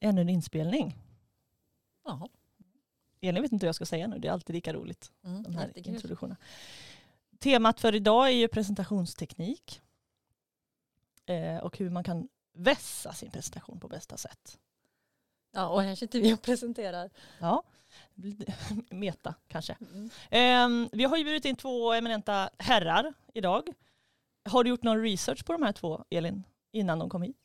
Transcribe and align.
ännu 0.00 0.20
en 0.20 0.28
inspelning. 0.28 0.96
Jaha. 2.04 2.28
Elin 3.20 3.42
vet 3.42 3.52
inte 3.52 3.66
hur 3.66 3.68
jag 3.68 3.74
ska 3.74 3.86
säga 3.86 4.06
nu, 4.06 4.18
det 4.18 4.28
är 4.28 4.32
alltid 4.32 4.54
lika 4.54 4.72
roligt. 4.72 5.10
Mm, 5.24 5.42
De 5.42 5.56
här 5.56 5.88
introduktionerna. 5.88 6.36
Temat 7.38 7.80
för 7.80 7.94
idag 7.94 8.26
är 8.28 8.32
ju 8.32 8.48
presentationsteknik. 8.48 9.82
Eh, 11.26 11.56
och 11.58 11.78
hur 11.78 11.90
man 11.90 12.04
kan 12.04 12.28
vässa 12.52 13.12
sin 13.12 13.30
presentation 13.30 13.80
på 13.80 13.88
bästa 13.88 14.16
sätt. 14.16 14.58
Ja, 15.52 15.68
och 15.68 15.82
här 15.82 15.94
sitter 15.94 16.20
vi 16.20 16.34
och 16.34 16.42
presenterar. 16.42 17.10
Ja, 17.38 17.62
meta 18.90 19.34
kanske. 19.48 19.76
Mm. 19.80 20.84
Eh, 20.84 20.88
vi 20.92 21.04
har 21.04 21.16
ju 21.16 21.24
bjudit 21.24 21.44
in 21.44 21.56
två 21.56 21.92
eminenta 21.92 22.50
herrar 22.58 23.14
idag. 23.34 23.68
Har 24.44 24.64
du 24.64 24.70
gjort 24.70 24.82
någon 24.82 25.02
research 25.02 25.44
på 25.44 25.52
de 25.52 25.62
här 25.62 25.72
två, 25.72 26.04
Elin, 26.10 26.44
innan 26.72 26.98
de 26.98 27.10
kom 27.10 27.22
hit? 27.22 27.36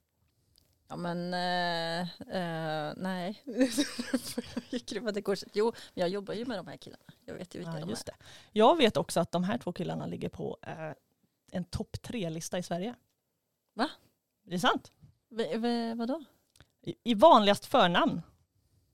Ja 0.88 0.95
men 0.95 1.33
eh, 1.33 2.02
eh, 2.38 2.93
nej, 2.97 3.41
jag 4.70 4.85
krypa 4.85 5.12
till 5.12 5.23
korset. 5.23 5.49
Jo, 5.53 5.66
men 5.93 6.02
jag 6.02 6.09
jobbar 6.09 6.34
ju 6.34 6.45
med 6.45 6.57
de 6.59 6.67
här 6.67 6.77
killarna. 6.77 7.03
Jag 7.26 7.34
vet 7.34 7.55
ju 7.55 7.59
vilka 7.59 7.73
Ja, 7.73 7.80
de 7.85 7.91
är. 7.91 7.98
det. 8.05 8.12
Jag 8.52 8.77
vet 8.77 8.98
också 8.98 9.20
att 9.20 9.31
de 9.31 9.43
här 9.43 9.57
två 9.57 9.71
killarna 9.73 10.05
ligger 10.05 10.29
på 10.29 10.57
eh, 10.62 10.91
en 11.52 11.63
topp 11.63 12.02
tre-lista 12.02 12.57
i 12.57 12.63
Sverige. 12.63 12.95
Va? 13.73 13.90
Det 14.43 14.55
är 14.55 14.59
sant. 14.59 14.91
V- 15.29 15.57
v- 15.57 15.93
vadå? 15.93 16.23
I, 16.81 16.95
I 17.04 17.13
vanligast 17.13 17.65
förnamn. 17.65 18.21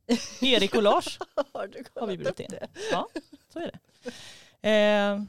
Erik 0.41 0.76
och 0.76 0.84
Lars 0.84 1.20
Har 1.96 2.08
vi 2.08 2.26
upp 2.30 2.40
in. 2.40 2.48
det? 2.49 2.68
Ja, 2.91 3.08
så 3.54 3.60
är 3.60 3.71
det. 3.71 4.70
Eh, 4.70 5.23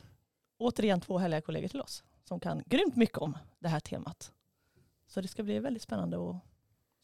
återigen 0.58 1.00
två 1.00 1.18
härliga 1.18 1.40
kollegor 1.40 1.68
till 1.68 1.80
oss 1.80 2.04
som 2.24 2.40
kan 2.40 2.62
grymt 2.66 2.96
mycket 2.96 3.18
om 3.18 3.38
det 3.58 3.68
här 3.68 3.80
temat. 3.80 4.32
Så 5.06 5.20
det 5.20 5.28
ska 5.28 5.42
bli 5.42 5.58
väldigt 5.58 5.82
spännande 5.82 6.16
att 6.30 6.36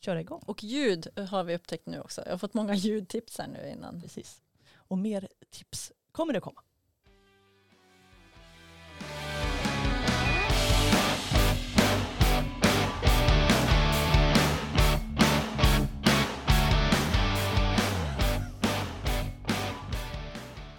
köra 0.00 0.20
igång. 0.20 0.42
Och 0.46 0.64
ljud 0.64 1.18
har 1.28 1.44
vi 1.44 1.54
upptäckt 1.54 1.86
nu 1.86 2.00
också. 2.00 2.22
Jag 2.24 2.32
har 2.32 2.38
fått 2.38 2.54
många 2.54 2.74
ljudtips 2.74 3.38
här 3.38 3.46
nu 3.48 3.70
innan. 3.70 4.00
Precis. 4.00 4.42
Och 4.76 4.98
mer 4.98 5.28
tips 5.50 5.92
kommer 6.12 6.32
det 6.32 6.40
komma. 6.40 6.62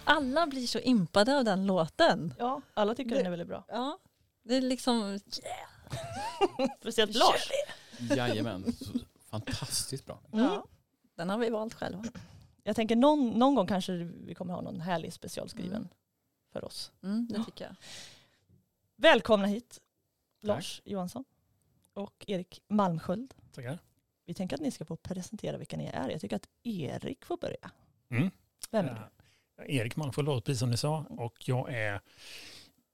Alla 0.04 0.46
blir 0.46 0.66
så 0.66 0.78
impade 0.78 1.38
av 1.38 1.44
den 1.44 1.66
låten. 1.66 2.34
Ja, 2.38 2.62
alla 2.74 2.94
tycker 2.94 3.10
Det- 3.10 3.16
den 3.16 3.26
är 3.26 3.30
väldigt 3.30 3.48
bra. 3.48 3.64
Ja, 3.68 3.98
det 4.42 4.56
är 4.56 4.60
liksom... 4.60 5.18
Speciellt 6.80 7.12
Kör 7.12 7.18
Lars. 7.20 7.50
Jajamän, 8.16 8.64
fantastiskt 9.30 10.06
bra. 10.06 10.20
Mm. 10.32 10.44
Ja, 10.44 10.64
den 11.14 11.30
har 11.30 11.38
vi 11.38 11.50
valt 11.50 11.74
själva. 11.74 12.04
Jag 12.62 12.76
tänker 12.76 12.96
någon, 12.96 13.28
någon 13.30 13.54
gång 13.54 13.66
kanske 13.66 13.92
vi 13.94 14.34
kommer 14.34 14.54
ha 14.54 14.60
någon 14.60 14.80
härlig 14.80 15.12
specialskriven 15.12 15.76
Mm. 15.76 15.88
för 16.52 16.64
oss. 16.64 16.92
Mm, 17.02 17.26
det 17.30 17.36
Ja. 17.38 17.44
tycker 17.44 17.64
jag. 17.64 17.74
Välkomna 18.96 19.46
hit 19.46 19.80
Lars 20.40 20.82
Johansson 20.84 21.24
och 21.94 22.24
Erik 22.28 22.62
Malmsköld. 22.68 23.34
Tackar. 23.52 23.78
Vi 24.24 24.34
tänker 24.34 24.56
att 24.56 24.62
ni 24.62 24.70
ska 24.70 24.84
få 24.84 24.96
presentera 24.96 25.56
vilka 25.58 25.76
ni 25.76 25.86
är. 25.86 26.08
Jag 26.10 26.20
tycker 26.20 26.36
att 26.36 26.48
Erik 26.62 27.24
får 27.24 27.36
börja. 27.36 27.70
Mm. 28.08 28.30
Vem 28.70 28.86
är 28.86 28.90
Eh, 28.90 29.02
du? 29.66 29.72
Erik 29.74 29.96
Malmsköld, 29.96 30.44
precis 30.44 30.58
som 30.60 30.70
ni 30.70 30.76
sa, 30.76 31.04
och 31.08 31.48
jag 31.48 31.74
är, 31.74 32.00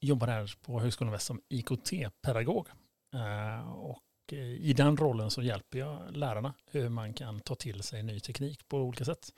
jobbar 0.01 0.27
här 0.27 0.55
på 0.63 0.81
Högskolan 0.81 1.13
Väst 1.13 1.27
som 1.27 1.41
IKT-pedagog. 1.49 2.69
Eh, 3.15 3.71
och 4.27 4.33
eh, 4.33 4.39
i 4.39 4.73
den 4.73 4.97
rollen 4.97 5.31
så 5.31 5.43
hjälper 5.43 5.79
jag 5.79 6.17
lärarna 6.17 6.55
hur 6.71 6.89
man 6.89 7.13
kan 7.15 7.41
ta 7.41 7.55
till 7.55 7.83
sig 7.83 8.03
ny 8.03 8.21
teknik 8.21 8.69
på 8.69 8.79
olika 8.79 9.05
sätt 9.05 9.33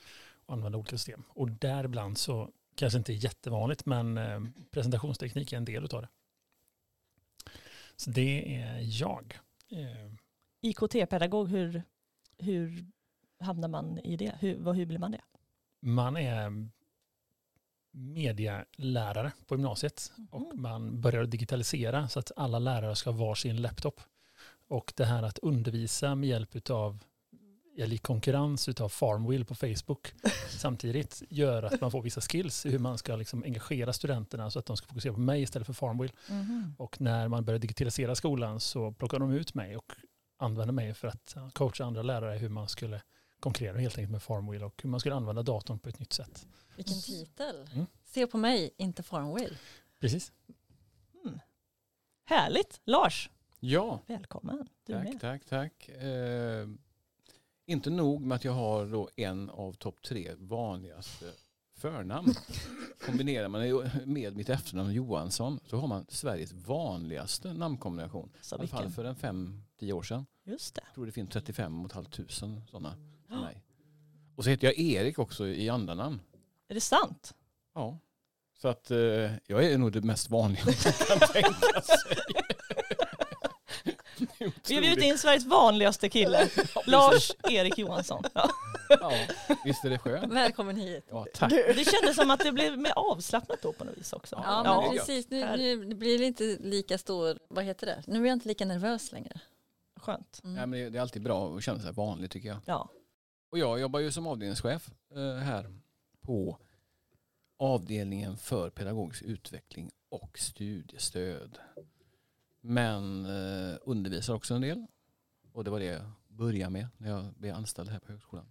och 0.46 0.54
använda 0.54 0.78
olika 0.78 0.96
system. 0.98 1.22
Och 1.28 1.50
däribland 1.50 2.18
så 2.18 2.50
kanske 2.74 2.98
inte 2.98 3.12
är 3.12 3.24
jättevanligt, 3.24 3.86
men 3.86 4.18
eh, 4.18 4.40
presentationsteknik 4.70 5.52
är 5.52 5.56
en 5.56 5.64
del 5.64 5.84
av 5.84 6.02
det. 6.02 6.08
Så 7.96 8.10
det 8.10 8.56
är 8.56 9.00
jag. 9.00 9.38
Eh, 9.68 10.12
IKT-pedagog, 10.60 11.48
hur, 11.48 11.82
hur 12.38 12.86
hamnar 13.40 13.68
man 13.68 13.98
i 13.98 14.16
det? 14.16 14.34
Hur, 14.40 14.72
hur 14.72 14.86
blir 14.86 14.98
man 14.98 15.10
det? 15.10 15.20
Man 15.80 16.16
är 16.16 16.68
medialärare 17.90 19.32
på 19.46 19.54
gymnasiet 19.54 20.12
och 20.30 20.40
Mhm. 20.40 20.62
man 20.62 21.00
börjar 21.00 21.24
digitalisera 21.24 22.08
så 22.08 22.18
att 22.18 22.32
alla 22.36 22.58
lärare 22.58 22.96
ska 22.96 23.10
ha 23.10 23.18
varsin 23.26 23.62
laptop. 23.62 24.00
Och 24.68 24.92
det 24.96 25.04
här 25.04 25.22
att 25.22 25.38
undervisa 25.38 26.14
med 26.14 26.28
hjälp 26.28 26.70
av 26.70 27.04
eller 27.78 27.94
i 27.94 27.98
konkurrens 27.98 28.68
utav 28.68 28.88
Farmwheel 28.88 29.44
på 29.44 29.54
Facebook 29.54 30.14
samtidigt 30.48 31.22
gör 31.28 31.62
att 31.62 31.80
man 31.80 31.90
får 31.90 32.02
vissa 32.02 32.20
skills 32.20 32.66
i 32.66 32.70
hur 32.70 32.78
man 32.78 32.98
ska 32.98 33.16
liksom 33.16 33.42
engagera 33.42 33.92
studenterna 33.92 34.50
så 34.50 34.58
att 34.58 34.66
de 34.66 34.76
ska 34.76 34.86
fokusera 34.86 35.12
på 35.12 35.20
mig 35.20 35.42
istället 35.42 35.66
för 35.66 35.72
Farmwheel. 35.72 36.12
Och 36.76 37.00
när 37.00 37.28
man 37.28 37.44
börjar 37.44 37.58
digitalisera 37.58 38.14
skolan 38.14 38.60
så 38.60 38.92
plockar 38.92 39.18
de 39.18 39.32
ut 39.32 39.54
mig 39.54 39.76
och 39.76 39.92
använder 40.36 40.72
mig 40.72 40.94
för 40.94 41.08
att 41.08 41.36
coacha 41.52 41.84
andra 41.84 42.02
lärare 42.02 42.38
hur 42.38 42.48
man 42.48 42.68
skulle 42.68 43.02
konkurrera 43.40 43.78
helt 43.78 43.98
enkelt 43.98 44.12
med 44.12 44.22
Farmwheel 44.22 44.62
och 44.62 44.82
hur 44.82 44.90
man 44.90 45.00
skulle 45.00 45.14
använda 45.14 45.42
datorn 45.42 45.78
på 45.78 45.88
ett 45.88 45.98
nytt 45.98 46.12
sätt. 46.12 46.46
Vilken 46.76 47.00
titel. 47.00 47.68
Mm. 47.72 47.86
Se 48.04 48.26
på 48.26 48.38
mig, 48.38 48.74
inte 48.76 49.02
Farmwheel. 49.02 49.56
Precis. 50.00 50.32
Mm. 51.24 51.40
Härligt! 52.24 52.80
Lars, 52.84 53.30
Ja, 53.60 54.00
välkommen. 54.06 54.68
Du 54.86 54.92
tack, 54.92 55.04
med. 55.04 55.20
tack, 55.20 55.44
tack. 55.44 55.88
Eh, 55.88 56.68
inte 57.66 57.90
nog 57.90 58.20
med 58.20 58.36
att 58.36 58.44
jag 58.44 58.52
har 58.52 58.86
då 58.86 59.08
en 59.16 59.50
av 59.50 59.72
topp 59.72 60.02
tre 60.02 60.34
vanligaste 60.38 61.32
förnamn. 61.74 62.34
Kombinerar 63.06 63.48
man 63.48 63.90
med 64.04 64.36
mitt 64.36 64.48
efternamn 64.48 64.92
Johansson 64.92 65.60
så 65.66 65.76
har 65.76 65.88
man 65.88 66.06
Sveriges 66.08 66.52
vanligaste 66.52 67.52
namnkombination. 67.52 68.30
Så 68.40 68.56
I 68.56 68.58
alla 68.58 68.68
fall 68.68 68.90
för 68.90 69.04
en 69.04 69.16
fem, 69.16 69.62
tio 69.78 69.92
år 69.92 70.02
sedan. 70.02 70.26
Just 70.44 70.74
det. 70.74 70.82
Jag 70.86 70.94
tror 70.94 71.06
det 71.06 71.12
finns 71.12 71.30
35 71.30 71.88
500 71.88 72.10
sådana 72.28 72.96
för 73.28 73.36
mig. 73.40 73.62
Och 74.36 74.44
så 74.44 74.50
heter 74.50 74.66
jag 74.66 74.78
Erik 74.78 75.18
också 75.18 75.46
i 75.46 75.68
andra 75.68 75.94
namn. 75.94 76.20
Är 76.68 76.74
det 76.74 76.80
sant? 76.80 77.34
Ja. 77.74 77.98
Så 78.58 78.68
att 78.68 78.90
eh, 78.90 78.98
jag 79.46 79.64
är 79.64 79.78
nog 79.78 79.92
det 79.92 80.00
mest 80.00 80.30
vanliga 80.30 80.64
man 80.64 80.74
kan 80.74 81.28
tänka 81.28 81.80
sig. 81.80 82.37
Vi 84.38 84.74
har 84.74 84.82
bjudit 84.82 85.04
in 85.04 85.18
Sveriges 85.18 85.44
vanligaste 85.46 86.08
kille. 86.08 86.48
Lars 86.86 87.32
Erik 87.50 87.78
Johansson. 87.78 88.22
Ja. 88.34 88.50
Ja, 88.88 89.12
visst 89.64 89.84
är 89.84 89.90
det 89.90 89.98
skönt? 89.98 90.32
Välkommen 90.32 90.76
hit. 90.76 91.06
Ja, 91.10 91.26
tack. 91.34 91.50
Det 91.50 91.90
kändes 91.90 92.16
som 92.16 92.30
att 92.30 92.40
det 92.40 92.52
blev 92.52 92.78
mer 92.78 92.92
avslappnat 92.96 93.62
då 93.62 93.72
på 93.72 93.84
något 93.84 93.96
vis 93.98 94.12
också. 94.12 94.42
Ja, 94.44 94.62
Ja, 94.64 94.80
men 94.80 94.90
precis. 94.98 95.30
Nu, 95.30 95.84
nu 95.84 95.94
blir 95.94 96.18
det 96.18 96.24
inte 96.24 96.44
lika 96.60 96.98
stor, 96.98 97.38
vad 97.48 97.64
heter 97.64 97.86
det? 97.86 98.02
Nu 98.06 98.22
är 98.22 98.26
jag 98.26 98.32
inte 98.36 98.48
lika 98.48 98.64
nervös 98.64 99.12
längre. 99.12 99.40
Skönt. 100.00 100.40
Mm. 100.44 100.56
Nej, 100.56 100.66
men 100.66 100.80
det- 100.80 100.90
det 100.90 100.98
är 100.98 101.02
alltid 101.02 101.22
bra 101.22 101.56
att 101.56 101.62
känna 101.64 101.80
sig 101.80 101.92
vanlig 101.92 102.30
tycker 102.30 102.48
jag. 102.48 102.58
Ja. 102.64 102.88
Och 103.50 103.58
jag 103.58 103.80
jobbar 103.80 104.00
ju 104.00 104.12
som 104.12 104.26
avdelningschef 104.26 104.90
eh, 105.14 105.34
här 105.44 105.70
på 106.20 106.58
avdelningen 107.58 108.36
för 108.36 108.70
pedagogisk 108.70 109.22
utveckling 109.22 109.90
och 110.10 110.38
studiestöd. 110.38 111.58
Men 112.68 113.26
eh, 113.26 113.78
undervisar 113.82 114.34
också 114.34 114.54
en 114.54 114.60
del. 114.60 114.86
Och 115.52 115.64
det 115.64 115.70
var 115.70 115.80
det 115.80 115.84
jag 115.84 116.10
började 116.28 116.70
med 116.70 116.88
när 116.96 117.08
jag 117.10 117.34
blev 117.34 117.54
anställd 117.54 117.90
här 117.90 117.98
på 117.98 118.12
högskolan. 118.12 118.46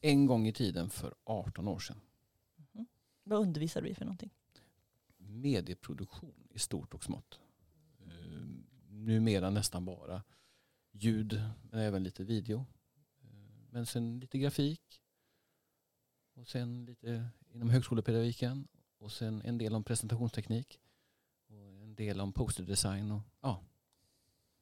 En 0.00 0.26
gång 0.26 0.46
i 0.46 0.52
tiden 0.52 0.90
för 0.90 1.14
18 1.24 1.68
år 1.68 1.78
sedan. 1.78 2.00
Mhm. 2.56 2.86
Vad 3.22 3.40
undervisar 3.40 3.82
du 3.82 3.88
i 3.88 3.94
för 3.94 4.04
någonting? 4.04 4.30
Medieproduktion 5.16 6.46
i 6.50 6.58
stort 6.58 6.94
och 6.94 7.04
smått. 7.04 7.40
Eh, 8.00 8.42
numera 8.88 9.50
nästan 9.50 9.84
bara 9.84 10.22
ljud, 10.92 11.42
men 11.70 11.80
även 11.80 12.02
lite 12.02 12.24
video. 12.24 12.66
Eh, 13.22 13.28
Men 13.70 13.86
sen 13.86 14.20
lite 14.20 14.38
grafik. 14.38 15.02
Och 16.34 16.48
sen 16.48 16.84
lite 16.84 17.28
inom 17.54 17.70
högskolepedagogiken. 17.70 18.68
Och 18.98 19.12
sen 19.12 19.42
en 19.42 19.58
del 19.58 19.74
om 19.74 19.84
presentationsteknik. 19.84 20.79
Del 22.00 22.20
om 22.20 22.32
posterdesign. 22.32 23.12
Och, 23.12 23.20
ja. 23.40 23.60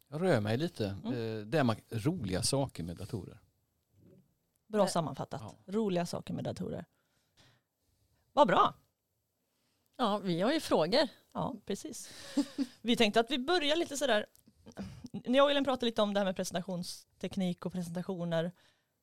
Jag 0.09 0.23
rör 0.23 0.41
mig 0.41 0.57
lite. 0.57 0.87
Mm. 1.05 1.13
Eh, 1.13 1.47
Det 1.47 1.59
är 1.59 1.99
roliga 1.99 2.43
saker 2.43 2.83
med 2.83 2.97
datorer. 2.97 3.39
Bra 4.67 4.83
Eh, 4.85 4.89
sammanfattat. 4.89 5.41
ja. 5.45 5.73
Roliga 5.73 6.07
saker 6.07 6.35
med 6.35 6.45
datorer. 6.45 6.85
Vad 8.33 8.49
bra. 8.49 8.75
Ja, 9.97 10.19
vi 10.19 10.41
har 10.41 10.53
ju 10.53 10.61
frågor. 10.61 11.09
Ja, 11.33 11.55
precis. 11.67 12.11
Vi 12.83 12.97
tänkte 12.97 13.21
att 13.21 13.31
vi 13.31 13.39
börjar 13.39 13.77
lite 13.77 13.97
sådär. 13.97 14.27
När 15.13 15.37
jag 15.37 15.45
och 15.45 15.51
Elin 15.51 15.65
pratade 15.65 15.87
lite 15.87 16.03
om 16.03 16.15
det 16.15 16.21
här 16.21 16.25
med 16.25 16.37
presentationsteknik 16.37 17.67
och 17.67 17.73
presentationer 17.73 18.53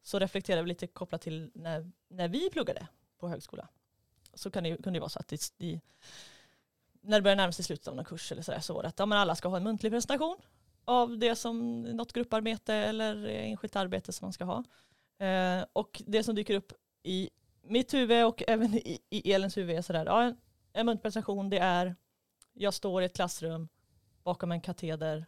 så 0.04 0.20
reflekterade 0.20 0.62
vi 0.64 0.68
lite 0.70 0.88
kopplat 0.88 1.22
till 1.22 1.52
när, 1.54 1.92
när 2.08 2.28
vi 2.28 2.50
pluggade 2.50 2.88
på 3.18 3.30
högskola. 3.30 3.68
Så 4.34 4.52
kan 4.52 4.64
det, 4.64 4.70
kunde 4.84 4.92
det 4.98 5.00
vara 5.00 5.10
så 5.10 5.20
att 5.20 5.28
det, 5.28 5.52
i, 5.58 5.82
när 7.08 7.18
det 7.18 7.22
börjar 7.22 7.36
närma 7.36 7.52
sig 7.52 7.66
slutet 7.66 7.88
av 7.88 7.96
någon 7.96 8.06
kurs 8.06 8.32
eller 8.32 8.42
sådär 8.42 8.60
så 8.60 8.74
var 8.74 8.82
det 8.84 8.88
att 8.90 9.00
ja, 9.00 9.06
men 9.06 9.18
alla 9.18 9.36
ska 9.36 9.48
ha 9.48 9.58
en 9.58 9.64
muntlig 9.64 9.92
presentation 9.92 10.38
av 10.86 11.18
det 11.18 11.36
som 11.36 11.82
något 11.82 12.14
grupparbete 12.14 12.74
eller 12.74 13.26
enskilt 13.26 13.76
arbete 13.76 14.14
som 14.14 14.26
man 14.26 14.34
ska 14.34 14.46
ha. 14.46 14.64
Eh, 15.28 15.66
och 15.74 16.02
det 16.08 16.24
som 16.24 16.36
dyker 16.36 16.56
upp 16.56 16.74
i 17.04 17.30
mitt 17.62 17.94
huvud 17.94 18.26
och 18.26 18.44
även 18.48 18.74
i, 18.74 19.00
i 19.10 19.32
Elins 19.34 19.58
huvud 19.58 19.78
är 19.78 19.82
sådär, 19.82 20.06
ja, 20.06 20.24
en, 20.24 20.38
en 20.74 20.86
muntpresentation 20.86 21.50
det 21.50 21.58
är, 21.58 21.96
jag 22.54 22.74
står 22.74 23.02
i 23.02 23.06
ett 23.06 23.16
klassrum 23.16 23.68
bakom 24.24 24.52
en 24.52 24.62
kateder 24.62 25.26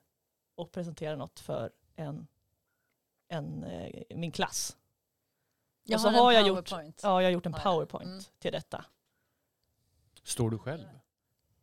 och 0.56 0.72
presenterar 0.72 1.16
något 1.16 1.40
för 1.40 1.72
en, 1.96 2.28
en, 3.28 3.64
eh, 3.64 4.04
min 4.16 4.32
klass. 4.32 4.78
Jag 5.84 5.98
och 5.98 6.02
så 6.02 6.10
har, 6.10 6.18
har 6.24 6.32
en 6.32 6.38
jag 6.40 6.48
gjort, 6.48 6.72
ja, 6.72 6.88
jag 7.02 7.14
har 7.14 7.30
gjort 7.30 7.46
en 7.46 7.54
powerpoint 7.54 8.08
Mm. 8.08 8.24
till 8.40 8.52
detta. 8.52 8.86
Står 10.24 10.50
du 10.50 10.58
själv? 10.58 10.88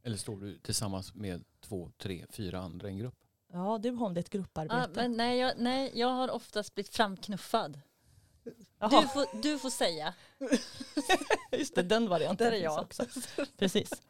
Eller 0.04 0.16
står 0.16 0.36
du 0.36 0.58
tillsammans 0.58 1.14
med 1.14 1.44
två, 1.60 1.90
tre, 1.98 2.24
fyra 2.30 2.58
andra 2.58 2.88
i 2.88 2.90
en 2.92 2.98
grupp? 2.98 3.14
Ja, 3.52 3.78
det 3.78 3.88
är 3.88 4.18
ett 4.18 4.30
grupparbete. 4.30 4.76
Ja, 4.80 4.88
men 4.94 5.16
nej, 5.16 5.38
jag, 5.38 5.52
nej, 5.58 5.90
jag 5.94 6.08
har 6.08 6.30
oftast 6.30 6.74
blivit 6.74 6.94
framknuffad. 6.94 7.80
Jaha, 8.78 9.00
Du 9.02 9.08
får, 9.08 9.42
du 9.42 9.58
får 9.58 9.70
säga. 9.70 10.14
just 11.52 11.74
det, 11.74 11.82
den 11.82 12.08
varianten 12.08 12.44
Där 12.50 12.52
är 12.58 12.62
jag. 12.62 12.82
också. 12.82 13.04
Precis. 13.58 14.02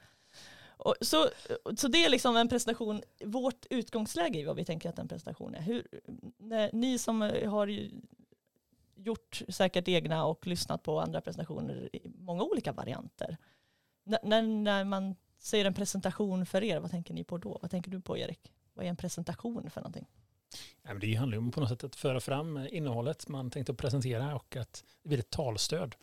Och 0.77 0.95
så, 1.01 1.29
så 1.77 1.89
det 1.89 2.05
är 2.05 2.09
liksom 2.09 2.37
en 2.37 2.49
presentation, 2.49 3.03
vårt 3.25 3.67
utgångsläge 3.71 4.39
i 4.39 4.45
vad 4.45 4.57
vi 4.57 4.65
tänker 4.65 4.89
att 4.89 4.99
en 4.99 5.09
presentation 5.09 5.55
är. 5.55 5.61
Hur, 5.61 5.87
när, 6.39 6.71
ni 6.73 6.99
som 6.99 7.21
har 7.47 7.67
ju 7.67 7.91
gjort 8.97 9.43
säkert 9.49 9.89
egna 9.89 10.25
och 10.27 10.47
lyssnat 10.47 10.83
på 10.83 11.01
andra 11.01 11.21
presentationer 11.21 11.89
i 11.97 12.09
många 12.19 12.43
olika 12.43 12.73
varianter. 12.73 13.37
N- 14.07 14.19
när, 14.23 14.43
när 14.43 14.85
man 14.85 15.17
säger 15.45 15.65
en 15.65 15.75
presentation 15.75 16.47
för 16.47 16.63
er, 16.63 16.81
vad 16.81 16.91
tänker 16.91 17.15
ni 17.15 17.25
på 17.25 17.39
då? 17.39 17.59
Vad 17.63 17.71
tänker 17.71 17.91
du 17.91 18.01
på 18.01 18.19
Erik? 18.19 18.53
Vad 18.75 18.87
är 18.87 18.91
en 18.91 18.97
presentation 18.97 19.71
för 19.71 19.81
någonting? 19.81 20.07
Ja, 20.83 20.93
men 20.93 21.01
det 21.01 21.15
handlar 21.15 21.37
ju 21.37 21.45
om 21.45 21.51
på 21.51 21.61
något 21.61 21.69
sätt 21.69 21.85
att 21.85 21.97
föra 21.97 22.21
fram 22.21 22.69
innehållet 22.71 23.29
man 23.29 23.51
tänkte 23.51 23.73
att 23.73 23.79
presentera 23.79 24.35
och 24.35 24.57
att 24.57 24.85
det 25.03 25.09
blir 25.09 25.19
ett 25.19 25.31
talstöd. 25.31 25.95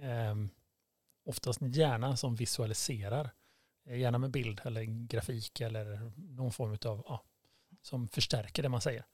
Ehm, 0.00 0.50
oftast 1.24 1.60
gärna 1.62 2.16
som 2.16 2.34
visualiserar, 2.34 3.30
gärna 3.84 4.18
med 4.18 4.30
bild 4.30 4.60
eller 4.64 4.82
grafik 4.82 5.60
eller 5.60 6.12
någon 6.16 6.52
form 6.52 6.78
av, 6.84 7.04
ja, 7.08 7.24
som 7.82 8.08
förstärker 8.08 8.62
det 8.62 8.68
man 8.68 8.80
säger. 8.80 9.04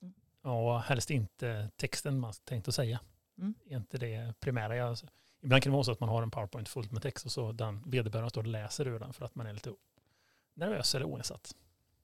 Mm. 0.00 0.14
Och 0.40 0.80
helst 0.80 1.10
inte 1.10 1.70
texten 1.76 2.20
man 2.20 2.32
tänkt 2.44 2.68
att 2.68 2.74
säga. 2.74 3.00
Mm. 3.38 3.54
Är 3.66 3.76
inte 3.76 3.98
det 3.98 4.34
primära. 4.40 4.76
Jag, 4.76 4.98
ibland 5.42 5.62
kan 5.62 5.70
det 5.72 5.74
vara 5.74 5.84
så 5.84 5.92
att 5.92 6.00
man 6.00 6.08
har 6.08 6.22
en 6.22 6.30
powerpoint 6.30 6.68
fullt 6.68 6.92
med 6.92 7.02
text 7.02 7.26
och 7.26 7.32
så 7.32 7.52
den 7.52 7.90
vederbörande 7.90 8.30
står 8.30 8.40
och 8.40 8.46
läser 8.46 8.88
ur 8.88 8.98
den 8.98 9.12
för 9.12 9.24
att 9.24 9.34
man 9.34 9.46
är 9.46 9.52
lite 9.52 9.74
nervös 10.54 10.94
eller 10.94 11.06
oinsatt. 11.06 11.54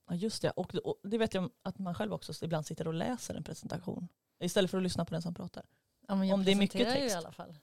Ja 0.09 0.15
just 0.15 0.43
det, 0.43 0.51
och, 0.51 0.75
och 0.75 1.01
det 1.03 1.19
vet 1.19 1.35
jag 1.35 1.51
att 1.63 1.79
man 1.79 1.95
själv 1.95 2.13
också 2.13 2.45
ibland 2.45 2.67
sitter 2.67 2.87
och 2.87 2.95
läser 2.95 3.35
en 3.35 3.45
presentation 3.45 4.09
istället 4.41 4.71
för 4.71 4.79
att 4.79 4.85
lyssna 4.85 5.05
på 5.05 5.15
den 5.15 5.23
som 5.23 5.35
pratar. 5.35 5.65
Ja, 6.09 6.15
men 6.15 6.29
jag 6.29 6.35
Om 6.35 6.45
det 6.45 6.51
är 6.51 6.57
mycket 6.57 6.73
presenterar 6.73 7.03
ju 7.03 7.09
text. 7.09 7.15
i 7.15 7.19
alla 7.19 7.33
fall. 7.33 7.59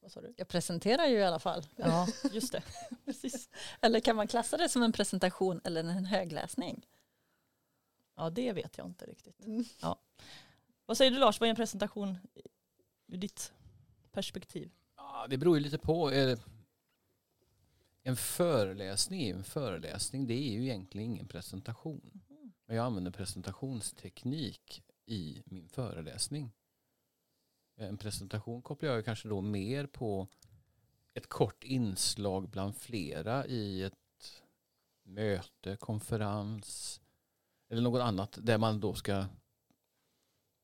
Vad 0.00 0.12
sa 0.12 0.20
du? 0.20 0.34
Jag 0.36 0.48
presenterar 0.48 1.06
ju 1.06 1.16
i 1.16 1.24
alla 1.24 1.38
fall. 1.38 1.66
Ja, 1.76 2.06
just 2.32 2.52
det. 2.52 2.62
Precis. 3.04 3.48
Eller 3.80 4.00
kan 4.00 4.16
man 4.16 4.28
klassa 4.28 4.56
det 4.56 4.68
som 4.68 4.82
en 4.82 4.92
presentation 4.92 5.60
eller 5.64 5.80
en 5.80 6.04
högläsning? 6.04 6.86
Ja, 8.16 8.30
det 8.30 8.52
vet 8.52 8.78
jag 8.78 8.86
inte 8.86 9.06
riktigt. 9.06 9.44
Mm. 9.44 9.64
Vad 10.86 10.96
säger 10.96 11.10
du 11.10 11.18
Lars, 11.18 11.40
vad 11.40 11.46
är 11.46 11.50
en 11.50 11.56
presentation 11.56 12.18
ur 13.06 13.16
ditt 13.16 13.52
perspektiv? 14.12 14.70
Ja, 15.22 15.28
det 15.28 15.38
beror 15.38 15.56
ju 15.56 15.62
lite 15.62 15.78
på. 15.78 16.10
Eh, 16.10 16.38
en 18.02 18.16
föreläsning 18.16 19.22
är 19.22 19.34
en 19.34 19.44
föreläsning. 19.44 20.26
Det 20.26 20.34
är 20.34 20.52
ju 20.52 20.62
egentligen 20.62 21.10
ingen 21.10 21.28
presentation. 21.28 22.20
Men 22.66 22.76
jag 22.76 22.86
använder 22.86 23.10
presentationsteknik 23.10 24.82
i 25.06 25.42
min 25.44 25.68
föreläsning. 25.68 26.52
Eh, 27.76 27.88
en 27.88 27.98
presentation 27.98 28.62
kopplar 28.62 28.90
jag 28.90 29.04
kanske 29.04 29.28
då 29.28 29.40
mer 29.40 29.86
på 29.86 30.28
ett 31.14 31.28
kort 31.28 31.64
inslag 31.64 32.48
bland 32.48 32.76
flera 32.76 33.46
i 33.46 33.82
ett 33.82 34.42
möte, 35.02 35.76
konferens 35.76 37.00
eller 37.68 37.82
något 37.82 38.02
annat 38.02 38.38
där 38.42 38.58
man 38.58 38.80
då 38.80 38.94
ska 38.94 39.26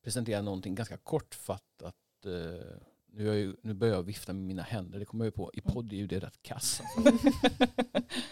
presentera 0.03 0.43
någonting 0.43 0.75
ganska 0.75 0.97
kortfattat. 0.97 1.97
Eh, 2.25 2.77
eh, 3.13 3.17
Nu, 3.17 3.25
jag 3.25 3.55
nu 3.63 3.75
börjar 3.75 3.95
jag 3.95 4.03
vifta 4.03 4.33
med 4.33 4.43
mina 4.43 4.63
händer, 4.63 4.99
det 4.99 5.05
kommer 5.05 5.25
jag 5.25 5.29
ju 5.29 5.37
på. 5.37 5.51
I 5.55 5.61
podd 5.61 5.93
är 5.93 5.97
ju 5.97 6.07
det 6.07 6.19
rätt 6.19 6.43
kass. 6.43 6.83
alltså. 6.97 7.29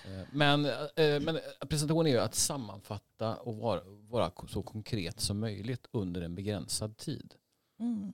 Eh, 0.07 0.27
men, 0.33 0.65
eh, 0.65 1.21
men 1.21 1.39
presentationen 1.69 2.07
är 2.07 2.11
ju 2.11 2.19
att 2.19 2.35
sammanfatta 2.35 3.37
och 3.37 3.57
vara, 3.57 3.81
vara 3.85 4.33
så 4.49 4.63
konkret 4.63 5.21
som 5.21 5.39
möjligt 5.39 5.87
under 5.91 6.21
en 6.21 6.35
begränsad 6.35 6.97
tid. 6.97 7.35
Mm. 7.79 8.13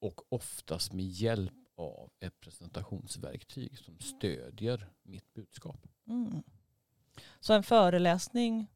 Och 0.00 0.32
oftast 0.32 0.92
med 0.92 1.04
hjälp 1.04 1.52
av 1.76 2.10
ett 2.20 2.40
presentationsverktyg 2.40 3.78
som 3.78 3.98
stödjer 3.98 4.88
mitt 5.02 5.34
budskap. 5.34 5.86
Mm. 6.06 6.42
Så 7.40 7.52
en 7.52 7.62
föreläsning 7.62 8.66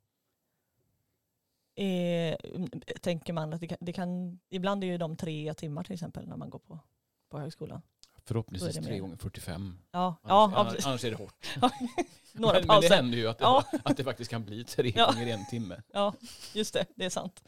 är, 1.74 2.36
tänker 3.00 3.32
man 3.32 3.52
att 3.52 3.60
det 3.60 3.68
kan, 3.68 3.78
det 3.80 3.92
kan, 3.92 4.38
ibland 4.48 4.84
är 4.84 4.88
ju 4.88 4.98
de 4.98 5.16
tre 5.16 5.54
timmar 5.54 5.84
till 5.84 5.94
exempel 5.94 6.28
när 6.28 6.36
man 6.36 6.50
går 6.50 6.58
på, 6.58 6.78
på 7.32 7.38
högskolan. 7.38 7.82
Förhoppningsvis 8.24 8.74
Då 8.74 8.78
är 8.78 8.82
det 8.82 8.86
3 8.86 8.92
mer. 8.94 9.00
gånger 9.00 9.16
45. 9.16 9.78
Ja, 9.90 10.16
Annars, 10.22 10.74
ja, 10.78 10.88
annars, 10.88 11.04
är 11.04 11.10
det 11.10 11.16
hårt. 11.16 11.46
några 12.32 12.52
men, 12.52 12.52
men 12.52 12.60
det 12.62 12.66
pauser. 12.66 12.94
händer 12.96 13.18
ju 13.18 13.28
att 13.28 13.38
det, 13.38 13.44
Ja. 13.44 13.64
att 13.84 13.96
det 13.96 14.04
faktiskt 14.04 14.30
kan 14.30 14.44
bli 14.44 14.64
tre 14.64 14.92
Ja. 14.96 15.06
gånger 15.12 15.26
en 15.26 15.46
timme. 15.46 15.82
Ja, 15.92 16.14
just 16.54 16.74
det, 16.74 16.86
det 16.94 17.04
är 17.04 17.10
sant. 17.10 17.42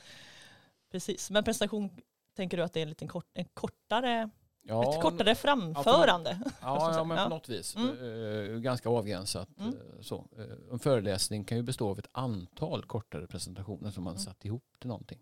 Precis, 0.91 1.31
men 1.31 1.45
presentation, 1.45 1.91
tänker 2.37 2.57
du 2.57 2.63
att 2.63 2.73
det 2.73 2.81
är 2.81 2.83
en 2.83 2.89
liten 2.89 3.09
kort, 3.09 3.27
en 3.35 3.45
kortare, 3.45 4.31
Ja, 4.67 4.95
ett 4.97 5.03
kortare 5.03 5.35
framförande? 5.35 6.41
Ja, 6.61 6.93
ja 6.97 7.05
men 7.05 7.17
Ja. 7.17 7.25
på 7.25 7.31
något 7.31 7.49
vis. 7.49 7.77
Mm. 7.77 8.53
Eh, 8.55 8.59
ganska 8.61 8.89
avgränsat. 8.89 9.49
Mm. 9.59 9.69
eh, 9.75 10.01
Så. 10.03 10.27
Eh, 10.39 10.45
En 10.73 10.79
föreläsning 10.79 11.45
kan 11.45 11.57
ju 11.57 11.63
bestå 11.63 11.91
av 11.91 11.99
ett 11.99 12.09
antal 12.13 12.85
kortare 12.85 13.27
presentationer 13.27 13.91
som 13.91 14.05
man 14.05 14.13
Mm. 14.15 14.25
satt 14.25 14.45
ihop 14.45 14.65
till 14.79 14.89
någonting. 14.89 15.19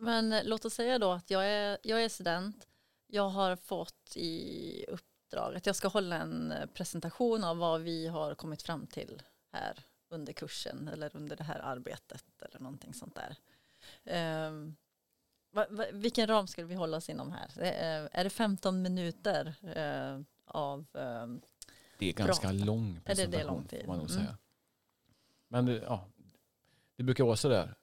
Men 0.00 0.32
eh, 0.32 0.40
låt 0.44 0.64
oss 0.64 0.74
säga 0.74 0.98
då 0.98 1.10
att 1.12 1.30
jag 1.30 1.46
är, 1.46 1.78
jag 1.82 2.04
är 2.04 2.08
student. 2.08 2.67
Jag 3.10 3.28
har 3.28 3.56
fått 3.56 4.12
i 4.16 4.84
uppdrag 4.88 5.54
att 5.56 5.66
jag 5.66 5.76
ska 5.76 5.88
hålla 5.88 6.16
en 6.16 6.52
eh, 6.52 6.66
presentation 6.66 7.44
av 7.44 7.56
vad 7.58 7.80
vi 7.80 8.06
har 8.06 8.34
kommit 8.34 8.62
fram 8.62 8.86
till 8.86 9.22
här 9.52 9.78
under 10.08 10.32
kursen 10.32 10.88
eller 10.88 11.16
under 11.16 11.36
det 11.36 11.44
här 11.44 11.58
arbetet 11.58 12.24
eller 12.42 12.60
någonting 12.60 12.94
sånt 12.94 13.14
där. 13.14 13.36
Ehm, 14.04 14.76
va, 15.52 15.66
va, 15.70 15.84
vilken 15.92 16.26
ram 16.26 16.46
skulle 16.46 16.66
vi 16.66 16.74
hålla 16.74 16.96
oss 16.96 17.08
inom 17.08 17.32
här? 17.32 17.50
Eh, 17.62 18.08
är 18.12 18.24
det 18.24 18.30
15 18.30 18.82
minuter 18.82 19.54
eh, 19.76 20.20
av 20.44 20.86
ehm, 20.94 21.40
Det 21.98 22.08
är 22.08 22.12
ganska 22.12 22.48
Prata. 22.48 22.64
lång 22.64 22.94
det 22.94 23.00
presentation 23.00 23.46
lång 23.46 23.64
tid? 23.64 23.80
får 23.80 23.86
man 23.88 23.98
nog 23.98 24.10
Mm. 24.10 24.24
säga. 24.24 24.38
Men 25.48 25.66
det, 25.66 25.72
ja, 25.76 26.08
det 26.96 27.02
brukar 27.02 27.24
vara 27.24 27.36
sådär. 27.36 27.74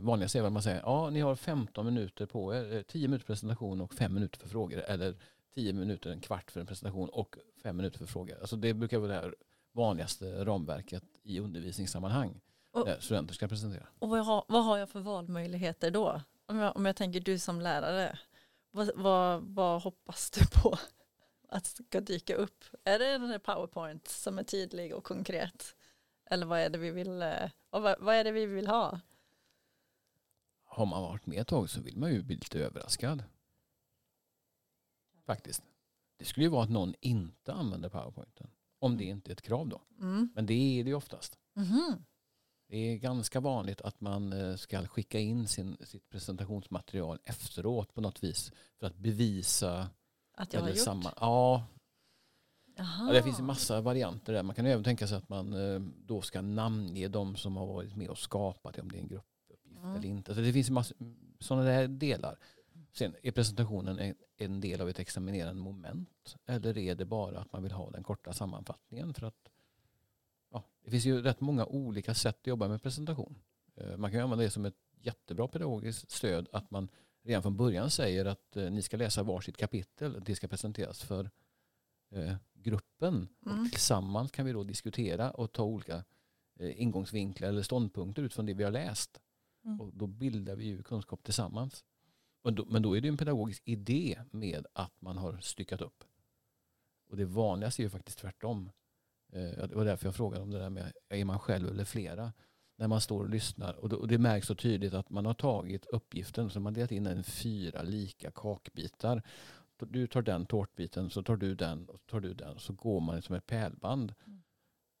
Vanligast 0.00 0.34
är 0.34 0.40
väl 0.40 0.46
att 0.46 0.52
man 0.52 0.62
säger 0.62 0.80
ja 0.84 1.10
ni 1.10 1.20
har 1.20 1.34
15 1.34 1.86
minuter 1.86 2.26
på 2.26 2.54
er, 2.54 2.76
eh, 2.76 2.82
10 2.82 3.08
minuter 3.08 3.26
presentation 3.26 3.80
och 3.80 3.94
5 3.94 4.14
minuter 4.14 4.38
för 4.38 4.48
frågor. 4.48 4.78
Eller 4.78 5.14
10 5.54 5.72
minuter, 5.72 6.10
en 6.10 6.20
kvart 6.20 6.50
för 6.50 6.60
en 6.60 6.66
presentation 6.66 7.08
och 7.08 7.36
5 7.62 7.76
minuter 7.76 7.98
för 7.98 8.06
frågor. 8.06 8.38
Alltså 8.40 8.56
det 8.56 8.74
brukar 8.74 8.98
vara 8.98 9.08
det 9.08 9.14
här 9.14 9.34
vanligaste 9.72 10.44
ramverket 10.44 11.04
i 11.22 11.40
undervisningssammanhang. 11.40 12.40
Och- 12.70 12.86
där 12.86 13.00
studenter 13.00 13.34
ska 13.34 13.48
presentera. 13.48 13.86
Och 13.98 14.08
vad 14.08 14.26
har, 14.26 14.44
vad 14.48 14.64
har 14.64 14.78
jag 14.78 14.88
för 14.90 15.00
valmöjligheter 15.00 15.90
då? 15.90 16.22
Om 16.46 16.58
jag, 16.58 16.76
om 16.76 16.86
jag 16.86 16.96
tänker 16.96 17.20
du 17.20 17.38
som 17.38 17.60
lärare, 17.60 18.18
vad, 18.70 18.90
vad, 18.94 19.42
vad 19.42 19.82
hoppas 19.82 20.30
du 20.30 20.46
på 20.62 20.78
att 21.48 21.66
ska 21.66 22.00
dyka 22.00 22.34
upp? 22.34 22.64
Är 22.84 22.98
det 22.98 23.04
här 23.26 23.38
powerpoint 23.38 24.08
som 24.08 24.38
är 24.38 24.42
tydlig 24.42 24.94
och 24.94 25.04
konkret? 25.04 25.74
Eller 26.30 26.46
vad 26.46 26.58
är 26.60 26.70
det 26.70 26.78
vi 26.78 26.90
vill, 26.90 27.22
eh, 27.22 27.50
vad, 27.70 27.96
vad 28.00 28.14
är 28.14 28.24
det 28.24 28.32
vi 28.32 28.46
vill 28.46 28.66
ha? 28.66 29.00
Har 30.68 30.86
man 30.86 31.02
varit 31.02 31.26
med 31.26 31.38
ett 31.38 31.48
tag 31.48 31.70
så 31.70 31.80
vill 31.80 31.96
man 31.96 32.12
ju 32.12 32.22
bli 32.22 32.34
lite 32.34 32.58
överraskad. 32.58 33.24
Faktiskt. 35.26 35.62
Det 36.16 36.24
skulle 36.24 36.46
ju 36.46 36.50
vara 36.50 36.64
att 36.64 36.70
någon 36.70 36.94
inte 37.00 37.52
använder 37.52 37.88
powerpointen. 37.88 38.50
Om 38.78 38.96
det 38.96 39.04
inte 39.04 39.30
är 39.30 39.32
ett 39.32 39.42
krav 39.42 39.68
då. 39.68 39.80
Mm. 40.00 40.30
Men 40.34 40.46
det 40.46 40.54
är 40.54 40.84
det 40.84 40.90
ju 40.90 40.94
oftast. 40.94 41.38
Mhm. 41.54 42.04
Det 42.68 42.76
är 42.76 42.96
ganska 42.96 43.40
vanligt 43.40 43.80
att 43.80 44.00
man 44.00 44.32
eh, 44.32 44.56
ska 44.56 44.86
skicka 44.86 45.18
in 45.18 45.48
sin, 45.48 45.76
sitt 45.84 46.08
presentationsmaterial 46.08 47.18
efteråt 47.24 47.94
på 47.94 48.00
något 48.00 48.24
vis. 48.24 48.52
För 48.78 48.86
att 48.86 48.96
bevisa. 48.96 49.90
Att 50.32 50.52
jag 50.52 50.60
har 50.60 50.68
gjort? 50.68 50.78
samma, 50.78 51.14
ja, 51.20 51.66
ja, 52.76 53.12
det 53.12 53.22
finns 53.22 53.38
en 53.38 53.44
massa 53.44 53.80
varianter 53.80 54.32
där. 54.32 54.42
Man 54.42 54.54
kan 54.54 54.64
ju 54.64 54.70
även 54.70 54.84
tänka 54.84 55.06
sig 55.06 55.16
att 55.16 55.28
man 55.28 55.52
eh, 55.52 55.80
då 55.80 56.22
ska 56.22 56.40
namnge 56.40 57.08
de 57.08 57.36
som 57.36 57.56
har 57.56 57.66
varit 57.66 57.96
med 57.96 58.08
och 58.08 58.18
skapat 58.18 58.74
det. 58.74 58.82
Om 58.82 58.92
det 58.92 58.98
är 58.98 59.00
en 59.00 59.08
gruppuppgift 59.08 59.27
Mm. 59.82 59.96
eller 59.96 60.08
inte. 60.08 60.34
Så 60.34 60.40
det 60.40 60.52
finns 60.52 60.92
sådana 61.38 61.64
där 61.64 61.88
delar. 61.88 62.38
Sen 62.92 63.14
är 63.22 63.30
presentationen 63.30 64.14
en, 64.36 64.60
del 64.60 64.80
av 64.80 64.88
ett 64.88 64.98
examinerande 64.98 65.62
moment. 65.62 66.36
Eller 66.46 66.78
är 66.78 66.94
det 66.94 67.04
bara 67.04 67.40
att 67.40 67.52
man 67.52 67.62
vill 67.62 67.72
ha 67.72 67.90
den 67.90 68.02
korta 68.02 68.32
sammanfattningen? 68.32 69.14
För 69.14 69.26
att 69.26 69.48
ja, 70.50 70.64
Det 70.84 70.90
finns 70.90 71.04
ju 71.04 71.22
rätt 71.22 71.40
många 71.40 71.66
olika 71.66 72.14
sätt 72.14 72.38
att 72.40 72.46
jobba 72.46 72.68
med 72.68 72.82
presentation. 72.82 73.38
Eh, 73.74 73.96
Man 73.96 74.10
kan 74.10 74.18
ju 74.18 74.24
använda 74.24 74.44
det 74.44 74.50
som 74.50 74.64
ett 74.64 74.76
jättebra 75.00 75.48
pedagogiskt 75.48 76.10
stöd 76.10 76.48
att 76.52 76.70
man 76.70 76.88
redan 77.22 77.42
från 77.42 77.56
början 77.56 77.90
säger 77.90 78.24
att 78.24 78.56
eh, 78.56 78.70
ni 78.70 78.82
ska 78.82 78.96
läsa 78.96 79.22
varsitt 79.22 79.56
kapitel. 79.56 80.22
Det 80.24 80.36
ska 80.36 80.48
presenteras 80.48 81.02
för 81.02 81.30
eh, 82.10 82.34
gruppen. 82.54 83.28
Mm. 83.46 83.60
Och 83.60 83.70
tillsammans 83.70 84.30
kan 84.30 84.46
vi 84.46 84.52
då 84.52 84.64
diskutera 84.64 85.30
och 85.30 85.52
ta 85.52 85.62
olika 85.62 86.04
ingångsvinklar 86.60 87.48
eller 87.48 87.62
ståndpunkter 87.62 88.22
utifrån 88.22 88.46
det 88.46 88.54
vi 88.54 88.64
har 88.64 88.70
läst. 88.70 89.20
Mm. 89.68 89.80
Och 89.80 89.92
då 89.94 90.06
bildar 90.06 90.56
vi 90.56 90.64
ju 90.64 90.82
kunskap 90.82 91.22
tillsammans. 91.22 91.84
Och 92.42 92.52
då, 92.52 92.64
men 92.64 92.82
då 92.82 92.96
är 92.96 93.00
det 93.00 93.08
en 93.08 93.16
pedagogisk 93.16 93.62
idé 93.64 94.18
med 94.30 94.66
att 94.72 95.00
man 95.00 95.18
har 95.18 95.38
styckat 95.38 95.80
upp. 95.80 96.04
Och 97.10 97.16
det 97.16 97.24
vanligaste 97.24 97.82
är 97.82 97.84
ju 97.84 97.90
faktiskt 97.90 98.18
tvärtom. 98.18 98.70
Eh, 99.32 99.68
det 99.68 99.74
var 99.74 99.84
därför 99.84 100.06
jag 100.06 100.14
frågade 100.14 100.42
om 100.42 100.50
det 100.50 100.58
där 100.58 100.70
med 100.70 100.92
är 101.08 101.24
man 101.24 101.38
själv 101.38 101.68
eller 101.68 101.84
flera. 101.84 102.32
När 102.76 102.88
man 102.88 103.00
står 103.00 103.24
och 103.24 103.30
lyssnar. 103.30 103.74
Och, 103.74 103.88
då, 103.88 103.96
och 103.96 104.08
det 104.08 104.18
märks 104.18 104.46
så 104.46 104.54
tydligt 104.54 104.94
att 104.94 105.10
man 105.10 105.26
har 105.26 105.34
tagit 105.34 105.86
uppgiften 105.86 106.50
så 106.50 106.60
man 106.60 106.74
delat 106.74 106.92
in 106.92 107.04
den 107.04 107.18
i 107.18 107.22
fyra 107.22 107.82
lika 107.82 108.30
kakbitar. 108.30 109.22
Du 109.78 110.06
tar 110.06 110.22
den 110.22 110.46
tårtbiten, 110.46 111.10
så 111.10 111.22
tar 111.22 111.36
du 111.36 111.54
den 111.54 111.88
och 111.88 112.00
så 112.00 112.06
tar 112.06 112.20
du 112.20 112.34
den. 112.34 112.58
Så 112.58 112.72
går 112.72 113.00
man 113.00 113.22
som 113.22 113.34
ett 113.34 113.46
pärlband. 113.46 114.14
Mm. 114.26 114.42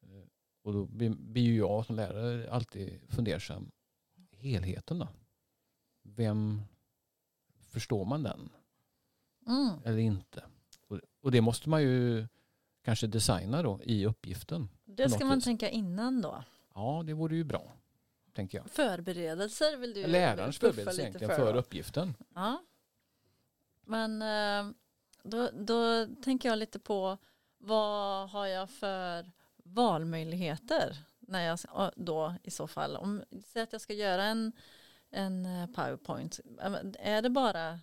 Eh, 0.02 0.28
Och 0.62 0.72
då 0.72 0.86
blir 0.86 1.10
blir 1.10 1.42
ju 1.42 1.56
jag 1.56 1.86
som 1.86 1.96
lärare 1.96 2.50
alltid 2.50 3.00
fundersam. 3.08 3.70
Helheten 4.38 4.98
då? 4.98 5.08
Vem 6.02 6.62
förstår 7.70 8.04
man 8.04 8.22
den 8.22 8.50
Mm. 9.46 9.70
eller 9.84 9.98
inte? 9.98 10.44
Och, 10.88 11.00
och 11.22 11.30
det 11.30 11.40
måste 11.40 11.68
man 11.68 11.82
ju 11.82 12.26
kanske 12.82 13.06
designa 13.06 13.62
då 13.62 13.80
i 13.84 14.06
uppgiften. 14.06 14.68
Det 14.84 15.10
ska 15.10 15.24
man 15.24 15.34
vis. 15.38 15.44
tänka 15.44 15.68
innan 15.70 16.20
då. 16.22 16.44
Ja, 16.74 17.02
det 17.06 17.12
vore 17.14 17.36
ju 17.36 17.44
bra, 17.44 17.72
tänker 18.32 18.58
jag. 18.58 18.70
Förberedelser 18.70 19.76
vill 19.76 19.94
du 19.94 20.06
Lärarens 20.06 20.58
puffa 20.58 20.68
förberedelse 20.72 21.02
lite 21.02 21.02
egentligen 21.18 21.36
för 21.36 21.52
då. 21.52 21.58
uppgiften. 21.58 22.14
Ja. 22.34 22.62
Men 23.82 24.22
eh, 24.22 24.74
då, 25.22 25.50
då 25.52 26.06
tänker 26.22 26.48
jag 26.48 26.58
lite 26.58 26.78
på 26.78 27.18
vad 27.58 28.30
har 28.30 28.46
jag 28.46 28.70
för 28.70 29.30
valmöjligheter 29.64 30.96
när 31.28 31.46
jag 31.46 31.58
då 31.96 32.34
i 32.42 32.50
så 32.50 32.66
fall 32.66 32.96
om 32.96 33.22
säg 33.46 33.62
att 33.62 33.72
jag 33.72 33.80
ska 33.80 33.92
göra 33.92 34.24
en, 34.24 34.52
en 35.10 35.46
eh, 35.46 35.66
powerpoint 35.66 36.40
är 36.98 37.22
det 37.22 37.30
bara 37.30 37.80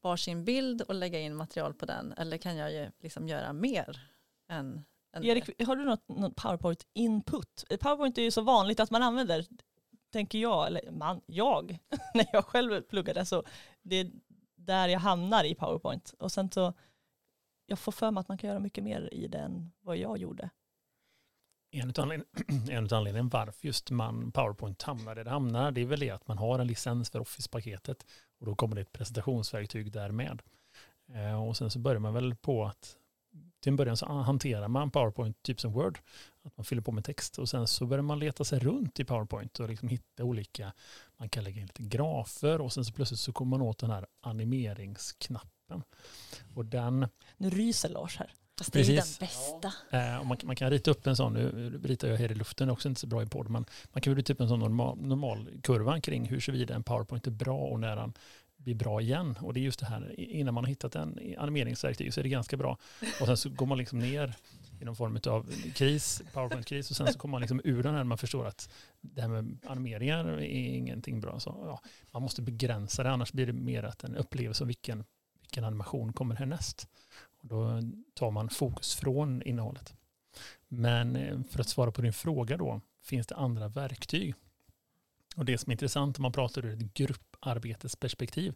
varsin 0.00 0.44
bild 0.44 0.82
och 0.82 0.94
lägga 0.94 1.20
in 1.20 1.36
material 1.36 1.74
på 1.74 1.86
den 1.86 2.12
eller 2.12 2.38
kan 2.38 2.56
jag 2.56 2.72
ju 2.72 2.90
liksom 3.00 3.28
göra 3.28 3.52
mer 3.52 4.08
än, 4.48 4.84
än? 5.12 5.24
Erik, 5.24 5.66
har 5.66 5.76
du 5.76 5.84
något, 5.84 6.08
något 6.08 6.36
powerpoint 6.36 6.86
input? 6.92 7.64
Eh, 7.70 7.78
powerpoint 7.78 8.18
är 8.18 8.22
ju 8.22 8.30
så 8.30 8.42
vanligt 8.42 8.80
att 8.80 8.90
man 8.90 9.02
använder, 9.02 9.46
tänker 10.12 10.38
jag, 10.38 10.66
eller 10.66 10.90
man, 10.90 11.20
jag, 11.26 11.78
när 12.14 12.26
jag 12.32 12.44
själv 12.44 12.80
pluggade, 12.80 13.26
så 13.26 13.44
det 13.82 13.96
är 13.96 14.10
där 14.54 14.88
jag 14.88 15.00
hamnar 15.00 15.44
i 15.44 15.54
powerpoint. 15.54 16.14
Och 16.18 16.32
sen 16.32 16.50
så, 16.50 16.72
jag 17.66 17.78
får 17.78 17.92
för 17.92 18.10
mig 18.10 18.20
att 18.20 18.28
man 18.28 18.38
kan 18.38 18.48
göra 18.48 18.60
mycket 18.60 18.84
mer 18.84 19.08
i 19.12 19.28
den 19.28 19.72
vad 19.80 19.96
jag 19.96 20.18
gjorde. 20.18 20.50
En 21.74 21.90
av 21.90 21.94
anledning- 21.98 22.92
anledningarna 22.92 23.28
varför 23.32 23.66
just 23.66 23.90
man 23.90 24.32
PowerPoint 24.32 24.82
hamnar 24.82 25.14
där 25.14 25.24
det 25.24 25.30
hamnar, 25.30 25.70
det 25.72 25.80
är 25.80 25.86
väl 25.86 26.00
det 26.00 26.10
att 26.10 26.28
man 26.28 26.38
har 26.38 26.58
en 26.58 26.66
licens 26.66 27.10
för 27.10 27.20
Office-paketet 27.20 28.06
och 28.38 28.46
då 28.46 28.54
kommer 28.54 28.74
det 28.76 28.82
ett 28.82 28.92
presentationsverktyg 28.92 29.92
därmed. 29.92 30.42
Eh, 31.14 31.44
Och 31.48 31.56
sen 31.56 31.70
så 31.70 31.78
börjar 31.78 32.00
man 32.00 32.14
väl 32.14 32.34
på 32.34 32.64
att 32.64 32.96
till 33.60 33.70
en 33.70 33.76
början 33.76 33.96
så 33.96 34.06
hanterar 34.06 34.68
man 34.68 34.90
PowerPoint 34.90 35.42
typ 35.42 35.60
som 35.60 35.72
Word, 35.72 35.98
att 36.42 36.56
man 36.56 36.64
fyller 36.64 36.82
på 36.82 36.92
med 36.92 37.04
text 37.04 37.38
och 37.38 37.48
sen 37.48 37.66
så 37.66 37.86
börjar 37.86 38.02
man 38.02 38.18
leta 38.18 38.44
sig 38.44 38.58
runt 38.58 39.00
i 39.00 39.04
PowerPoint 39.04 39.60
och 39.60 39.68
liksom 39.68 39.88
hitta 39.88 40.24
olika, 40.24 40.72
man 41.16 41.28
kan 41.28 41.44
lägga 41.44 41.60
in 41.60 41.66
lite 41.66 41.82
grafer 41.82 42.60
och 42.60 42.72
sen 42.72 42.84
så 42.84 42.92
plötsligt 42.92 43.20
så 43.20 43.32
kommer 43.32 43.58
man 43.58 43.66
åt 43.68 43.78
den 43.78 43.90
här 43.90 44.06
animeringsknappen. 44.20 45.82
Och 46.54 46.64
den 46.64 47.08
Nu 47.36 47.50
ryser 47.50 47.88
Lars 47.88 48.16
här. 48.18 48.34
Fast 48.58 48.72
Precis. 48.72 49.18
det 49.18 49.24
är 49.24 49.28
den 49.28 49.60
bästa. 49.60 49.96
Eh, 49.98 50.20
och 50.20 50.26
man, 50.26 50.36
man 50.44 50.56
kan 50.56 50.70
rita 50.70 50.90
upp 50.90 51.06
en 51.06 51.16
sån, 51.16 51.32
nu 51.32 51.80
ritar 51.84 52.08
jag 52.08 52.16
här 52.16 52.32
i 52.32 52.34
luften, 52.34 52.70
också 52.70 52.88
inte 52.88 53.00
så 53.00 53.06
bra 53.06 53.22
i 53.22 53.26
podd, 53.26 53.50
men 53.50 53.64
man 53.92 54.00
kan 54.00 54.16
rita 54.16 54.32
upp 54.32 54.40
en 54.40 54.48
sån 54.48 54.60
normal, 54.60 54.98
normal 54.98 55.48
kurva 55.62 56.00
kring 56.00 56.24
hur 56.24 56.40
såvida 56.40 56.74
en 56.74 56.82
PowerPoint 56.82 57.26
är 57.26 57.30
bra 57.30 57.58
och 57.58 57.80
när 57.80 57.96
den 57.96 58.12
blir 58.56 58.74
bra 58.74 59.00
igen. 59.00 59.38
Och 59.40 59.54
det 59.54 59.60
är 59.60 59.62
just 59.62 59.80
det 59.80 59.86
här, 59.86 60.20
innan 60.20 60.54
man 60.54 60.64
har 60.64 60.68
hittat 60.68 60.94
en 60.94 61.34
animeringsverktyg 61.38 62.14
så 62.14 62.20
är 62.20 62.22
det 62.22 62.28
ganska 62.28 62.56
bra. 62.56 62.78
Och 63.20 63.26
sen 63.26 63.36
så 63.36 63.48
går 63.48 63.66
man 63.66 63.78
liksom 63.78 63.98
ner 63.98 64.34
i 64.80 64.84
någon 64.84 64.96
form 64.96 65.18
av 65.26 65.50
kris, 65.74 66.22
PowerPoint-kris, 66.32 66.90
och 66.90 66.96
sen 66.96 67.12
så 67.12 67.18
kommer 67.18 67.30
man 67.30 67.40
liksom 67.40 67.60
ur 67.64 67.82
den 67.82 67.92
här 67.92 67.98
när 67.98 68.04
man 68.04 68.18
förstår 68.18 68.46
att 68.46 68.70
det 69.00 69.20
här 69.20 69.28
med 69.28 69.58
animeringar 69.66 70.24
är 70.24 70.74
ingenting 70.76 71.20
bra. 71.20 71.40
Så, 71.40 71.64
ja, 71.66 71.80
man 72.10 72.22
måste 72.22 72.42
begränsa 72.42 73.02
det, 73.02 73.10
annars 73.10 73.32
blir 73.32 73.46
det 73.46 73.52
mer 73.52 73.82
att 73.82 74.04
en 74.04 74.16
upplevelse 74.16 74.64
av 74.64 74.66
vilken, 74.66 75.04
vilken 75.40 75.64
animation 75.64 76.12
kommer 76.12 76.34
härnäst. 76.34 76.88
Och 77.44 77.50
då 77.50 77.82
tar 78.14 78.30
man 78.30 78.48
fokus 78.48 78.94
från 78.94 79.42
innehållet. 79.42 79.94
Men 80.68 81.16
eh, 81.16 81.42
för 81.50 81.60
att 81.60 81.68
svara 81.68 81.92
på 81.92 82.02
din 82.02 82.12
fråga 82.12 82.56
då, 82.56 82.80
finns 83.02 83.26
det 83.26 83.34
andra 83.34 83.68
verktyg? 83.68 84.34
Och 85.36 85.44
det 85.44 85.58
som 85.58 85.70
är 85.70 85.74
intressant 85.74 86.18
om 86.18 86.22
man 86.22 86.32
pratar 86.32 86.64
ur 86.66 86.72
ett 86.72 86.94
grupparbetesperspektiv, 86.94 88.54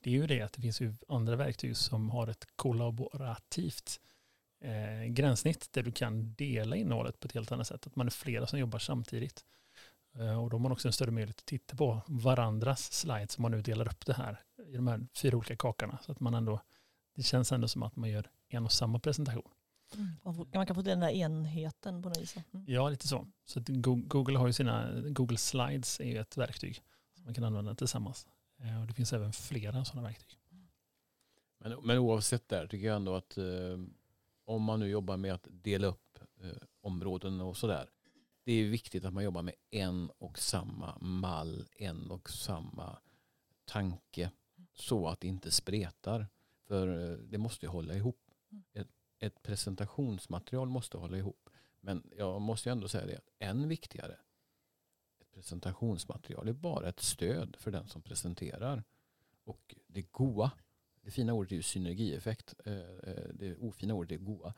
det 0.00 0.10
är 0.10 0.14
ju 0.14 0.26
det 0.26 0.40
att 0.40 0.52
det 0.52 0.62
finns 0.62 0.80
ju 0.80 0.94
andra 1.08 1.36
verktyg 1.36 1.76
som 1.76 2.10
har 2.10 2.26
ett 2.26 2.46
kollaborativt 2.56 4.00
eh, 4.60 5.04
gränssnitt 5.04 5.72
där 5.72 5.82
du 5.82 5.92
kan 5.92 6.34
dela 6.34 6.76
innehållet 6.76 7.20
på 7.20 7.26
ett 7.26 7.34
helt 7.34 7.52
annat 7.52 7.66
sätt. 7.66 7.86
Att 7.86 7.96
man 7.96 8.06
är 8.06 8.10
flera 8.10 8.46
som 8.46 8.58
jobbar 8.58 8.78
samtidigt. 8.78 9.44
Eh, 10.18 10.42
och 10.42 10.50
då 10.50 10.56
har 10.56 10.62
man 10.62 10.72
också 10.72 10.88
en 10.88 10.92
större 10.92 11.10
möjlighet 11.10 11.38
att 11.38 11.46
titta 11.46 11.76
på 11.76 12.00
varandras 12.06 12.92
slides 12.92 13.38
om 13.38 13.42
man 13.42 13.50
nu 13.50 13.62
delar 13.62 13.88
upp 13.88 14.06
det 14.06 14.14
här 14.14 14.40
i 14.66 14.76
de 14.76 14.86
här 14.86 15.06
fyra 15.14 15.36
olika 15.36 15.56
kakorna. 15.56 15.98
Så 16.02 16.12
att 16.12 16.20
man 16.20 16.34
ändå, 16.34 16.60
det 17.14 17.22
känns 17.22 17.52
ändå 17.52 17.68
som 17.68 17.82
att 17.82 17.96
man 17.96 18.10
gör 18.10 18.30
en 18.48 18.64
och 18.64 18.72
samma 18.72 18.98
presentation. 18.98 19.50
Man, 20.22 20.34
får, 20.34 20.46
man 20.54 20.66
kan 20.66 20.76
få 20.76 20.82
den 20.82 21.00
där 21.00 21.08
enheten 21.10 22.02
på 22.02 22.08
något 22.08 22.18
vis. 22.20 22.36
Mm. 22.36 22.64
Ja, 22.68 22.88
lite 22.88 23.08
så. 23.08 23.26
Så 23.44 23.60
Google 23.66 24.38
har 24.38 24.46
ju 24.46 24.52
sina, 24.52 25.00
Google 25.00 25.38
Slides 25.38 26.00
är 26.00 26.04
ju 26.04 26.18
ett 26.18 26.36
verktyg 26.36 26.82
som 27.14 27.24
man 27.24 27.34
kan 27.34 27.44
använda 27.44 27.74
tillsammans. 27.74 28.26
Eh, 28.58 28.80
Och 28.80 28.86
det 28.86 28.92
finns 28.94 29.12
även 29.12 29.32
flera 29.32 29.84
sådana 29.84 30.08
verktyg. 30.08 30.38
Men, 31.58 31.78
men 31.82 31.98
oavsett 31.98 32.48
där 32.48 32.66
tycker 32.66 32.86
jag 32.86 32.96
ändå 32.96 33.14
att 33.14 33.38
eh, 33.38 33.44
om 34.44 34.62
man 34.62 34.80
nu 34.80 34.88
jobbar 34.88 35.16
med 35.16 35.34
att 35.34 35.46
dela 35.50 35.86
upp 35.86 36.18
eh, 36.40 36.48
områden 36.80 37.40
och 37.40 37.56
sådär. 37.56 37.90
Det 38.44 38.52
är 38.52 38.64
viktigt 38.64 39.04
att 39.04 39.12
man 39.12 39.24
jobbar 39.24 39.42
med 39.42 39.54
en 39.70 40.10
och 40.18 40.38
samma 40.38 40.98
mall, 41.00 41.68
en 41.76 42.10
och 42.10 42.30
samma 42.30 42.98
tanke. 43.64 44.30
Så 44.74 45.08
att 45.08 45.20
det 45.20 45.28
inte 45.28 45.50
spretar. 45.50 46.26
För 46.66 47.12
eh, 47.12 47.18
det 47.18 47.38
måste 47.38 47.66
ju 47.66 47.70
hålla 47.70 47.94
ihop. 47.94 48.30
Ett, 48.72 48.88
ett 49.18 49.42
presentationsmaterial 49.42 50.68
måste 50.68 50.96
hålla 50.96 51.16
ihop. 51.16 51.50
Men 51.80 52.10
jag 52.16 52.40
måste 52.40 52.68
ju 52.68 52.72
ändå 52.72 52.88
säga 52.88 53.06
det, 53.06 53.16
att 53.16 53.30
än 53.38 53.68
viktigare. 53.68 54.16
Ett 55.20 55.32
presentationsmaterial 55.32 56.48
är 56.48 56.52
bara 56.52 56.88
ett 56.88 57.00
stöd 57.00 57.56
för 57.58 57.70
den 57.70 57.88
som 57.88 58.02
presenterar. 58.02 58.84
Och 59.44 59.74
det 59.86 60.02
goa 60.02 60.50
det 61.04 61.10
fina 61.10 61.32
ordet 61.32 61.52
är 61.52 61.56
ju 61.56 61.62
synergieffekt. 61.62 62.54
Eh, 62.64 62.74
eh, 62.78 63.28
Det 63.34 63.56
ofina 63.56 63.94
ordet 63.94 64.20
är 64.20 64.24
goa. 64.24 64.54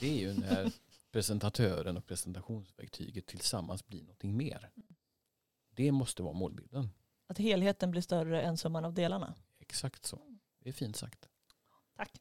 Det 0.00 0.06
är 0.06 0.18
ju 0.18 0.34
när 0.34 0.72
presentatören 1.12 1.96
och 1.96 2.06
presentationsverktyget 2.06 3.26
tillsammans 3.26 3.86
blir 3.86 4.00
någonting 4.00 4.36
mer. 4.36 4.70
Det 5.70 5.92
måste 5.92 6.22
vara 6.22 6.32
målbilden. 6.32 6.88
Att 7.26 7.38
helheten 7.38 7.90
blir 7.90 8.02
större 8.02 8.42
än 8.42 8.56
summan 8.56 8.84
av 8.84 8.94
delarna. 8.94 9.34
Exakt 9.58 10.04
så. 10.06 10.20
Det 10.58 10.68
är 10.68 10.72
fint 10.72 10.96
sagt. 10.96 11.28
Tack. 12.00 12.20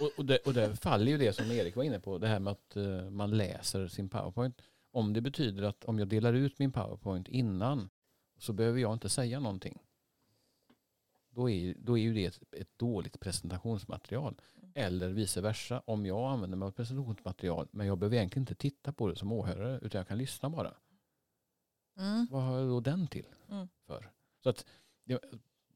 Och, 0.00 0.10
och, 0.18 0.24
det, 0.24 0.38
och 0.38 0.54
där 0.54 0.74
faller 0.74 1.06
ju 1.06 1.18
det 1.18 1.32
som 1.32 1.50
Erik 1.50 1.76
var 1.76 1.84
inne 1.84 2.00
på, 2.00 2.18
det 2.18 2.28
här 2.28 2.40
med 2.40 2.50
att 2.50 2.76
eh, 2.76 3.10
man 3.10 3.30
läser 3.30 3.88
sin 3.88 4.08
powerpoint. 4.08 4.62
Om 4.90 5.12
det 5.12 5.20
betyder 5.20 5.62
att 5.62 5.84
om 5.84 5.98
jag 5.98 6.08
delar 6.08 6.32
ut 6.32 6.58
min 6.58 6.72
powerpoint 6.72 7.28
innan 7.28 7.90
så 8.38 8.52
behöver 8.52 8.80
jag 8.80 8.92
inte 8.92 9.08
säga 9.08 9.40
någonting. 9.40 9.78
Då 11.30 11.50
är, 11.50 11.74
då 11.78 11.98
är 11.98 12.02
ju 12.02 12.14
det 12.14 12.26
ett, 12.26 12.40
ett 12.52 12.78
dåligt 12.78 13.20
presentationsmaterial. 13.20 14.40
Eller 14.74 15.08
vice 15.08 15.40
versa, 15.40 15.82
om 15.84 16.06
jag 16.06 16.32
använder 16.32 16.58
mig 16.58 16.66
av 16.66 16.70
presentationsmaterial 16.70 17.68
men 17.70 17.86
jag 17.86 17.98
behöver 17.98 18.16
egentligen 18.16 18.42
inte 18.42 18.54
titta 18.54 18.92
på 18.92 19.08
det 19.08 19.16
som 19.16 19.32
åhörare 19.32 19.78
utan 19.82 19.98
jag 19.98 20.08
kan 20.08 20.18
lyssna 20.18 20.50
bara. 20.50 20.74
Mm. 21.98 22.26
Vad 22.30 22.42
har 22.42 22.58
jag 22.58 22.68
då 22.68 22.80
den 22.80 23.06
till? 23.06 23.26
Mm. 23.50 23.68
för? 23.86 24.10
Så 24.42 24.48
att 24.48 24.66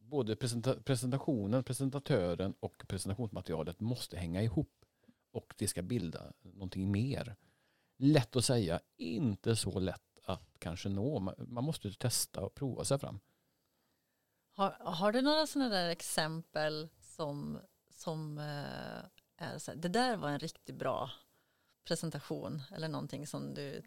både 0.09 0.37
presenta, 0.37 0.83
presentationen, 0.83 1.65
presentatören 1.65 2.55
och 2.61 2.85
presentationsmaterialet 2.89 3.81
måste 3.81 4.17
hänga 4.17 4.43
ihop. 4.43 4.85
Och 5.33 5.55
det 5.59 5.69
ska 5.69 5.83
bilda 5.83 6.33
någonting 6.43 6.91
mer. 6.91 7.37
Lätt 7.99 8.37
att 8.37 8.45
säga, 8.45 8.81
inte 8.97 9.57
så 9.57 9.79
lätt 9.79 10.19
att 10.25 10.57
kanske 10.59 10.89
nå. 10.89 11.21
Man, 11.39 11.65
måste 11.65 11.93
testa 11.93 12.41
och 12.41 12.55
prova 12.55 12.85
sig 12.85 12.99
fram. 12.99 13.21
Har, 14.53 14.71
har 14.81 15.13
du 15.13 15.23
några 15.23 15.47
sådana 15.47 15.71
där 15.71 15.89
exempel 15.89 16.89
som, 17.01 17.59
som 17.91 18.39
eh, 18.39 19.45
är 19.47 19.59
så 19.59 19.71
här, 19.71 19.79
det 19.79 19.89
där 19.89 20.17
var 20.17 20.29
en 20.29 20.39
riktigt 20.39 20.77
bra 20.77 21.11
presentation 21.85 22.63
eller 22.73 22.89
någonting 22.89 23.27
som 23.27 23.55
du 23.55 23.83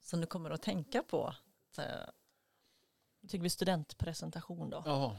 som 0.00 0.20
du 0.20 0.26
kommer 0.26 0.50
att 0.50 0.62
tänka 0.62 1.02
på? 1.02 1.34
Så 1.70 1.82
här, 1.82 2.10
tycker 3.28 3.42
vi 3.42 3.50
studentpresentation 3.50 4.70
då. 4.70 4.82
Ja, 4.86 5.16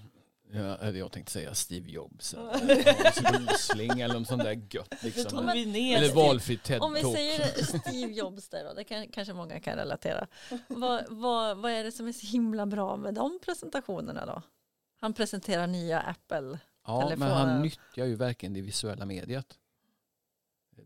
ja, 0.52 0.78
eller 0.78 1.00
jag 1.00 1.12
tänkte 1.12 1.32
säga 1.32 1.54
Steve 1.54 1.90
Jobs. 1.90 2.36
Rosling 3.24 3.92
eller 4.02 4.20
något 4.20 4.28
sånt 4.28 4.44
där 4.44 4.62
gött. 4.70 5.04
Liksom. 5.04 5.52
vi 5.54 5.66
ner 5.66 5.98
Eller 5.98 6.08
det. 6.08 6.14
valfritt 6.14 6.64
TED 6.64 6.82
Om 6.82 6.94
vi 6.94 7.02
säger 7.02 7.64
Steve 7.80 8.14
Jobs 8.14 8.50
där 8.50 8.64
då, 8.64 8.74
det 8.74 8.84
kan, 8.84 9.08
kanske 9.08 9.34
många 9.34 9.60
kan 9.60 9.76
relatera. 9.76 10.28
Vad, 10.68 11.06
vad, 11.10 11.58
vad 11.58 11.72
är 11.72 11.84
det 11.84 11.92
som 11.92 12.08
är 12.08 12.14
så 12.14 12.28
himla 12.28 12.66
bra 12.66 12.98
med 12.98 13.14
de 13.14 13.40
presentationerna 13.46 14.26
då? 14.26 14.42
Han 15.00 15.14
presenterar 15.14 15.68
nya 15.68 16.00
Apple. 16.00 16.60
Ja, 16.88 17.14
men 17.18 17.32
han 17.32 17.62
nyttjar 17.62 18.06
ju 18.06 18.16
verkligen 18.16 18.54
det 18.54 18.62
visuella 18.62 19.06
mediet. 19.06 19.58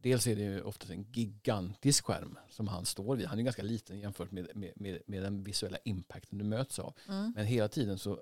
Dels 0.01 0.27
är 0.27 0.35
det 0.35 0.41
ju 0.41 0.61
oftast 0.61 0.91
en 0.91 1.03
gigantisk 1.11 2.05
skärm 2.05 2.37
som 2.49 2.67
han 2.67 2.85
står 2.85 3.15
vid. 3.15 3.27
Han 3.27 3.39
är 3.39 3.43
ganska 3.43 3.63
liten 3.63 3.99
jämfört 3.99 4.31
med, 4.31 4.47
med, 4.55 4.71
med, 4.75 5.01
med 5.07 5.23
den 5.23 5.43
visuella 5.43 5.77
impacten 5.85 6.37
du 6.37 6.45
möts 6.45 6.79
av. 6.79 6.93
Mm. 7.07 7.33
Men 7.35 7.45
hela 7.45 7.67
tiden 7.67 7.97
så 7.97 8.21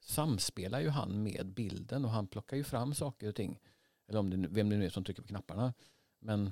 samspelar 0.00 0.80
ju 0.80 0.88
han 0.88 1.22
med 1.22 1.46
bilden 1.46 2.04
och 2.04 2.10
han 2.10 2.26
plockar 2.26 2.56
ju 2.56 2.64
fram 2.64 2.94
saker 2.94 3.28
och 3.28 3.34
ting. 3.34 3.60
Eller 4.08 4.18
om 4.18 4.30
det, 4.30 4.48
vem 4.48 4.68
det 4.68 4.76
nu 4.76 4.86
är 4.86 4.90
som 4.90 5.04
trycker 5.04 5.22
på 5.22 5.28
knapparna. 5.28 5.74
Men 6.18 6.50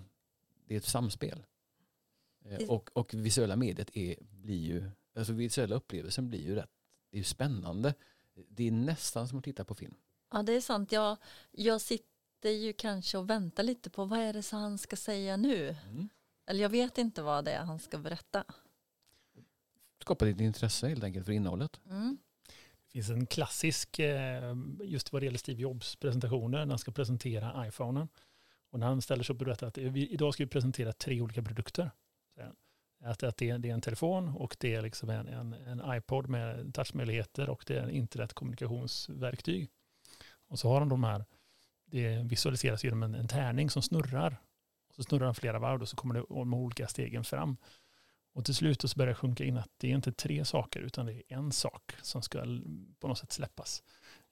det 0.67 0.75
är 0.75 0.79
ett 0.79 0.85
samspel. 0.85 1.43
Eh, 2.45 2.69
Och, 2.69 2.91
och 2.93 3.15
visuella 3.15 3.57
mediet 3.57 3.97
är, 3.97 4.17
blir 4.21 4.65
ju, 4.65 4.91
alltså 5.17 5.33
visuella 5.33 5.77
upplevelsen 5.77 6.29
blir 6.29 6.41
ju 6.41 6.55
rätt, 6.55 6.71
det 7.11 7.17
är 7.17 7.19
ju 7.19 7.25
spännande. 7.25 7.95
Det 8.49 8.67
är 8.69 8.73
nästan 8.73 9.29
som 9.29 9.39
att 9.39 9.45
titta 9.45 9.65
på 9.65 9.75
film. 9.75 9.95
Ja 10.33 10.43
det 10.43 10.53
är 10.53 10.61
sant, 10.61 10.93
jag, 10.93 11.17
jag 11.51 11.81
sitter 11.81 12.10
ju 12.49 12.73
kanske 12.73 13.19
och 13.19 13.31
väntar 13.31 13.63
lite 13.63 13.91
på 13.91 14.05
vad 14.05 14.19
är 14.19 14.33
det 14.33 14.43
så 14.43 14.57
han 14.57 14.79
ska 14.79 14.97
säga 14.97 15.37
nu? 15.37 15.77
Eller 16.47 16.63
jag 16.63 16.71
vet 16.71 16.99
inte 16.99 17.23
vad 17.23 17.45
det 17.45 17.51
är 17.51 17.65
han 17.65 17.79
ska 17.79 17.99
berätta. 17.99 18.45
Skapa 20.03 20.25
lite 20.25 20.45
intresse 20.45 20.89
helt 20.89 21.05
enkelt 21.05 21.27
för 21.27 21.33
innehållet. 21.33 21.81
Mm. 21.87 22.19
Det 22.87 22.93
finns 22.93 23.11
en 23.11 23.27
klassisk, 23.27 23.99
eh, 23.99 24.55
just 24.83 25.13
vad 25.13 25.23
det 25.23 25.25
gäller 25.25 25.39
Steve 25.39 25.63
Jobs 25.63 25.97
presentationer, 25.97 26.59
när 26.59 26.67
han 26.67 26.79
ska 26.79 26.93
presentera 26.93 27.67
iPhonen. 27.67 28.09
Och 28.71 28.79
när 28.79 28.87
han 28.87 29.03
ställer 29.03 29.25
sig 29.25 29.35
upp 29.35 29.41
och 29.41 29.47
berättar 29.47 29.67
att 29.67 29.79
idag 29.79 30.35
ska 30.35 30.45
vi 30.45 30.51
presentera 30.51 30.93
tre 30.93 31.21
olika 31.21 31.43
produkter. 31.43 31.91
han. 32.37 32.57
Att, 33.05 33.23
att 33.23 33.37
det, 33.37 33.51
är, 33.51 33.59
det 33.59 33.71
är 33.71 33.75
en 33.75 33.81
telefon 33.81 34.29
och 34.29 34.57
det 34.61 34.75
är 34.75 34.83
liksom 34.83 35.11
en, 35.11 35.29
en, 35.29 35.53
en 35.53 35.83
iPod 35.97 36.29
med 36.29 36.75
touchmöjligheter 36.75 37.51
och 37.51 37.65
det 37.67 37.77
är 37.77 37.83
en 37.83 37.91
internetkommunikationsverktyg. 37.91 39.71
Och 40.49 40.59
så 40.59 40.69
har 40.69 40.81
han 40.81 40.89
de 40.89 41.05
här, 41.05 41.25
det 41.91 42.23
visualiseras 42.23 42.85
genom 42.85 43.03
en, 43.03 43.15
en 43.15 43.29
tärning 43.29 43.71
som 43.71 43.83
snurrar. 43.83 44.41
Och 44.89 44.95
så 44.95 45.03
snurrar 45.03 45.25
den 45.25 45.35
flera 45.35 45.59
varv 45.59 45.83
och 45.83 45.89
så 45.89 45.97
kommer 45.97 46.15
det 46.15 46.25
de 46.29 46.55
olika 46.55 46.89
stegen 46.89 47.25
fram. 47.25 47.57
Och 48.33 48.45
till 48.45 48.55
slut 48.55 48.83
så 48.83 48.99
börjar 48.99 49.09
det 49.09 49.15
sjunka 49.15 49.45
in 49.45 49.57
att 49.57 49.71
det 49.77 49.91
är 49.91 49.95
inte 49.95 50.13
tre 50.13 50.45
saker 50.45 50.81
utan 50.81 51.07
det 51.07 51.13
är 51.13 51.23
en 51.29 51.53
sak 51.53 51.93
som 52.03 52.23
ska 52.23 52.39
på 52.99 53.09
något 53.09 53.19
sätt 53.19 53.33
släppas. 53.33 53.83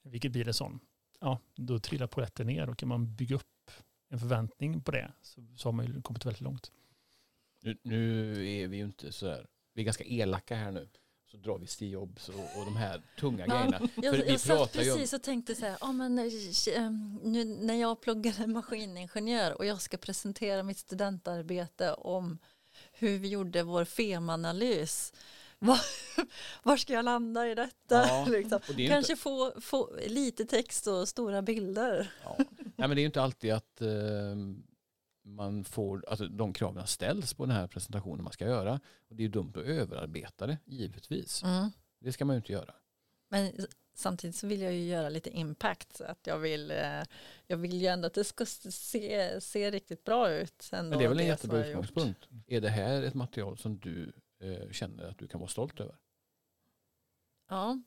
Vilket 0.03 0.31
blir 0.31 0.45
det 0.45 0.53
sån. 0.53 0.79
Ja, 1.19 1.39
då 1.55 1.79
trillar 1.79 2.07
polletten 2.07 2.47
ner 2.47 2.69
och 2.69 2.77
kan 2.77 2.89
man 2.89 3.15
bygga 3.15 3.35
upp 3.35 3.71
en 4.09 4.19
förväntning 4.19 4.81
på 4.81 4.91
det 4.91 5.11
så, 5.21 5.47
så 5.55 5.67
har 5.67 5.73
man 5.73 5.85
ju 5.85 6.01
kommit 6.01 6.25
väldigt 6.25 6.41
långt. 6.41 6.71
Nu, 7.61 7.77
nu 7.83 8.31
är 8.49 8.67
vi 8.67 8.77
ju 8.77 8.83
inte 8.83 9.11
så 9.11 9.27
här, 9.27 9.47
vi 9.73 9.81
är 9.81 9.85
ganska 9.85 10.03
elaka 10.03 10.55
här 10.55 10.71
nu. 10.71 10.89
Så 11.31 11.37
drar 11.37 11.57
vi 11.57 11.67
Steve 11.67 11.91
Jobs 11.91 12.29
och, 12.29 12.35
och 12.35 12.65
de 12.65 12.75
här 12.75 13.01
tunga 13.19 13.47
grejerna. 13.47 13.79
Jag, 13.95 14.15
För 14.15 14.23
vi 14.23 14.31
jag 14.31 14.39
satt 14.39 14.73
precis 14.73 15.13
och 15.13 15.21
tänkte 15.21 15.55
så 15.55 15.65
här, 15.65 15.77
ja, 15.81 15.91
men, 15.91 16.19
eh, 16.19 16.25
eh, 16.75 16.91
nu 17.23 17.45
när 17.45 17.73
jag 17.73 18.01
pluggade 18.01 18.47
maskiningenjör 18.47 19.57
och 19.57 19.65
jag 19.65 19.81
ska 19.81 19.97
presentera 19.97 20.63
mitt 20.63 20.77
studentarbete 20.77 21.93
om 21.93 22.37
hur 22.91 23.17
vi 23.17 23.27
gjorde 23.27 23.63
vår 23.63 23.85
femanalys. 23.85 25.13
Var, 25.61 25.79
var 26.63 26.77
ska 26.77 26.93
jag 26.93 27.05
landa 27.05 27.47
i 27.47 27.55
detta? 27.55 28.07
Ja, 28.07 28.25
liksom. 28.29 28.59
Det 28.75 28.87
Kanske 28.87 29.13
inte, 29.13 29.21
få, 29.21 29.61
få 29.61 29.89
lite 30.07 30.45
text 30.45 30.87
och 30.87 31.07
stora 31.07 31.41
bilder. 31.41 32.11
ja. 32.23 32.35
Nej, 32.37 32.87
men 32.87 32.89
det 32.89 32.95
är 32.95 32.99
ju 32.99 33.05
inte 33.05 33.21
alltid 33.21 33.51
att 33.51 33.81
eh, 33.81 33.87
man 35.35 35.63
får, 35.63 36.05
alltså 36.07 36.27
de 36.27 36.53
kraven 36.53 36.87
ställs 36.87 37.33
på 37.33 37.45
den 37.45 37.55
här 37.55 37.67
presentationen 37.67 38.23
man 38.23 38.33
ska 38.33 38.45
göra. 38.45 38.79
Och 39.09 39.15
det 39.15 39.23
är 39.23 39.29
dumt 39.29 39.53
att 39.55 39.63
överarbeta 39.63 40.47
det, 40.47 40.57
givetvis. 40.65 41.43
Mm. 41.43 41.71
Det 41.99 42.11
ska 42.11 42.25
man 42.25 42.35
ju 42.35 42.37
inte 42.37 42.51
göra. 42.51 42.73
Men 43.29 43.51
samtidigt 43.93 44.35
så 44.35 44.47
vill 44.47 44.61
jag 44.61 44.73
ju 44.73 44.83
göra 44.83 45.09
lite 45.09 45.29
impact. 45.29 45.97
Så 45.97 46.03
att 46.03 46.27
jag, 46.27 46.37
vill, 46.37 46.71
eh, 46.71 47.03
jag 47.47 47.57
vill 47.57 47.81
ju 47.81 47.87
ändå 47.87 48.07
att 48.07 48.13
det 48.13 48.23
ska 48.23 48.45
se, 48.45 49.41
se 49.41 49.71
riktigt 49.71 50.03
bra 50.03 50.31
ut. 50.31 50.69
Ändå, 50.71 50.89
Men 50.89 50.99
det 50.99 51.05
är 51.05 51.09
väl 51.09 51.19
en 51.19 51.25
jättebra 51.25 51.65
utgångspunkt. 51.65 52.27
Är 52.47 52.61
det 52.61 52.69
här 52.69 53.03
ett 53.03 53.13
material 53.13 53.57
som 53.57 53.79
du 53.79 54.13
eh, 54.39 54.71
känner 54.71 55.03
att 55.03 55.17
du 55.17 55.27
kan 55.27 55.39
vara 55.39 55.49
stolt 55.49 55.79
över? 55.79 55.95
Ja, 57.49 57.81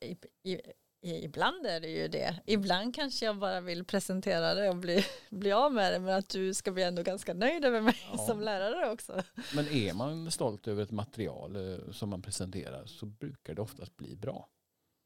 I, 0.00 0.06
i, 0.10 0.52
i, 0.52 0.60
ibland 1.04 1.66
är 1.66 1.80
det 1.80 1.88
ju 1.88 2.08
det. 2.08 2.40
Ibland 2.46 2.94
kanske 2.94 3.24
jag 3.24 3.38
bara 3.38 3.60
vill 3.60 3.84
presentera 3.84 4.54
det 4.54 4.68
och 4.68 4.76
bli, 4.76 5.04
bli 5.30 5.52
av 5.52 5.72
med 5.72 5.92
det. 5.92 5.98
Men 5.98 6.14
att 6.14 6.28
du 6.28 6.54
ska 6.54 6.72
bli 6.72 6.82
ändå 6.82 7.02
ganska 7.02 7.34
nöjd 7.34 7.64
över 7.64 7.80
mig 7.80 7.96
Ja. 8.12 8.18
som 8.18 8.40
lärare 8.40 8.90
också. 8.90 9.22
Men 9.54 9.68
är 9.68 9.94
man 9.94 10.30
stolt 10.30 10.68
över 10.68 10.82
ett 10.82 10.90
material 10.90 11.56
eh, 11.56 11.90
som 11.92 12.08
man 12.10 12.22
presenterar 12.22 12.86
så 12.86 13.06
brukar 13.06 13.54
det 13.54 13.62
oftast 13.62 13.96
bli 13.96 14.16
bra. 14.16 14.48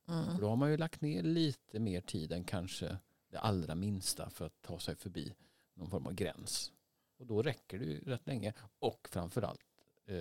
Mm. 0.08 0.24
För 0.34 0.40
då 0.42 0.48
har 0.48 0.56
man 0.56 0.70
ju 0.70 0.76
lagt 0.76 1.00
ner 1.00 1.22
lite 1.22 1.78
mer 1.78 2.00
tid 2.00 2.32
än 2.32 2.44
kanske 2.44 2.96
det 3.30 3.38
allra 3.38 3.74
minsta 3.74 4.30
för 4.30 4.46
att 4.46 4.62
ta 4.62 4.78
sig 4.78 4.96
förbi 4.96 5.34
någon 5.74 5.90
form 5.90 6.06
av 6.06 6.14
gräns. 6.14 6.72
Och 7.18 7.26
då 7.26 7.42
räcker 7.42 7.78
det 7.78 7.84
ju 7.84 8.00
rätt 8.00 8.26
länge. 8.26 8.52
Och 8.78 9.08
framförallt, 9.12 9.60
eh, 10.06 10.16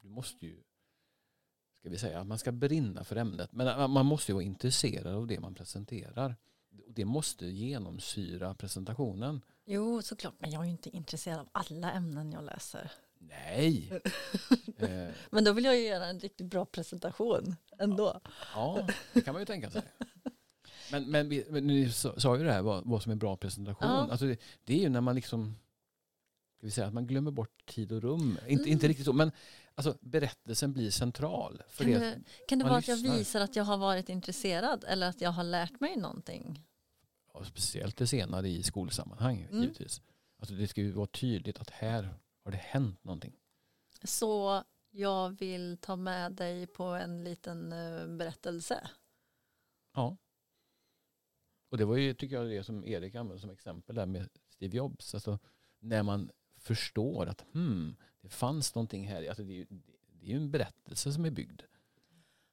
du 0.00 0.08
måste 0.08 0.46
ju, 0.46 0.56
ska 1.86 1.90
vi 1.90 1.98
säga, 1.98 2.24
man 2.24 2.38
ska 2.38 2.52
brinna 2.52 3.04
för 3.04 3.16
ämnet. 3.16 3.52
Men 3.52 3.90
man 3.90 4.06
måste 4.06 4.32
ju 4.32 4.34
vara 4.34 4.44
intresserad 4.44 5.14
av 5.14 5.26
det 5.26 5.40
man 5.40 5.54
presenterar. 5.54 6.36
Det 6.88 7.04
måste 7.04 7.46
genomsyra 7.46 8.54
presentationen. 8.54 9.40
Jo, 9.64 10.02
såklart. 10.02 10.34
Men 10.38 10.50
jag 10.50 10.60
är 10.62 10.64
ju 10.64 10.70
inte 10.70 10.96
intresserad 10.96 11.38
av 11.38 11.48
alla 11.52 11.92
ämnen 11.92 12.32
jag 12.32 12.44
läser. 12.44 12.90
Nej! 13.18 13.92
eh, 14.78 15.08
Men 15.30 15.44
då 15.44 15.52
vill 15.52 15.64
jag 15.64 15.76
ju 15.76 15.86
göra 15.86 16.06
en 16.06 16.20
riktigt 16.20 16.46
bra 16.46 16.64
presentation 16.64 17.56
ändå. 17.78 18.20
Ja, 18.54 18.88
det 19.12 19.20
kan 19.20 19.34
man 19.34 19.42
ju 19.42 19.46
tänka 19.46 19.70
sig. 19.70 19.82
Men, 20.90 21.10
men, 21.10 21.28
men 21.50 21.66
ni 21.66 21.90
sa 21.90 22.20
sa 22.20 22.36
ju 22.36 22.44
det 22.44 22.52
här 22.52 22.62
vad, 22.62 22.86
vad 22.86 23.02
som 23.02 23.12
är 23.12 23.16
bra 23.16 23.36
presentation. 23.36 23.88
Ja. 23.88 24.08
Alltså 24.10 24.26
det, 24.26 24.38
det 24.64 24.74
är 24.74 24.78
ju 24.78 24.88
när 24.88 25.00
man 25.00 25.14
liksom, 25.14 25.54
ska 26.58 26.66
vi 26.66 26.70
säga 26.70 26.86
att 26.86 26.94
man 26.94 27.06
glömmer 27.06 27.30
bort 27.30 27.66
tid 27.66 27.92
och 27.92 28.02
rum. 28.02 28.38
Inte, 28.46 28.62
Mm. 28.62 28.72
inte 28.72 28.88
riktigt 28.88 29.06
så, 29.06 29.12
men 29.12 29.32
alltså, 29.76 29.98
berättelsen 30.00 30.72
blir 30.72 30.90
central. 30.90 31.62
För 31.68 31.84
Kan 31.84 31.92
det, 31.92 32.22
kan 32.48 32.58
det 32.58 32.64
vara 32.64 32.76
att 32.76 32.88
jag 32.88 32.96
visar 32.96 33.40
att 33.40 33.56
jag 33.56 33.64
har 33.64 33.76
varit 33.76 34.08
intresserad 34.08 34.84
eller 34.88 35.08
att 35.08 35.20
jag 35.20 35.30
har 35.30 35.44
lärt 35.44 35.80
mig 35.80 35.96
någonting? 35.96 36.62
ja, 37.34 37.44
speciellt 37.44 37.96
det 37.96 38.06
senare 38.06 38.48
i 38.48 38.62
skolsammanhang 38.62 39.42
Mm. 39.50 39.62
givetvis. 39.62 40.02
Alltså 40.38 40.54
det 40.54 40.68
ska 40.68 40.80
ju 40.80 40.92
vara 40.92 41.06
tydligt 41.06 41.58
att 41.58 41.70
här 41.70 42.14
har 42.44 42.50
det 42.50 42.56
hänt 42.56 43.04
någonting. 43.04 43.32
Så 44.04 44.62
jag 44.90 45.30
vill 45.30 45.78
ta 45.80 45.96
med 45.96 46.32
dig 46.32 46.66
på 46.66 46.84
en 46.84 47.24
liten 47.24 47.72
eh, 47.72 48.06
berättelse. 48.06 48.90
Ja. 49.94 50.16
Och 51.70 51.78
det 51.78 51.84
var 51.84 51.96
ju, 51.96 52.14
tycker 52.14 52.36
jag, 52.36 52.46
det 52.48 52.64
som 52.64 52.84
Erik 52.84 53.14
använde 53.14 53.40
som 53.40 53.50
exempel 53.50 53.94
där 53.96 54.06
med 54.06 54.28
Steve 54.48 54.76
Jobs. 54.76 55.14
Alltså, 55.14 55.38
när 55.78 56.02
man 56.02 56.30
förstår 56.58 57.26
att 57.26 57.44
hmm, 57.52 57.96
det 58.26 58.34
fanns 58.34 58.74
någonting 58.74 59.08
här. 59.08 59.28
Alltså, 59.28 59.42
det, 59.44 59.52
är 59.52 59.56
ju, 59.56 59.66
det 60.20 60.26
är 60.26 60.30
ju 60.30 60.36
en 60.36 60.50
berättelse 60.50 61.12
som 61.12 61.24
är 61.24 61.30
byggd. 61.30 61.62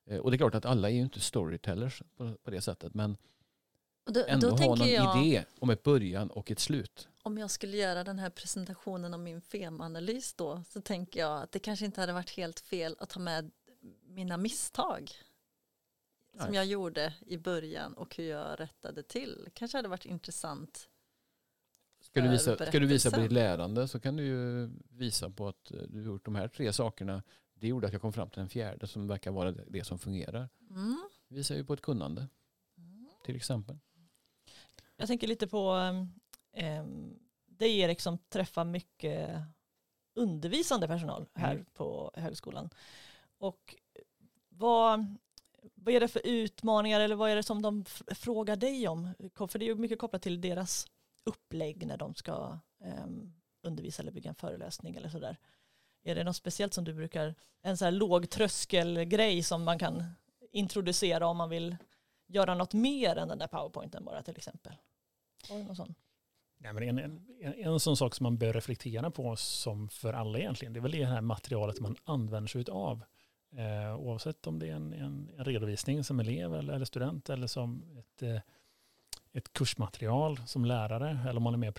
Eh, 0.06 0.18
Och 0.20 0.32
det 0.32 0.36
är 0.36 0.38
klart 0.38 0.56
att 0.56 0.66
alla 0.66 0.90
är 0.90 0.94
ju 0.94 1.02
inte 1.02 1.20
storytellers 1.20 2.02
på, 2.18 2.36
på 2.44 2.52
det 2.52 2.62
sättet. 2.62 2.94
Men 2.94 3.18
Och 4.06 4.14
då, 4.14 4.24
ändå 4.28 4.50
då 4.50 4.56
ha 4.56 4.76
någon 4.76 4.88
jag, 4.88 5.26
idé 5.26 5.46
om 5.60 5.70
ett 5.70 5.84
början 5.84 6.30
och 6.30 6.52
ett 6.52 6.60
slut. 6.60 7.08
om 7.24 7.38
jag 7.38 7.52
skulle 7.52 7.78
göra 7.78 8.04
den 8.04 8.20
här 8.20 8.30
presentationen 8.30 9.14
om 9.14 9.24
min 9.24 9.42
femanalys 9.42 10.34
då, 10.34 10.64
så 10.70 10.82
tänker 10.82 11.20
jag 11.20 11.42
att 11.42 11.52
det 11.52 11.60
kanske 11.60 11.86
inte 11.86 12.02
hade 12.02 12.14
varit 12.14 12.30
helt 12.30 12.60
fel 12.60 12.96
att 13.00 13.10
ta 13.10 13.20
med 13.20 13.52
mina 14.04 14.38
misstag. 14.38 15.12
Som 16.46 16.54
jag 16.54 16.66
gjorde 16.66 17.14
i 17.26 17.38
början 17.38 17.94
och 17.94 18.16
hur 18.16 18.30
jag 18.30 18.60
rättade 18.60 19.04
till. 19.04 19.50
Kanske 19.54 19.78
hade 19.78 19.88
varit 19.90 20.06
intressant. 20.06 20.90
Ska 22.14 22.22
du, 22.22 22.30
visa, 22.30 22.66
ska 22.66 22.80
du 22.80 22.86
visa 22.86 23.12
på 23.12 23.20
ditt 23.20 23.32
lärande 23.32 23.88
så 23.88 24.00
kan 24.00 24.16
du 24.16 24.24
ju 24.24 24.70
visa 24.90 25.30
på 25.30 25.48
att 25.48 25.72
eh, 25.72 25.78
du 25.88 26.00
har 26.00 26.06
gjort 26.06 26.26
de 26.26 26.36
här 26.36 26.48
tre 26.48 26.74
sakerna. 26.74 27.24
Det 27.54 27.68
gjorde 27.68 27.88
att 27.88 27.94
jag 27.94 28.02
kom 28.02 28.14
fram 28.14 28.30
till 28.30 28.40
den 28.40 28.50
fjärde 28.50 28.88
som 28.88 29.08
verkar 29.08 29.32
vara 29.32 29.52
det 29.52 29.84
som 29.84 30.00
fungerar. 30.00 30.50
Mm. 30.70 31.10
Visar 31.28 31.56
ju 31.56 31.66
på 31.66 31.74
ett 31.74 31.82
kunnande 31.82 32.28
Mm. 32.78 33.08
till 33.26 33.36
exempel. 33.36 33.78
Jag 34.98 35.08
tänker 35.08 35.28
lite 35.28 35.48
på 35.48 35.74
um, 35.74 37.20
dig 37.46 37.80
Erik 37.80 38.02
som 38.02 38.18
träffar 38.18 38.64
mycket 38.66 39.30
undervisande 40.16 40.88
personal 40.88 41.26
här 41.34 41.54
Mm. 41.54 41.66
på 41.74 42.12
högskolan. 42.14 42.70
Och 43.38 43.76
vad, 44.50 45.16
vad 45.76 45.94
är 45.96 46.00
det 46.00 46.08
för 46.08 46.22
utmaningar 46.28 47.00
eller 47.00 47.16
vad 47.16 47.30
är 47.32 47.36
det 47.36 47.44
som 47.44 47.62
de 47.62 47.86
frågar 48.08 48.56
dig 48.56 48.88
om? 48.88 49.10
För 49.50 49.60
det 49.60 49.66
är 49.66 49.68
ju 49.68 49.76
mycket 49.76 50.00
kopplat 50.00 50.22
till 50.22 50.42
deras 50.42 50.88
upplägg 51.24 51.88
när 51.88 51.98
de 51.98 52.16
ska 52.16 52.60
um, 53.06 53.34
undervisa 53.62 54.02
eller 54.02 54.12
bygga 54.12 54.30
en 54.30 54.36
föreläsning 54.36 54.96
eller 54.96 55.10
sådär. 55.10 55.38
Är 56.04 56.16
det 56.16 56.24
något 56.24 56.36
speciellt 56.36 56.74
som 56.74 56.84
du 56.84 56.94
brukar, 56.94 57.36
en 57.62 57.78
så 57.78 57.86
här 57.86 57.92
lågtröskelgrej 57.92 59.44
som 59.44 59.64
man 59.64 59.80
kan 59.80 60.04
introducera 60.52 61.28
om 61.28 61.38
man 61.38 61.50
vill 61.50 61.78
göra 62.28 62.56
något 62.56 62.74
mer 62.74 63.16
än 63.16 63.28
den 63.28 63.38
där 63.38 63.48
powerpointen 63.48 64.06
bara 64.06 64.24
till 64.24 64.38
exempel? 64.38 64.74
Har 65.50 65.58
du 65.58 65.64
någon 65.64 65.76
sån? 65.76 65.96
Nej, 66.58 66.74
men 66.74 66.84
en, 66.84 67.00
en, 67.42 67.54
en 67.54 67.80
sån 67.80 67.98
sak 67.98 68.16
som 68.16 68.24
man 68.24 68.38
bör 68.38 68.54
reflektera 68.54 69.12
på 69.12 69.36
som 69.36 69.90
för 69.90 70.14
alla 70.14 70.40
egentligen, 70.40 70.74
det 70.74 70.80
är 70.80 70.82
väl 70.82 70.92
det 70.92 71.06
här 71.06 71.22
materialet 71.22 71.80
man 71.80 71.96
använder 72.04 72.48
sig 72.48 72.66
av. 72.72 73.04
Eh, 73.56 73.96
oavsett 73.96 74.48
om 74.48 74.60
det 74.60 74.70
är 74.70 74.76
en, 74.76 74.94
en, 74.94 75.32
en, 75.38 75.46
redovisning 75.46 76.04
som 76.04 76.20
elev 76.20 76.56
eller, 76.56 76.74
eller 76.74 76.86
student 76.86 77.30
eller 77.30 77.48
som 77.48 77.98
ett, 78.00 78.24
eh, 78.24 78.40
ett 79.34 79.54
kursmaterial 79.54 80.40
som 80.46 80.66
lärare 80.66 81.20
eller 81.22 81.38
om 81.38 81.44
man 81.44 81.54
är 81.54 81.58
med 81.58 81.70
och 81.70 81.76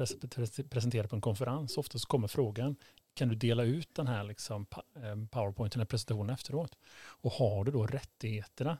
presenterar 0.70 1.06
på 1.06 1.16
en 1.16 1.22
konferens. 1.22 1.78
Ofta 1.78 1.98
så 1.98 2.06
kommer 2.06 2.28
frågan, 2.28 2.76
kan 3.14 3.28
du 3.28 3.34
dela 3.34 3.62
ut 3.62 3.94
den 3.94 4.06
här 4.06 4.24
liksom, 4.24 4.66
eh, 4.96 5.26
powerpointen 5.30 5.80
eller 5.80 5.86
presentationen 5.86 6.34
efteråt? 6.34 6.78
Och 6.96 7.32
har 7.32 7.64
du 7.64 7.72
då 7.72 7.86
rättigheterna 7.86 8.78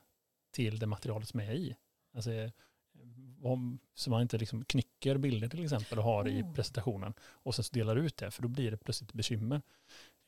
till 0.53 0.79
det 0.79 0.87
materialet 0.87 1.29
som 1.29 1.41
är 1.41 1.53
i? 1.53 1.77
Alltså, 2.15 2.31
om, 3.43 3.79
så 3.95 4.11
man 4.11 4.23
inte 4.23 4.39
liksom 4.39 4.65
knycker 4.65 5.17
bilder 5.17 5.49
till 5.49 5.65
exempel 5.65 5.99
och 5.99 6.05
har 6.05 6.29
i 6.29 6.43
oh. 6.43 6.55
presentationen 6.55 7.15
och 7.21 7.55
sen 7.55 7.65
delar 7.73 7.97
ut 7.97 8.17
det 8.17 8.31
för 8.31 8.43
då 8.43 8.49
blir 8.49 8.71
det 8.71 8.77
plötsligt 8.77 9.13
bekymmer. 9.13 9.63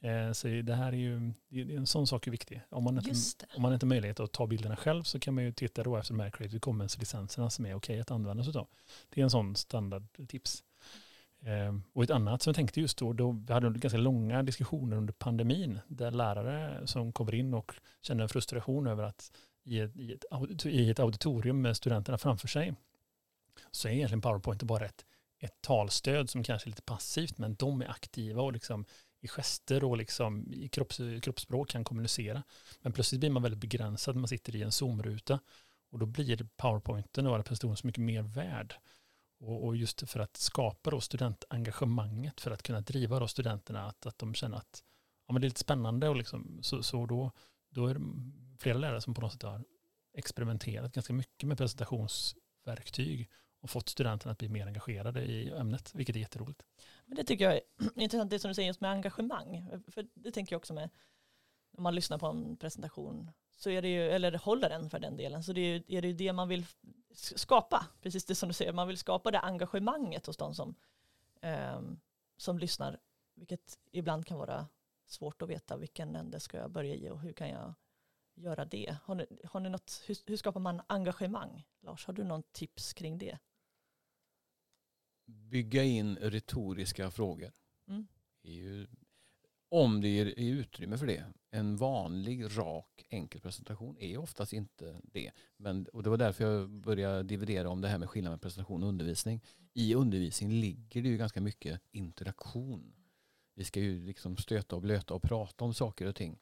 Eh, 0.01 0.33
så 0.33 0.49
det 0.49 0.75
här 0.75 0.93
är 0.93 0.97
ju, 0.97 1.33
en 1.77 1.87
sån 1.87 2.07
sak 2.07 2.27
är 2.27 2.31
viktig. 2.31 2.61
Om 2.71 2.85
man, 2.85 2.99
inte, 2.99 3.11
om 3.57 3.63
man 3.63 3.73
inte 3.73 3.87
har 3.87 3.89
möjlighet 3.89 4.21
att 4.21 4.33
ta 4.33 4.47
bilderna 4.47 4.77
själv 4.77 5.03
så 5.03 5.21
kan 5.21 5.35
man 5.35 5.45
ju 5.45 5.53
titta 5.53 5.83
då 5.83 5.97
efter 5.97 6.15
de 6.15 6.21
här 6.21 6.31
Creative 6.31 6.61
Commons-licenserna 6.61 7.51
som 7.51 7.67
är 7.67 7.75
okej 7.75 8.01
att 8.01 8.11
använda 8.11 8.45
sig 8.45 8.57
av. 8.57 8.69
Det 9.09 9.21
är 9.21 9.25
en 9.25 9.31
sån 9.31 9.57
standardtips. 9.57 10.65
Eh, 11.41 11.75
och 11.93 12.05
ett 12.05 12.11
annat 12.11 12.43
som 12.43 12.51
jag 12.51 12.57
tänkte 12.57 12.81
just 12.81 12.99
då, 12.99 13.13
då 13.13 13.33
vi 13.47 13.53
hade 13.53 13.79
ganska 13.79 13.99
långa 13.99 14.43
diskussioner 14.43 14.97
under 14.97 15.13
pandemin 15.13 15.79
där 15.89 16.11
lärare 16.11 16.87
som 16.87 17.13
kommer 17.13 17.35
in 17.35 17.55
och 17.55 17.73
känner 18.03 18.23
en 18.23 18.29
frustration 18.29 18.87
över 18.87 19.03
att 19.05 19.33
i 19.65 19.81
ett, 19.81 19.97
i 19.97 20.13
ett, 20.13 20.67
i 20.67 20.91
ett 20.91 21.01
auditorium 21.01 21.63
med 21.63 21.77
studenterna 21.77 22.19
framför 22.19 22.49
sig 22.49 22.75
så 23.71 23.89
är 23.89 23.93
egentligen 23.93 24.21
PowerPoint 24.21 24.63
bara 24.63 24.85
ett, 24.85 25.05
ett 25.39 25.61
talstöd 25.61 26.31
som 26.31 26.43
kanske 26.43 26.69
är 26.69 26.71
lite 26.71 26.83
passivt 26.83 27.39
men 27.39 27.55
de 27.55 27.83
är 27.83 27.91
aktiva 27.91 28.43
och 28.43 28.53
liksom 28.53 28.85
i 29.27 29.29
gester 29.29 29.85
och 29.85 29.97
liksom 29.97 30.53
i 30.53 30.69
kropps, 30.69 31.01
kroppsspråk 31.23 31.71
kan 31.71 31.85
kommunicera. 31.85 32.43
Men 32.81 32.93
plötsligt 32.93 33.21
blir 33.21 33.31
man 33.31 33.43
väldigt 33.43 33.61
begränsad 33.61 34.15
när 34.15 34.21
man 34.21 34.29
sitter 34.29 34.57
i 34.57 34.63
en 34.63 34.73
Zoom-ruta 34.73 35.41
och 35.91 35.99
då 35.99 36.07
blir 36.07 36.49
PowerPointen 36.57 37.27
och 37.27 37.35
alla 37.35 37.43
presentationer 37.43 37.77
så 37.77 37.87
mycket 37.87 38.03
mer 38.03 38.23
värd. 38.23 38.75
Och, 39.41 39.67
och, 39.67 39.77
just 39.77 40.11
för 40.11 40.21
att 40.21 40.37
skapa 40.37 40.91
då 40.91 41.01
studentengagemanget 41.01 42.41
för 42.41 42.51
att 42.51 42.63
kunna 42.63 42.81
driva 42.81 43.21
då 43.21 43.29
studenterna 43.29 43.87
att, 43.87 44.07
att 44.07 44.19
de 44.19 44.35
känner 44.35 44.57
att 44.57 44.83
ja, 45.27 45.33
men 45.33 45.41
det 45.41 45.47
är 45.47 45.49
lite 45.49 45.61
spännande 45.61 46.09
och 46.09 46.17
liksom, 46.17 46.59
så, 46.63 46.83
så 46.83 47.07
då, 47.07 47.33
då 47.71 47.87
är 47.87 47.95
det 47.95 48.01
flera 48.59 48.79
lärare 48.79 49.01
som 49.01 49.15
på 49.15 49.21
något 49.21 49.33
sätt 49.33 49.43
har 49.43 49.65
experimenterat 50.15 50.93
ganska 50.93 51.13
mycket 51.13 51.49
med 51.49 51.59
presentationsverktyg 51.59 53.31
och 53.67 53.71
fått 53.71 53.89
studenterna 53.89 54.33
att 54.33 54.39
bli 54.39 54.49
mer 54.49 54.67
engagerade 54.67 55.23
i 55.23 55.51
ämnet, 55.51 55.95
vilket 55.95 56.17
är 56.17 56.21
jätteroligt. 56.21 56.63
Men 57.05 57.17
det 57.17 57.25
tycker 57.25 57.45
jag 57.45 57.55
är 57.55 57.61
intressant, 58.03 58.31
det 58.31 58.39
som 58.39 58.49
du 58.49 58.55
säger 58.55 58.67
just 58.67 58.81
med 58.81 58.91
engagemang. 58.91 59.71
För 59.89 60.07
det 60.15 60.33
tänker 60.33 60.53
jag 60.53 60.59
också 60.59 60.75
med, 60.75 60.91
när 61.71 61.83
man 61.83 61.95
lyssnar 61.95 62.19
på 62.19 62.27
en 62.27 62.57
presentation, 62.57 63.31
så 63.57 63.71
är 63.71 63.83
det 63.83 63.89
ju, 63.89 64.11
eller 64.11 64.39
håller 64.39 64.69
den 64.69 64.91
för 64.91 64.99
den 64.99 65.17
delen, 65.17 65.43
så 65.43 65.53
det 65.53 65.61
är, 65.61 65.83
är 65.89 66.03
det 66.03 66.09
ju 66.09 66.15
det 66.15 66.33
man 66.33 66.49
vill 66.49 66.67
skapa, 67.15 67.87
precis 68.03 68.25
det 68.25 68.35
som 68.35 68.49
du 68.49 68.53
säger, 68.53 68.73
man 68.73 68.89
vill 68.89 68.99
skapa 68.99 69.31
det 69.31 69.41
engagemanget 69.41 70.27
hos 70.27 70.37
de 70.37 70.55
som, 70.55 70.75
eh, 71.41 71.81
som 72.37 72.59
lyssnar, 72.59 73.01
vilket 73.35 73.79
ibland 73.93 74.27
kan 74.27 74.39
vara 74.39 74.67
svårt 75.07 75.43
att 75.43 75.49
veta 75.49 75.77
vilken 75.77 76.17
ände 76.17 76.41
ska 76.41 76.57
jag 76.59 76.71
börja 76.71 76.95
i 76.95 77.11
och 77.11 77.21
hur 77.21 77.33
kan 77.33 77.49
jag 77.49 77.75
göra 78.37 78.65
det. 78.65 78.97
Har 79.05 79.15
ni, 79.15 79.27
har 79.45 79.61
ni 79.61 79.69
något, 79.69 80.03
hur, 80.07 80.17
hur 80.27 80.37
skapar 80.37 80.61
man 80.61 80.83
engagemang? 80.87 81.65
Lars, 81.81 82.07
har 82.07 82.15
du 82.15 82.25
någon 82.25 82.43
tips 82.43 82.93
kring 82.93 83.19
det? 83.19 83.39
Bygga 85.27 85.85
in 85.85 86.17
retoriska 86.17 87.11
frågor. 87.11 87.53
Mm. 87.89 88.07
Ju, 88.43 88.87
om 89.69 90.01
det 90.01 90.09
är 90.09 90.27
utrymme 90.37 90.99
för 90.99 91.07
det. 91.07 91.25
En 91.51 91.77
vanlig, 91.77 92.59
rak, 92.59 93.07
enkel 93.09 93.41
presentation 93.41 93.97
är 93.99 94.19
oftast 94.19 94.53
inte 94.53 95.01
det. 95.03 95.31
Men, 95.57 95.87
och 95.87 96.03
det 96.03 96.11
var 96.11 96.17
därför 96.17 96.45
jag 96.45 96.71
började 96.71 97.23
dividera 97.23 97.69
om 97.69 97.81
det 97.81 97.89
här 97.89 97.99
med 97.99 98.11
skillnaden 98.11 98.31
mellan 98.31 98.39
presentation 98.39 98.83
och 98.83 98.89
undervisning. 98.89 99.43
I 99.75 99.95
undervisning 99.95 100.51
ligger 100.51 101.03
det 101.03 101.09
ju 101.09 101.17
ganska 101.17 101.41
mycket 101.41 101.81
interaktion. 101.91 102.93
Vi 103.55 103.65
ska 103.65 103.81
ju 103.81 104.05
liksom 104.05 104.37
stöta 104.37 104.77
och 104.77 104.83
blöta 104.83 105.15
och 105.15 105.23
prata 105.23 105.65
om 105.65 105.75
saker 105.75 106.07
och 106.07 106.17
ting. 106.17 106.39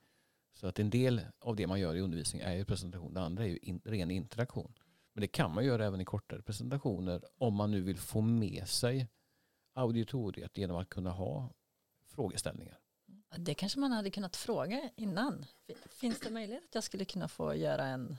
Så 0.55 0.66
att 0.66 0.79
en 0.79 0.90
del 0.90 1.20
av 1.38 1.57
det 1.57 1.66
man 1.66 1.81
gör 1.81 1.97
i 1.97 2.01
undervisning 2.01 2.42
är 2.42 2.55
ju 2.55 2.64
presentation. 2.64 3.14
Det 3.14 3.20
andra 3.20 3.44
är 3.44 3.49
ju 3.49 3.59
in, 3.62 3.81
ren 3.85 4.11
interaktion. 4.11 4.73
Men 5.14 5.20
det 5.20 5.27
kan 5.27 5.55
man 5.55 5.64
göra 5.64 5.87
även 5.87 6.00
i 6.00 6.05
kortare 6.05 6.42
presentationer 6.42 7.24
om 7.38 7.55
man 7.55 7.70
nu 7.70 7.81
vill 7.81 7.98
få 7.98 8.20
med 8.20 8.68
sig 8.68 9.09
auditoriet 9.74 10.59
genom 10.59 10.77
att 10.77 10.88
kunna 10.88 11.11
ha 11.11 11.50
frågeställningar. 12.07 12.79
Det 13.37 13.55
kanske 13.55 13.79
man 13.79 13.92
hade 13.92 14.11
kunnat 14.11 14.37
fråga 14.37 14.90
innan. 14.96 15.46
Finns 15.90 16.20
det 16.20 16.31
möjlighet 16.31 16.64
att 16.64 16.74
jag 16.74 16.85
skulle 16.85 17.05
kunna 17.05 17.29
få 17.29 17.55
göra 17.55 17.87
en, 17.87 18.16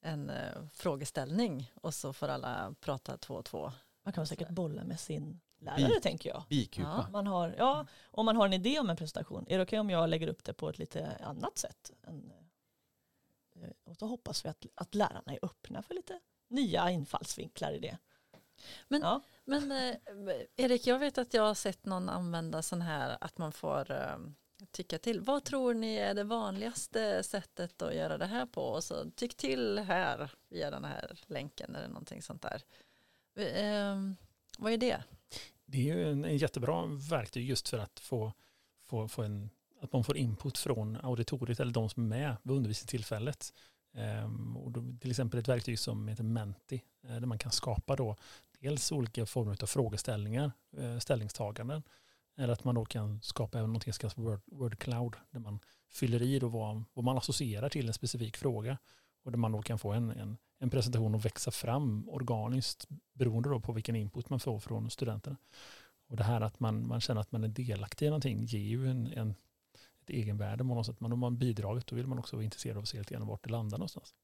en 0.00 0.30
uh, 0.30 0.68
frågeställning 0.72 1.72
och 1.74 1.94
så 1.94 2.12
får 2.12 2.28
alla 2.28 2.74
prata 2.80 3.16
två 3.16 3.34
och 3.34 3.44
två? 3.44 3.72
Man 4.04 4.12
kan 4.12 4.26
säkert 4.26 4.50
bolla 4.50 4.84
med 4.84 5.00
sin 5.00 5.40
lärare 5.58 5.88
Bi 5.88 6.00
tänker 6.02 6.30
jag. 6.30 6.44
Bikupa. 6.48 6.88
Ja, 6.88 7.10
man 7.12 7.26
har, 7.26 7.54
ja, 7.58 7.86
om 8.04 8.26
man 8.26 8.36
har 8.36 8.46
en 8.46 8.52
idé 8.52 8.78
om 8.78 8.90
en 8.90 8.96
presentation, 8.96 9.46
är 9.48 9.58
det 9.58 9.62
okej 9.62 9.62
okay 9.62 9.78
om 9.78 9.90
jag 9.90 10.08
lägger 10.08 10.28
upp 10.28 10.44
det 10.44 10.52
på 10.52 10.68
ett 10.68 10.78
lite 10.78 11.16
annat 11.16 11.58
sätt? 11.58 11.92
Än, 12.02 12.30
eh, 12.30 12.45
och 13.84 13.96
så 13.96 14.06
hoppas 14.06 14.44
vi 14.44 14.48
att, 14.48 14.66
att 14.74 14.94
lärarna 14.94 15.32
är 15.32 15.38
öppna 15.42 15.82
för 15.82 15.94
lite 15.94 16.20
nya 16.48 16.90
infallsvinklar 16.90 17.72
i 17.72 17.78
det. 17.78 17.98
Men, 18.88 19.02
ja. 19.02 19.22
men 19.44 19.72
eh, 19.72 19.96
Erik, 20.56 20.86
jag 20.86 20.98
vet 20.98 21.18
att 21.18 21.34
jag 21.34 21.42
har 21.42 21.54
sett 21.54 21.86
någon 21.86 22.08
använda 22.08 22.62
sån 22.62 22.82
här 22.82 23.18
att 23.20 23.38
man 23.38 23.52
får 23.52 23.90
eh, 23.90 24.18
tycka 24.70 24.98
till. 24.98 25.20
Vad 25.20 25.44
tror 25.44 25.74
ni 25.74 25.96
är 25.96 26.14
det 26.14 26.24
vanligaste 26.24 27.22
sättet 27.22 27.82
att 27.82 27.94
göra 27.94 28.18
det 28.18 28.26
här 28.26 28.46
på? 28.46 28.62
Och 28.62 28.84
så 28.84 29.10
tyck 29.10 29.36
till 29.36 29.78
här 29.78 30.30
via 30.48 30.70
den 30.70 30.84
här 30.84 31.18
länken 31.26 31.74
eller 31.74 31.88
någonting 31.88 32.22
sånt 32.22 32.42
där. 32.42 32.62
Eh, 33.36 33.96
vad 34.58 34.72
är 34.72 34.76
det? 34.76 35.02
Det 35.64 35.78
är 35.78 35.96
ju 35.96 36.10
en, 36.10 36.24
en 36.24 36.36
jättebra 36.36 36.86
verktyg 37.10 37.48
just 37.48 37.68
för 37.68 37.78
att 37.78 38.00
få, 38.00 38.32
få, 38.84 39.08
få 39.08 39.22
en, 39.22 39.50
att 39.80 39.92
man 39.92 40.04
får 40.04 40.16
input 40.16 40.58
från 40.58 40.98
auditoriet 41.02 41.60
eller 41.60 41.72
de 41.72 41.88
som 41.88 42.02
är 42.02 42.08
med 42.08 42.36
vid 42.42 42.56
undervisningstillfället. 42.56 43.52
Ehm, 43.94 44.56
och 44.56 44.72
då, 44.72 44.84
till 45.00 45.10
exempel 45.10 45.40
ett 45.40 45.48
verktyg 45.48 45.78
som 45.78 46.08
heter 46.08 46.24
Menti 46.24 46.82
eh, 47.02 47.10
där 47.10 47.26
man 47.26 47.38
kan 47.38 47.52
skapa 47.52 47.96
då 47.96 48.16
dels 48.60 48.92
olika 48.92 49.26
former 49.26 49.62
av 49.62 49.66
frågeställningar, 49.66 50.52
eh, 50.76 50.98
ställningstaganden 50.98 51.82
eller 52.36 52.52
att 52.52 52.64
man 52.64 52.74
då 52.74 52.84
kan 52.84 53.22
skapa 53.22 53.58
även 53.58 53.72
något 53.72 53.82
som 53.82 53.92
kallas 53.92 54.18
word, 54.18 54.40
word 54.46 54.78
cloud 54.78 55.16
där 55.30 55.40
man 55.40 55.58
fyller 55.92 56.22
i 56.22 56.38
då 56.38 56.48
vad, 56.48 56.84
vad 56.94 57.04
man 57.04 57.18
associerar 57.18 57.68
till 57.68 57.86
en 57.86 57.94
specifik 57.94 58.36
fråga 58.36 58.78
och 59.24 59.30
där 59.30 59.38
man 59.38 59.52
då 59.52 59.62
kan 59.62 59.78
få 59.78 59.92
en, 59.92 60.10
en, 60.10 60.36
en 60.58 60.70
presentation 60.70 61.14
att 61.14 61.24
växa 61.24 61.50
fram 61.50 62.08
organiskt 62.08 62.86
beroende 63.12 63.48
då 63.48 63.60
på 63.60 63.72
vilken 63.72 63.96
input 63.96 64.30
man 64.30 64.40
får 64.40 64.60
från 64.60 64.90
studenterna. 64.90 65.36
Och 66.08 66.16
det 66.16 66.24
här 66.24 66.40
att 66.40 66.60
man, 66.60 66.86
man 66.86 67.00
känner 67.00 67.20
att 67.20 67.32
man 67.32 67.44
är 67.44 67.48
delaktig 67.48 68.06
i 68.06 68.08
någonting 68.08 68.44
ger 68.44 68.58
ju 68.58 68.90
en, 68.90 69.06
en, 69.06 69.34
ett 70.06 70.10
egenvärde 70.10 70.64
på 70.64 70.74
något 70.74 70.86
sätt. 70.86 71.00
Men 71.00 71.12
om 71.12 71.18
man 71.18 71.38
bidragit 71.38 71.86
då 71.86 71.96
vill 71.96 72.06
man 72.06 72.18
också 72.18 72.36
vara 72.36 72.44
intresserad 72.44 72.76
av 72.76 72.82
att 72.82 72.88
se 72.88 72.98
lite 72.98 73.14
grann 73.14 73.26
vart 73.26 73.44
det 73.44 73.50
landar 73.50 73.78
någonstans. 73.78 74.14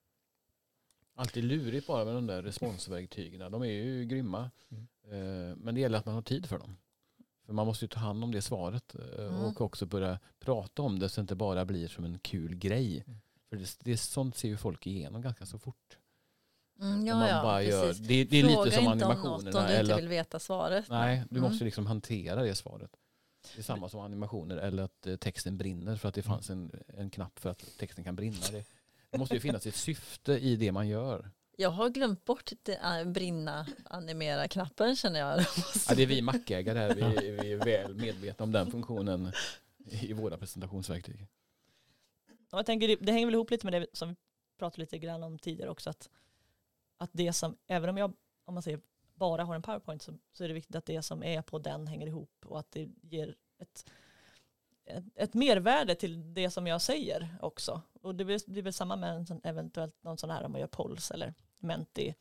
Alltid 1.15 1.45
lurigt 1.45 1.87
bara 1.87 2.05
med 2.05 2.15
de 2.15 2.27
där 2.27 2.43
responsverktygen. 2.43 3.53
De 3.53 3.63
är 3.63 3.67
ju 3.67 4.05
grymma. 4.05 4.51
Mm. 4.71 4.87
Eh, 5.05 5.57
men 5.57 5.75
det 5.75 5.81
gäller 5.81 5.99
att 5.99 6.07
man 6.07 6.15
har 6.15 6.23
tid 6.23 6.47
för 6.47 6.59
dem. 6.59 6.77
För 7.47 7.53
man 7.53 7.67
måste 7.67 7.85
ju 7.85 7.89
ta 7.89 8.01
hand 8.01 8.25
om 8.25 8.33
det 8.33 8.43
svaret 8.43 8.95
eh, 8.95 9.27
mm. 9.27 9.45
och 9.45 9.61
också 9.61 9.87
börja 9.87 10.19
prata 10.41 10.83
om 10.83 10.99
det 10.99 11.09
så 11.09 11.21
det 11.21 11.23
inte 11.23 11.35
bara 11.35 11.65
blir 11.65 11.89
som 11.89 12.05
en 12.05 12.19
kul 12.19 12.55
grej. 12.55 13.05
Mm. 13.07 13.21
För 13.49 13.57
det, 13.57 13.79
det, 13.81 13.97
sånt 13.97 14.37
ser 14.37 14.49
ju 14.49 14.57
folk 14.57 14.87
igenom 14.87 15.23
ganska 15.23 15.47
så 15.47 15.59
fort. 15.59 15.99
Mm, 16.81 17.07
ja, 17.07 17.29
ja, 17.29 17.43
bara 17.43 17.63
gör, 17.63 17.95
det, 17.95 18.25
det, 18.25 18.37
är 18.37 18.43
Fråga 18.43 18.65
lite 18.65 18.77
som 18.77 18.87
animationerna. 18.87 19.17
Fråga 19.23 19.39
inte 19.39 19.59
om 19.59 19.65
något 19.65 19.71
om 19.71 19.75
du 19.75 19.81
inte 19.81 19.97
vill 19.97 20.09
veta 20.09 20.39
svaret. 20.39 20.89
Nej, 20.89 21.25
du 21.31 21.39
mm. 21.39 21.51
måste 21.51 21.65
liksom 21.65 21.87
hantera 21.87 22.43
det 22.43 22.55
svaret. 22.55 22.91
Det 23.55 23.61
är 23.61 23.63
samma 23.63 23.89
som 23.89 24.01
animationer 24.01 24.57
eller 24.57 24.83
att 24.83 25.07
eh, 25.07 25.17
texten 25.17 25.59
brinner 25.59 25.97
för 25.97 26.09
att 26.09 26.15
det 26.15 26.23
fanns 26.23 26.51
en, 26.51 26.71
en 26.99 27.11
knapp 27.11 27.39
för 27.39 27.51
att 27.51 27.79
texten 27.79 28.05
kan 28.05 28.17
brinna. 28.17 28.47
Det, 28.51 28.65
det 29.11 29.19
måste 29.19 29.35
ju 29.35 29.41
finnas 29.41 29.67
ett 29.67 29.77
syfte 29.77 30.33
i 30.33 30.57
det 30.57 30.73
man 30.73 30.89
gör. 30.89 31.31
Jag 31.57 31.71
har 31.71 31.89
glömt 31.89 32.25
bort 32.25 32.51
det, 32.63 32.77
äh, 32.77 33.05
brinna 33.05 33.67
animera-knappen 33.85 34.97
känner 34.97 35.21
jag. 35.21 35.41
Ja, 35.89 35.95
det 35.95 36.03
är 36.03 36.07
vi 36.07 36.23
mackägare 36.23 36.79
här. 36.79 36.95
Vi, 36.95 37.31
vi 37.31 37.53
är 37.53 37.65
väl 37.65 37.95
medvetna 37.95 38.43
om 38.43 38.53
den 38.53 38.71
funktionen 38.71 39.33
i 39.91 40.13
våra 40.13 40.39
presentationsverktyg. 40.39 41.27
jag 42.51 42.67
tänker, 42.67 42.97
det 43.01 43.13
hänger 43.13 43.27
väl 43.27 43.35
ihop 43.35 43.51
lite 43.51 43.67
med 43.67 43.83
det 43.83 43.87
som 43.93 44.09
vi 44.09 44.17
pratade 44.59 44.81
lite 44.81 44.99
grann 44.99 45.23
om 45.23 45.39
tidigare 45.39 45.71
också. 45.71 45.91
Att 45.91 46.09
att 47.03 47.11
det 47.13 47.33
som, 47.33 47.57
även 47.67 47.91
om 47.91 47.97
jag 47.97 48.13
om 48.45 48.55
man 48.55 48.63
säger, 48.63 48.81
bara 49.15 49.45
har 49.45 49.55
en 49.55 49.63
powerpoint 49.63 50.03
så, 50.03 50.19
så 50.33 50.45
är 50.45 50.49
det 50.49 50.55
viktigt 50.55 50.77
att 50.77 50.87
det 50.87 51.03
som 51.03 51.23
är 51.23 51.43
på 51.43 51.59
den 51.59 51.87
hänger 51.87 52.07
ihop 52.07 52.47
och 52.47 52.59
att 52.59 52.71
det 52.71 52.89
ger 53.03 53.35
ett, 53.59 53.91
ett, 54.85 55.05
ett 55.15 55.35
mervärde 55.35 55.95
till 55.95 56.35
det 56.35 56.51
som 56.51 56.67
jag 56.67 56.83
säger 56.83 57.37
också. 57.41 57.83
Och 58.03 58.15
det 58.15 58.25
blir, 58.25 58.41
det 58.47 58.53
blir 58.53 58.63
väl 58.63 58.73
samma 58.73 58.97
med 58.97 59.15
en 59.15 59.27
sån, 59.27 59.41
eventuellt 59.45 60.03
någon 60.03 60.19
sån 60.19 60.31
här 60.31 60.45
om 60.45 60.53
man 60.53 60.61
gör 60.61 60.69
Pols 60.69 61.11
eller 61.11 61.35
Menti. 61.59 62.15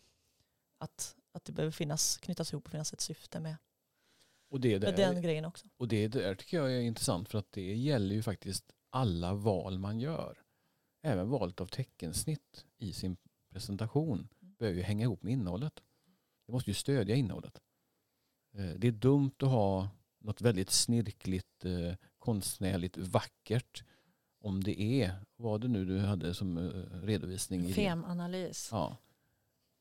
Att, 0.77 1.15
att 1.31 1.45
det 1.45 1.51
behöver 1.51 1.71
finnas, 1.71 2.17
knytas 2.17 2.53
ihop 2.53 2.65
och 2.65 2.71
finnas 2.71 2.93
ett 2.93 3.01
syfte 3.01 3.39
med, 3.39 3.55
Och 4.49 4.59
det, 4.61 4.79
med 4.79 4.95
där, 4.95 5.13
den 5.13 5.21
grejen 5.21 5.45
också. 5.45 5.67
och 5.77 5.87
det 5.87 6.07
där 6.07 6.35
tycker 6.35 6.57
jag 6.57 6.73
är 6.73 6.79
intressant 6.79 7.29
för 7.29 7.37
att 7.37 7.51
det 7.51 7.75
gäller 7.75 8.15
ju 8.15 8.23
faktiskt 8.23 8.73
alla 8.89 9.33
val 9.33 9.79
man 9.79 9.99
gör. 9.99 10.37
Även 11.03 11.29
valet 11.29 11.61
av 11.61 11.65
teckensnitt 11.67 12.65
i 12.77 12.93
sin 12.93 13.17
presentation 13.49 14.27
behöver 14.39 14.77
ju 14.77 14.83
hänga 14.83 15.03
ihop 15.03 15.23
med 15.23 15.33
innehållet. 15.33 15.81
Det 16.51 16.53
måste 16.53 16.69
ju 16.69 16.73
stödja 16.75 17.15
innehållet. 17.15 17.61
Eh, 18.53 18.65
Det 18.77 18.87
är 18.87 18.91
dumt 18.91 19.31
att 19.39 19.49
ha 19.49 19.89
något 20.19 20.41
väldigt 20.41 20.69
snirkligt, 20.69 21.65
eh, 21.65 21.93
konstnärligt, 22.19 22.97
vackert 22.97 23.83
om 24.41 24.63
det 24.63 24.81
är, 24.81 25.13
vad 25.35 25.61
det 25.61 25.67
nu 25.67 25.85
du 25.85 25.99
hade 25.99 26.33
som 26.33 26.57
eh, 26.57 27.03
redovisning. 27.03 27.73
Femanalys. 27.73 28.69
Ja. 28.71 28.97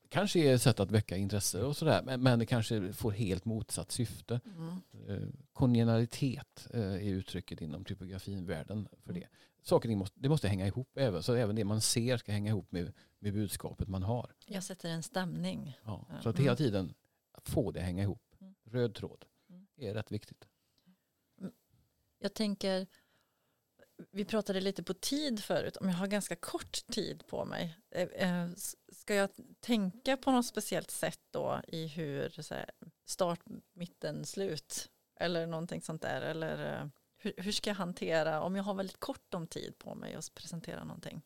Kanske 0.09 0.39
är 0.39 0.55
ett 0.55 0.61
sätt 0.61 0.79
att 0.79 0.91
väcka 0.91 1.17
intresse 1.17 1.63
och 1.63 1.77
sådär 1.77 2.01
men, 2.03 2.23
men 2.23 2.39
det 2.39 2.45
kanske 2.45 2.93
får 2.93 3.11
helt 3.11 3.45
motsatt 3.45 3.91
syfte. 3.91 4.39
Mm. 4.45 5.31
Kongenalitet 5.53 6.67
är 6.73 6.99
uttrycket 6.99 7.61
inom 7.61 7.85
typografinvärlden 7.85 8.87
för 9.03 9.13
det. 9.13 9.27
Saker 9.61 9.95
måste, 9.95 10.19
det 10.19 10.29
måste 10.29 10.47
hänga 10.47 10.67
ihop 10.67 10.97
även, 10.97 11.23
så 11.23 11.33
även 11.33 11.55
det 11.55 11.63
man 11.65 11.81
ser 11.81 12.17
ska 12.17 12.31
hänga 12.31 12.49
ihop 12.49 12.71
med, 12.71 12.93
med 13.19 13.33
budskapet 13.33 13.87
man 13.87 14.03
har. 14.03 14.35
Jag 14.45 14.63
sätter 14.63 14.89
en 14.89 15.03
stämning. 15.03 15.79
Ja. 15.85 16.07
Så 16.23 16.29
att 16.29 16.39
hela 16.39 16.55
tiden 16.55 16.93
få 17.45 17.71
det 17.71 17.81
hänga 17.81 18.03
ihop. 18.03 18.35
Röd 18.63 18.95
tråd 18.95 19.25
Mm. 19.49 19.67
är 19.77 19.93
rätt 19.93 20.11
viktigt. 20.11 20.47
Jag 22.19 22.33
tänker, 22.33 22.87
vi 24.11 24.25
pratade 24.25 24.61
lite 24.61 24.83
på 24.83 24.93
tid 24.93 25.43
förut, 25.43 25.77
om 25.77 25.89
jag 25.89 25.95
har 25.95 26.07
ganska 26.07 26.35
kort 26.35 26.71
tid 26.87 27.23
på 27.27 27.45
mig. 27.45 27.77
eh, 27.89 28.07
eh, 28.07 28.49
Ska 28.91 29.15
jag 29.15 29.29
tänka 29.59 30.17
på 30.17 30.31
något 30.31 30.45
speciellt 30.45 30.91
sätt 30.91 31.19
då 31.31 31.61
i 31.67 31.87
hur 31.87 32.49
här, 32.53 32.69
start, 33.05 33.39
mitten, 33.73 34.25
slut 34.25 34.89
eller 35.15 35.47
någonting 35.47 35.81
sånt 35.81 36.01
där? 36.01 36.21
Eller 36.21 36.81
eh, 36.81 36.87
hur, 37.21 37.33
hur 37.37 37.51
ska 37.51 37.69
jag 37.69 37.75
hantera 37.75 38.41
om 38.41 38.55
jag 38.55 38.63
har 38.63 38.73
väldigt 38.73 38.99
kort 38.99 39.33
om 39.33 39.47
tid 39.47 39.77
på 39.77 39.95
mig 39.95 40.15
att 40.15 40.33
presentera 40.33 40.83
någonting? 40.83 41.21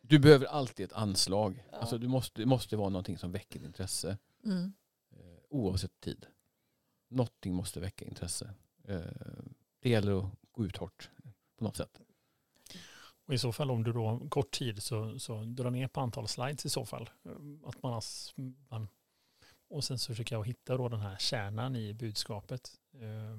Du 0.00 0.18
behöver 0.18 0.46
alltid 0.46 0.86
ett 0.86 0.92
anslag. 0.92 1.64
Ja. 1.70 1.78
Alltså 1.78 1.98
du 1.98 2.08
måste, 2.08 2.40
det 2.40 2.46
måste 2.46 2.76
vara 2.76 2.88
någonting 2.88 3.18
som 3.18 3.32
väcker 3.32 3.64
intresse. 3.64 4.18
Mm. 4.44 4.72
eh, 5.10 5.38
oavsett 5.48 6.00
tid. 6.00 6.26
Någonting 7.08 7.54
måste 7.54 7.80
väcka 7.80 8.04
intresse. 8.04 8.54
Eh, 8.84 9.00
det 9.80 9.90
gäller 9.90 10.18
att 10.18 10.30
gå 10.52 10.64
ut 10.64 10.76
hårt 10.76 11.10
på 11.56 11.64
något 11.64 11.76
sätt. 11.76 12.00
Och 13.26 13.34
i 13.34 13.38
så 13.38 13.52
fall 13.52 13.70
om 13.70 13.84
du 13.84 13.92
då 13.92 14.06
har 14.06 14.28
kort 14.28 14.50
tid 14.50 14.82
så, 14.82 15.18
så 15.18 15.44
dra 15.44 15.70
ner 15.70 15.88
på 15.88 16.00
antal 16.00 16.28
slides 16.28 16.66
i 16.66 16.68
så 16.70 16.84
fall. 16.86 17.10
Eh, 17.24 17.32
Att 17.64 17.82
man, 17.82 18.02
man 18.68 18.88
och 19.72 19.84
sen 19.84 19.98
så 19.98 20.06
försöker 20.12 20.36
jag 20.36 20.46
hitta 20.46 20.76
då 20.76 20.88
den 20.88 21.00
här 21.00 21.16
kärnan 21.18 21.76
i 21.76 21.94
budskapet. 21.94 22.70
Eh, 22.94 23.36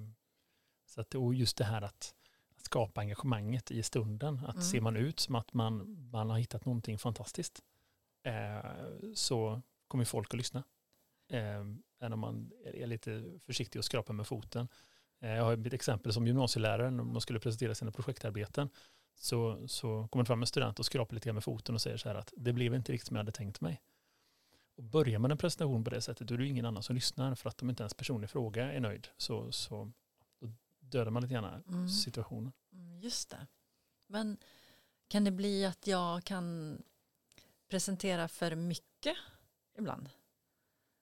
Så 0.85 1.01
att, 1.01 1.15
och 1.15 1.33
just 1.33 1.57
det 1.57 1.63
här 1.65 1.81
att, 1.81 2.15
att 2.55 2.63
skapa 2.65 3.01
engagemanget 3.01 3.71
i 3.71 3.83
stunden. 3.83 4.37
Att 4.45 4.55
Mm. 4.55 4.61
ser 4.61 4.81
man 4.81 4.95
ut 4.97 5.19
som 5.19 5.35
att 5.35 5.53
man, 5.53 5.97
man 6.11 6.29
har 6.29 6.37
hittat 6.37 6.65
någonting 6.65 6.97
fantastiskt 6.97 7.61
eh, 8.23 9.13
så 9.15 9.61
kommer 9.87 10.05
folk 10.05 10.27
att 10.33 10.37
lyssna. 10.37 10.63
Eh, 11.31 11.59
än 12.01 12.13
om 12.13 12.19
man 12.19 12.51
är 12.65 12.87
lite 12.87 13.39
försiktig 13.45 13.79
och 13.79 13.85
skrapar 13.85 14.13
med 14.13 14.27
foten. 14.27 14.67
Eh, 15.21 15.29
jag 15.29 15.43
har 15.43 15.67
ett 15.67 15.73
exempel 15.73 16.13
som 16.13 16.27
gymnasielärare 16.27 16.91
när 16.91 17.03
man 17.03 17.21
skulle 17.21 17.39
presentera 17.39 17.75
sina 17.75 17.91
projektarbeten 17.91 18.69
så, 19.15 19.67
så 19.67 20.07
kommer 20.07 20.23
det 20.23 20.27
fram 20.27 20.41
en 20.41 20.47
student 20.47 20.79
och 20.79 20.85
skrapar 20.85 21.13
lite 21.15 21.25
grann 21.25 21.35
med 21.35 21.43
foten 21.43 21.75
och 21.75 21.81
säger 21.81 21.97
så 21.97 22.09
här 22.09 22.15
att 22.15 22.33
det 22.37 22.53
blev 22.53 22.73
inte 22.75 22.91
riktigt 22.91 23.07
som 23.07 23.15
jag 23.15 23.19
hade 23.23 23.31
tänkt 23.31 23.61
mig. 23.61 23.81
Och 24.75 24.83
börjar 24.83 25.19
man 25.19 25.31
en 25.31 25.37
presentation 25.37 25.83
på 25.83 25.89
det 25.89 26.01
sättet 26.01 26.27
då 26.27 26.33
är 26.33 26.37
det 26.37 26.47
ingen 26.47 26.65
annan 26.65 26.83
som 26.83 26.95
lyssnar 26.95 27.35
för 27.35 27.49
att 27.49 27.61
om 27.61 27.69
inte 27.69 27.83
ens 27.83 27.93
personen 27.93 28.23
i 28.23 28.27
fråga 28.27 28.71
är 28.73 28.79
nöjd 28.79 29.07
så, 29.17 29.51
så 29.51 29.91
då 30.39 30.51
dödar 30.79 31.11
man 31.11 31.21
lite 31.23 31.33
grann 31.33 31.63
Mm. 31.67 31.89
situationen. 31.89 32.51
Mm, 32.73 32.99
Just 32.99 33.29
det. 33.29 33.47
Men 34.07 34.37
kan 35.07 35.23
det 35.23 35.31
bli 35.31 35.65
att 35.65 35.87
jag 35.87 36.23
kan 36.23 36.77
presentera 37.69 38.27
för 38.27 38.55
mycket 38.55 39.17
ibland? 39.77 40.09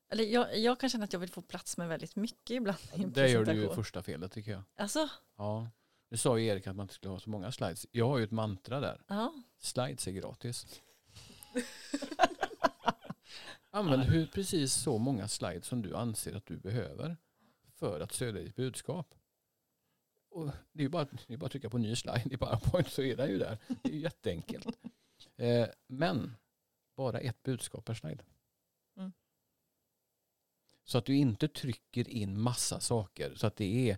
Eller 0.09 0.23
jag, 0.23 0.57
jag 0.59 0.79
kan 0.79 0.89
känna 0.89 1.03
att 1.03 1.13
jag 1.13 1.19
vill 1.19 1.31
få 1.31 1.41
plats 1.41 1.77
med 1.77 1.87
väldigt 1.87 2.15
mycket 2.15 2.51
ibland 2.51 2.77
i 2.95 3.03
en 3.03 3.11
Det 3.13 3.29
gör 3.29 3.45
du 3.45 3.53
ju 3.53 3.69
första 3.69 4.03
felet 4.03 4.31
tycker 4.31 4.51
jag. 4.51 4.63
Alltså, 4.75 5.09
Ja. 5.37 5.67
Nu 6.09 6.17
sa 6.17 6.37
ju 6.37 6.45
Erik 6.47 6.67
att 6.67 6.75
man 6.75 6.83
inte 6.83 6.93
skulle 6.93 7.11
ha 7.11 7.19
så 7.19 7.29
många 7.29 7.51
slides. 7.51 7.87
Jag 7.91 8.07
har 8.07 8.17
ju 8.17 8.23
ett 8.23 8.31
mantra 8.31 8.79
där. 8.79 9.01
ja. 9.07 9.33
Slides 9.57 10.07
är 10.07 10.11
gratis. 10.11 10.81
Använd 13.73 14.03
hur 14.03 14.27
precis 14.27 14.73
så 14.73 14.97
många 14.97 15.27
slides 15.27 15.65
som 15.65 15.81
du 15.81 15.95
anser 15.95 16.35
att 16.35 16.45
du 16.45 16.57
behöver 16.57 17.17
för 17.75 17.99
att 17.99 18.13
stödja 18.13 18.41
ditt 18.41 18.55
budskap. 18.55 19.15
Och 20.29 20.45
det 20.45 20.79
är 20.79 20.83
ju 20.83 20.89
bara, 20.89 21.07
det 21.27 21.33
är 21.33 21.37
bara 21.37 21.45
att 21.45 21.51
trycka 21.51 21.69
på 21.69 21.77
ny 21.77 21.95
slide 21.95 22.29
i 22.31 22.37
PowerPoint 22.37 22.91
så 22.91 23.01
är 23.01 23.15
den 23.15 23.29
ju 23.29 23.37
där. 23.37 23.57
Det 23.83 23.89
är 23.89 23.93
ju 23.93 23.99
jätteenkelt. 23.99 24.67
Eh, 25.37 25.67
men 25.87 26.35
bara 26.95 27.19
ett 27.19 27.43
budskap 27.43 27.85
per 27.85 27.93
slide. 27.93 28.23
Mm. 28.97 29.11
Så 30.83 30.97
att 30.97 31.05
du 31.05 31.15
inte 31.15 31.47
trycker 31.47 32.09
in 32.09 32.41
massa 32.41 32.79
saker. 32.79 33.35
Så 33.35 33.47
att 33.47 33.55
det 33.55 33.89
är, 33.89 33.97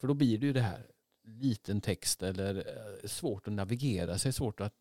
för 0.00 0.08
då 0.08 0.14
blir 0.14 0.38
det 0.38 0.46
ju 0.46 0.52
det 0.52 0.60
här 0.60 0.90
liten 1.22 1.80
text 1.80 2.22
eller 2.22 2.56
eh, 2.56 3.08
svårt 3.08 3.48
att 3.48 3.52
navigera 3.52 4.18
sig, 4.18 4.32
svårt 4.32 4.60
att 4.60 4.74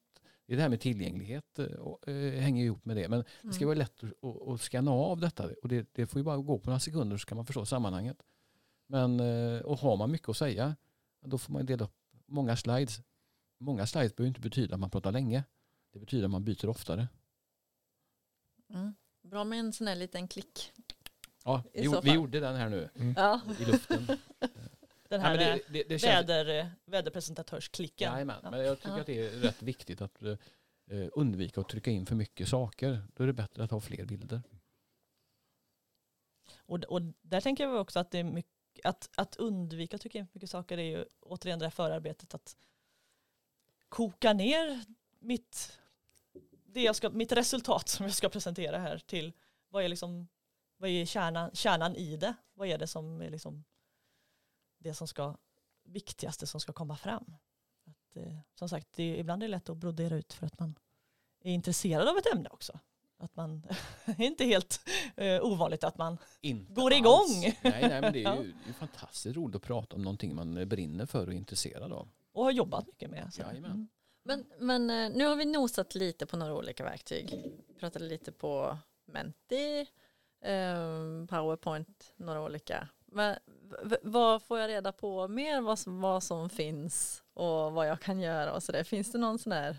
det 0.45 0.53
är 0.53 0.56
det 0.58 0.62
här 0.62 0.69
med 0.69 0.82
tillgänglighet 0.82 1.60
eh, 1.60 1.65
och, 1.65 2.08
eh, 2.08 2.39
hänger 2.41 2.65
ihop 2.65 2.86
med 2.86 2.97
det. 2.97 3.10
Men 3.10 3.23
det 3.41 3.53
ska 3.53 3.63
Mm. 3.65 3.67
vara 3.67 3.77
lätt 3.77 4.03
att, 4.03 4.23
att, 4.23 4.47
att 4.47 4.62
scanna 4.62 4.91
av 4.91 5.19
detta 5.19 5.49
och 5.63 5.67
det, 5.69 5.88
det 5.93 6.06
får 6.08 6.19
ju 6.19 6.23
bara 6.23 6.38
gå 6.38 6.60
på 6.60 6.65
några 6.69 6.79
sekunder 6.79 7.17
så 7.17 7.25
kan 7.27 7.36
man 7.36 7.45
förstå 7.45 7.65
sammanhanget. 7.65 8.17
Men 8.88 9.19
eh, 9.19 9.60
och 9.62 9.77
har 9.79 9.97
man 9.97 10.12
mycket 10.12 10.29
att 10.29 10.38
säga 10.38 10.75
då 11.25 11.38
får 11.38 11.53
man 11.53 11.65
dela 11.65 11.84
upp 11.86 11.95
många 12.25 12.56
slides. 12.58 13.01
Många 13.60 13.88
slides 13.88 14.15
behöver 14.15 14.27
inte 14.27 14.41
betyda 14.41 14.73
att 14.73 14.79
man 14.79 14.89
pratar 14.89 15.12
länge. 15.12 15.43
Det 15.93 15.99
betyder 15.99 16.25
att 16.25 16.32
man 16.32 16.43
byter 16.43 16.69
oftare. 16.69 17.08
Mm. 18.69 18.93
Bra 19.21 19.43
med 19.43 19.60
en 19.60 19.73
sån 19.73 19.88
här 19.88 19.95
liten 19.95 20.27
klick. 20.27 20.71
Ja, 21.45 21.63
vi, 21.73 21.93
vi 22.03 22.13
gjorde 22.13 22.39
den 22.39 22.56
här 22.56 22.69
nu 22.69 22.89
Ja. 23.17 23.41
i 23.60 23.65
luften. 23.65 24.08
Den 25.13 25.21
här 25.21 25.34
eh, 25.34 25.38
det, 25.39 25.62
det, 25.69 25.84
det 25.89 25.99
känns, 25.99 26.30
väder, 26.30 26.71
väderpresentatörsklicken. 26.86 28.13
Jajamän, 28.13 28.39
Ja. 28.43 28.52
men 28.52 28.65
jag 28.65 28.78
tycker 28.78 28.99
att 28.99 29.06
det 29.06 29.28
är 29.28 29.30
rätt 29.30 29.62
viktigt 29.62 30.02
att 30.02 30.21
eh, 30.21 30.36
undvika 31.13 31.62
att 31.62 31.69
trycka 31.69 31.91
in 31.91 32.06
för 32.06 32.15
mycket 32.15 32.47
saker. 32.47 33.02
Då 33.13 33.23
är 33.23 33.28
det 33.28 33.34
bättre 33.34 33.63
att 33.63 33.71
ha 33.71 33.80
fler 33.80 34.06
bilder. 34.06 34.41
Och, 36.56 36.84
och 36.84 37.02
där 37.21 37.41
tänker 37.41 37.63
jag 37.63 37.82
också 37.82 37.99
att 37.99 38.12
det 38.12 38.19
är 38.19 38.23
mycket, 38.23 38.86
att, 38.86 39.10
att 39.15 39.36
undvika 39.36 39.95
att 39.95 40.02
trycka 40.02 40.19
in 40.19 40.28
för 40.28 40.36
mycket 40.36 40.49
saker 40.49 40.78
är 40.78 40.97
ju 40.97 41.06
återigen 41.19 41.60
det 41.60 41.65
här 41.65 41.71
förarbetet 41.71 42.34
att 42.34 42.58
koka 43.89 44.34
ner 44.34 44.86
mitt, 45.19 45.80
det 46.65 46.82
jag 46.82 46.95
ska, 46.95 47.10
mitt 47.10 47.32
resultat 47.32 47.89
som 47.89 48.06
jag 48.06 48.15
ska 48.15 48.30
presentera 48.30 48.78
här 48.78 48.97
till 48.97 49.34
vad 49.69 49.84
är, 49.84 49.89
liksom, 49.89 50.28
vad 50.78 50.89
är 50.89 51.06
kärnan, 51.06 51.52
kärnan 51.54 51.95
i 51.95 52.17
det? 52.17 52.34
Vad 52.54 52.67
är 52.67 52.78
det 52.78 52.88
som 52.88 53.21
är 53.21 53.30
liksom 53.30 53.63
det 54.84 54.93
som 54.93 55.08
ska, 55.08 55.38
viktigaste 55.84 56.48
som 56.48 56.60
ska 56.60 56.74
komma 56.74 56.96
fram? 56.98 57.36
Att, 57.86 58.15
eh, 58.17 58.38
som 58.56 58.69
sagt, 58.69 58.88
det 58.96 59.04
är, 59.04 59.15
ibland 59.17 59.43
är 59.43 59.48
det 59.48 59.52
lätt 59.52 59.69
att 59.69 59.78
brodera 59.78 60.15
ut 60.15 60.34
för 60.34 60.46
att 60.46 60.60
man 60.60 60.76
är 61.43 61.52
intresserad 61.52 62.08
av 62.08 62.17
ett 62.17 62.34
ämne 62.34 62.50
också. 62.50 62.80
Att 63.17 63.36
man, 63.36 63.62
det 64.06 64.12
är 64.24 64.28
inte 64.28 64.46
helt 64.46 64.82
eh, 65.15 65.43
ovanligt 65.43 65.84
att 65.84 65.98
man 65.98 66.17
Inte 66.41 66.74
Går 66.74 66.91
alls. 66.91 67.00
igång. 67.00 67.41
Nej, 67.62 67.88
nej, 67.89 68.02
men 68.02 68.13
det 68.13 68.24
är 68.24 68.36
ju, 68.43 68.54
det 68.63 68.69
är 68.69 68.74
fantastiskt 68.74 69.36
roligt 69.36 69.56
att 69.56 69.62
prata 69.62 69.96
om 69.96 70.02
någonting 70.02 70.36
man 70.36 70.67
brinner 70.69 71.06
för 71.06 71.28
och 71.28 71.34
är 71.34 71.38
intresserad 71.38 71.93
av. 71.93 72.10
och 72.34 72.43
har 72.43 72.52
jobbat 72.52 72.88
mycket 72.88 73.10
med. 73.10 73.34
Så. 73.34 73.41
Mm. 73.43 73.88
Men, 74.24 74.46
men 74.60 74.89
eh, 74.89 75.17
nu 75.17 75.26
har 75.26 75.36
vi 75.36 75.46
nosat 75.46 75.96
lite 75.96 76.26
på 76.26 76.38
några 76.38 76.56
olika 76.56 76.84
verktyg. 76.84 77.43
Pratade 77.80 78.06
lite 78.06 78.32
på 78.32 78.78
Menti, 79.06 79.80
eh, 80.41 81.26
Powerpoint, 81.30 82.13
några 82.15 82.41
olika. 82.43 82.88
Men, 83.13 83.38
vad 84.02 84.43
får 84.43 84.60
jag 84.60 84.69
reda 84.69 84.91
på 84.91 85.28
mer 85.28 85.62
vad 85.62 85.80
som, 85.80 86.02
vad 86.02 86.23
som 86.23 86.49
finns 86.49 87.23
och 87.34 87.73
vad 87.73 87.88
jag 87.88 88.02
kan 88.02 88.19
göra 88.19 88.54
och 88.54 88.63
sådär? 88.63 88.84
Finns 88.84 89.12
det 89.12 89.17
någon 89.17 89.39
sån 89.39 89.52
här, 89.52 89.78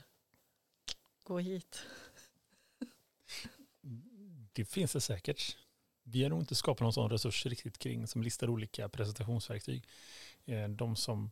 gå 1.23 1.39
hit? 1.39 1.87
Det 4.53 4.65
finns 4.65 4.93
det 4.93 5.01
säkert. 5.01 5.57
Vi 6.03 6.23
har 6.23 6.31
nog 6.31 6.41
inte 6.41 6.55
skapat 6.55 6.81
någon 6.81 6.93
sån 6.93 7.11
resurs 7.11 7.47
riktigt 7.47 7.79
kring 7.79 8.07
som 8.07 8.23
listar 8.23 8.51
olika 8.51 8.89
presentationsverktyg. 8.89 9.89
Eh, 10.45 10.69
de 10.69 10.97
som 10.97 11.31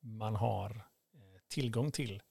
man 0.00 0.36
har 0.36 0.70
eh, 1.14 1.40
tillgång 1.48 1.90
till 1.90 2.22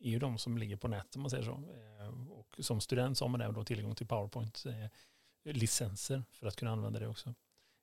är 0.00 0.10
ju 0.10 0.18
de 0.18 0.38
som 0.38 0.58
ligger 0.58 0.76
på 0.76 0.88
nätet 0.88 1.16
om 1.16 1.22
man 1.22 1.30
säger 1.30 1.44
så. 1.44 1.52
Eh, 1.52 2.30
och 2.30 2.56
som 2.58 2.80
student 2.80 3.18
så 3.18 3.24
har 3.24 3.28
man 3.28 3.40
även 3.40 3.54
då 3.54 3.64
tillgång 3.64 3.94
till 3.94 4.06
PowerPoint-licenser 4.06 6.22
för 6.30 6.46
att 6.46 6.56
kunna 6.56 6.70
använda 6.70 7.00
det 7.00 7.08
också. 7.08 7.34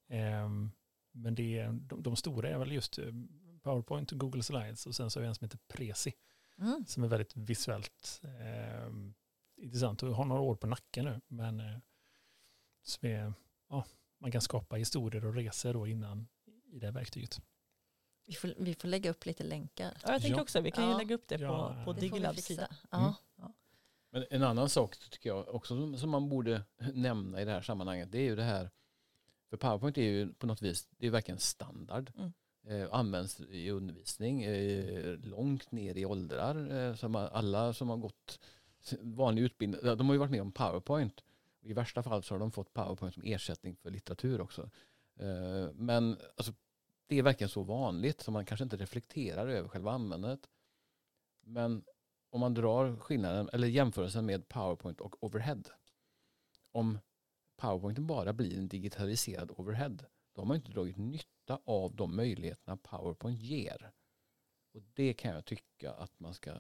Eh, 0.08 0.50
Men 1.12 1.36
det 1.36 1.60
är, 1.60 1.72
de, 1.72 2.04
de 2.04 2.16
stora 2.16 2.50
är 2.50 2.58
väl 2.58 2.72
just 2.72 2.98
eh, 3.00 3.06
PowerPoint, 3.62 4.12
Google 4.12 4.44
Slides 4.44 4.86
och 4.88 4.96
sen 4.96 5.10
så 5.10 5.20
har 5.20 5.22
vi 5.22 5.28
en 5.28 5.36
som 5.36 5.46
heter 5.46 5.60
Prezi 5.68 6.14
Mm. 6.58 6.86
som 6.88 7.04
är 7.04 7.08
väldigt 7.08 7.36
visuellt 7.36 8.22
eh, 8.24 8.90
intressant 9.58 10.04
och 10.04 10.16
har 10.16 10.26
några 10.26 10.42
år 10.42 10.56
på 10.56 10.68
nacken 10.68 11.06
nu. 11.06 11.22
Men 11.28 11.60
eh, 11.60 11.78
som 12.84 13.10
är, 13.10 13.34
ja, 13.70 13.86
man 14.20 14.32
kan 14.32 14.42
skapa 14.42 14.76
historier 14.76 15.26
och 15.26 15.34
resor 15.36 15.74
då 15.74 15.88
innan 15.88 16.28
i 16.72 16.80
det 16.80 16.86
här 16.86 16.94
verktyget. 16.94 17.42
Vi, 18.26 18.34
får, 18.34 18.54
vi 18.60 18.76
får 18.76 18.88
lägga 18.88 19.10
upp 19.10 19.26
lite 19.26 19.44
länkar. 19.44 19.98
Ja, 20.04 20.12
jag 20.12 20.22
tänker 20.22 20.38
Ja. 20.38 20.42
också 20.42 20.62
vi 20.62 20.72
kan 20.72 20.84
ju 20.86 20.92
Ja. 20.92 20.98
lägga 20.98 21.16
upp 21.16 21.28
det 21.28 21.36
Ja. 21.36 21.84
på, 21.86 21.94
på 21.94 22.00
fixa. 22.00 22.34
sida. 22.34 22.68
Ja. 22.92 23.16
Men 24.12 24.26
en 24.30 24.44
annan 24.44 24.70
sak 24.70 24.98
tycker 25.10 25.30
jag 25.30 25.48
också 25.56 25.76
som, 25.78 25.98
som 25.98 26.10
man 26.10 26.30
borde 26.30 26.64
nämna 26.94 27.42
i 27.42 27.46
det 27.46 27.52
här 27.52 27.62
sammanhanget 27.62 28.12
det 28.12 28.18
är 28.18 28.24
ju 28.24 28.36
det 28.36 28.44
här 28.44 28.70
för 29.54 29.58
PowerPoint 29.58 29.98
är 29.98 30.02
ju 30.02 30.34
på 30.34 30.48
något 30.48 30.62
vis 30.62 30.88
det 30.98 31.08
är 31.08 31.12
verkligen 31.12 31.40
standard. 31.40 32.12
Mm. 32.18 32.34
Eh, 32.68 32.88
används 32.92 33.40
i 33.40 33.70
undervisning 33.70 34.44
eh, 34.44 35.18
långt 35.20 35.72
ner 35.72 35.98
i 35.98 36.06
åldrar. 36.06 36.72
Eh, 36.72 36.96
som 36.96 37.16
alla 37.16 37.74
som 37.74 37.90
har 37.90 37.98
gått 37.98 38.40
vanlig 39.02 39.42
utbildning, 39.42 39.82
de 39.84 40.08
har 40.08 40.14
ju 40.14 40.20
varit 40.20 40.32
med 40.32 40.42
om 40.42 40.52
PowerPoint. 40.52 41.24
I 41.62 41.74
värsta 41.74 42.04
fall 42.04 42.24
så 42.24 42.34
har 42.34 42.40
de 42.40 42.52
fått 42.52 42.74
PowerPoint 42.74 43.14
som 43.14 43.24
ersättning 43.26 43.76
för 43.76 43.90
litteratur 43.90 44.42
också. 44.42 44.70
Eh, 45.20 45.74
men 45.74 46.18
alltså, 46.38 46.54
det 47.08 47.18
är 47.18 47.24
verkligen 47.24 47.50
så 47.50 47.64
vanligt 47.64 48.22
så 48.22 48.32
man 48.32 48.46
kanske 48.46 48.64
inte 48.64 48.78
reflekterar 48.78 49.48
över 49.48 49.70
själva 49.70 49.92
användandet. 49.92 50.50
Men 51.42 51.84
om 52.30 52.40
man 52.40 52.54
drar 52.54 52.96
skillnaden 52.96 53.50
eller 53.54 53.68
jämförelsen 53.68 54.26
med 54.26 54.48
PowerPoint 54.48 55.02
och 55.02 55.24
overhead. 55.24 55.64
Om 56.72 57.00
PowerPoint 57.56 58.00
bara 58.00 58.34
blir 58.34 58.58
en 58.58 58.68
digitaliserad 58.68 59.52
overhead 59.52 59.98
då 60.34 60.42
har 60.42 60.46
man 60.46 60.56
inte 60.56 60.72
dragit 60.72 60.98
nytta 60.98 61.60
av 61.66 61.96
de 61.96 62.16
möjligheterna 62.16 62.78
PowerPoint 62.78 63.42
ger. 63.42 63.92
Och 64.74 64.82
det 64.94 65.14
kan 65.14 65.32
jag 65.32 65.46
tycka 65.46 65.92
att 65.92 66.20
man 66.20 66.34
ska 66.34 66.54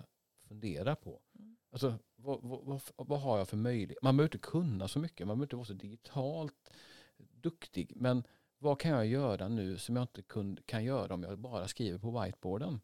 fundera 0.47 0.95
på. 0.95 1.21
Mm. 1.39 1.57
Alltså, 1.69 1.99
vad, 2.15 2.41
vad, 2.41 2.65
vad, 2.65 2.81
vad 2.95 3.21
har 3.21 3.37
jag 3.37 3.47
för 3.47 3.57
möjlighet? 3.57 4.03
Man 4.03 4.17
behöver 4.17 4.35
inte 4.35 4.47
kunna 4.47 4.87
så 4.87 4.99
mycket, 4.99 5.27
man 5.27 5.37
behöver 5.37 5.45
inte 5.45 5.55
vara 5.55 5.65
så 5.65 5.73
digitalt 5.73 6.71
duktig. 7.17 7.93
Men 7.95 8.23
vad 8.57 8.79
kan 8.79 8.91
jag 8.91 9.05
göra 9.05 9.47
nu 9.47 9.77
som 9.77 9.95
jag 9.95 10.03
inte 10.03 10.21
kun, 10.21 10.57
kan 10.65 10.83
göra 10.83 11.13
om 11.13 11.23
jag 11.23 11.39
bara 11.39 11.67
skriver 11.67 11.99
på 11.99 12.21
whiteboarden? 12.21 12.81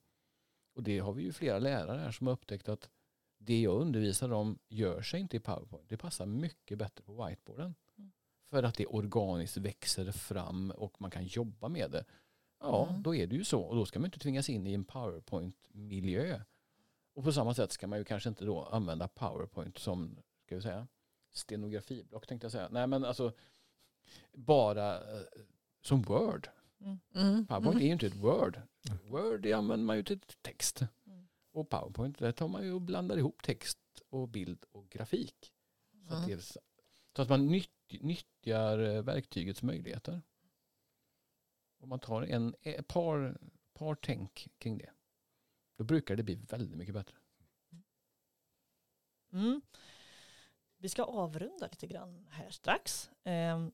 Och 0.74 0.84
det 0.84 1.00
har 1.00 1.14
vi 1.14 1.24
ju 1.24 1.34
flera 1.34 1.60
lärare 1.60 2.00
här 2.00 2.12
som 2.12 2.28
har 2.28 2.34
upptäckt 2.34 2.70
att 2.70 2.90
det 3.38 3.62
jag 3.62 3.82
undervisar 3.82 4.32
om 4.34 4.60
gör 4.68 5.02
sig 5.02 5.20
inte 5.20 5.38
i 5.38 5.40
PowerPoint. 5.40 5.90
Det 5.90 5.98
passar 5.98 6.26
mycket 6.26 6.78
bättre 6.78 7.04
på 7.04 7.26
whiteboarden. 7.26 7.76
Mm. 8.52 8.62
För 8.62 8.64
att 8.64 8.76
det 8.76 8.86
organiskt 8.86 9.58
växer 9.58 10.12
fram 10.12 10.72
och 10.72 11.02
man 11.02 11.12
kan 11.12 11.26
jobba 11.26 11.70
med 11.70 11.92
det. 11.92 12.06
Ja, 12.60 12.88
Mm. 12.90 13.04
då 13.04 13.16
är 13.16 13.28
det 13.28 13.36
ju 13.36 13.44
så. 13.44 13.62
Och 13.62 13.76
då 13.76 13.86
ska 13.86 14.00
man 14.00 14.06
inte 14.08 14.20
tvingas 14.20 14.50
in 14.50 14.68
i 14.68 14.74
en 14.74 14.86
PowerPoint-miljö. 14.86 16.42
Och 17.14 17.24
på 17.24 17.32
samma 17.32 17.54
sätt 17.54 17.72
ska 17.72 17.88
man 17.88 18.00
ju 18.00 18.06
kanske 18.06 18.30
inte 18.30 18.46
då 18.46 18.64
använda 18.64 19.08
PowerPoint 19.08 19.78
som, 19.78 20.18
ska 20.46 20.56
vi 20.56 20.62
säga, 20.62 20.88
stenografiblock 21.32 22.28
tänkte 22.28 22.46
jag 22.46 22.52
säga. 22.52 22.68
Nej 22.72 22.88
men 22.88 23.06
alltså 23.06 23.34
bara 24.34 24.96
eh, 24.96 25.22
som 25.82 26.02
Word. 26.02 26.50
Mm. 26.82 27.00
Mm. 27.16 27.48
PowerPoint 27.48 27.76
Mm. 27.76 27.82
är 27.82 27.86
ju 27.86 27.92
inte 27.94 28.08
ett 28.08 28.16
Word. 28.16 28.62
Word 29.10 29.42
det 29.42 29.54
använder 29.54 29.86
man 29.86 29.98
ju 29.98 30.04
till 30.04 30.20
text. 30.42 30.82
Mm. 31.08 31.28
Och 31.52 31.70
PowerPoint 31.70 32.18
där 32.20 32.32
tar 32.32 32.48
man 32.48 32.64
ju 32.66 32.74
och 32.74 32.82
blandar 32.82 33.18
ihop 33.18 33.44
text 33.44 33.80
och 34.10 34.28
bild 34.28 34.66
och 34.72 34.90
grafik. 34.90 35.54
Så, 36.08 36.14
att, 36.16 36.26
Mm. 36.26 36.38
det 36.38 36.44
så 37.16 37.22
att 37.22 37.30
man 37.30 37.48
nytt, 37.48 37.72
nyttjar 37.92 39.02
verktygets 39.02 39.64
möjligheter. 39.64 40.22
Om 41.80 41.90
man 41.90 42.00
tar 42.00 42.22
en, 42.22 42.56
ett 42.62 42.88
par, 42.88 43.38
par 43.74 43.96
tänk 43.96 44.48
kring 44.58 44.78
det. 44.78 44.90
Då 45.78 45.84
brukar 45.84 46.16
det 46.16 46.24
bli 46.24 46.36
väldigt 46.36 46.78
mycket 46.78 46.94
bättre. 46.94 47.16
Mm. 49.32 49.62
Vi 50.78 50.90
ska 50.90 51.04
avrunda 51.04 51.68
lite 51.68 51.88
grann 51.88 52.28
här 52.30 52.50
strax. 52.50 53.10
Eh, 53.24 53.68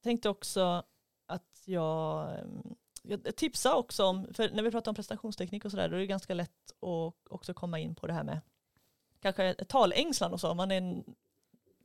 tänkte 0.00 0.28
också 0.28 0.82
att 1.26 1.62
jag, 1.64 2.38
ehm, 2.38 2.76
jag 3.02 3.36
tipsar 3.36 3.74
också 3.74 4.04
om, 4.04 4.34
för 4.34 4.50
när 4.50 4.62
vi 4.62 4.70
pratar 4.70 4.90
om 4.90 4.94
prestationsteknik 4.94 5.64
och 5.64 5.70
sådär, 5.70 5.88
då 5.88 5.96
är 5.96 6.00
det 6.00 6.06
ganska 6.06 6.34
lätt 6.34 6.70
att 6.70 7.14
också 7.30 7.54
komma 7.54 7.78
in 7.78 7.94
på 7.94 8.06
det 8.06 8.12
här 8.12 8.24
med 8.24 8.40
kanske 9.20 9.54
talängslan 9.54 10.32
och 10.32 10.40
så. 10.40 10.54
Man 10.54 10.70
är 10.70 10.76
en- 10.76 11.14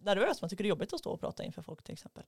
nervös, 0.02 0.42
man 0.42 0.50
tycker 0.50 0.64
det 0.64 0.68
är 0.68 0.70
jobbigt 0.70 0.94
att 0.94 1.00
stå 1.00 1.12
och 1.12 1.20
prata 1.20 1.44
inför 1.44 1.62
folk 1.62 1.84
till 1.84 1.94
exempel. 1.94 2.24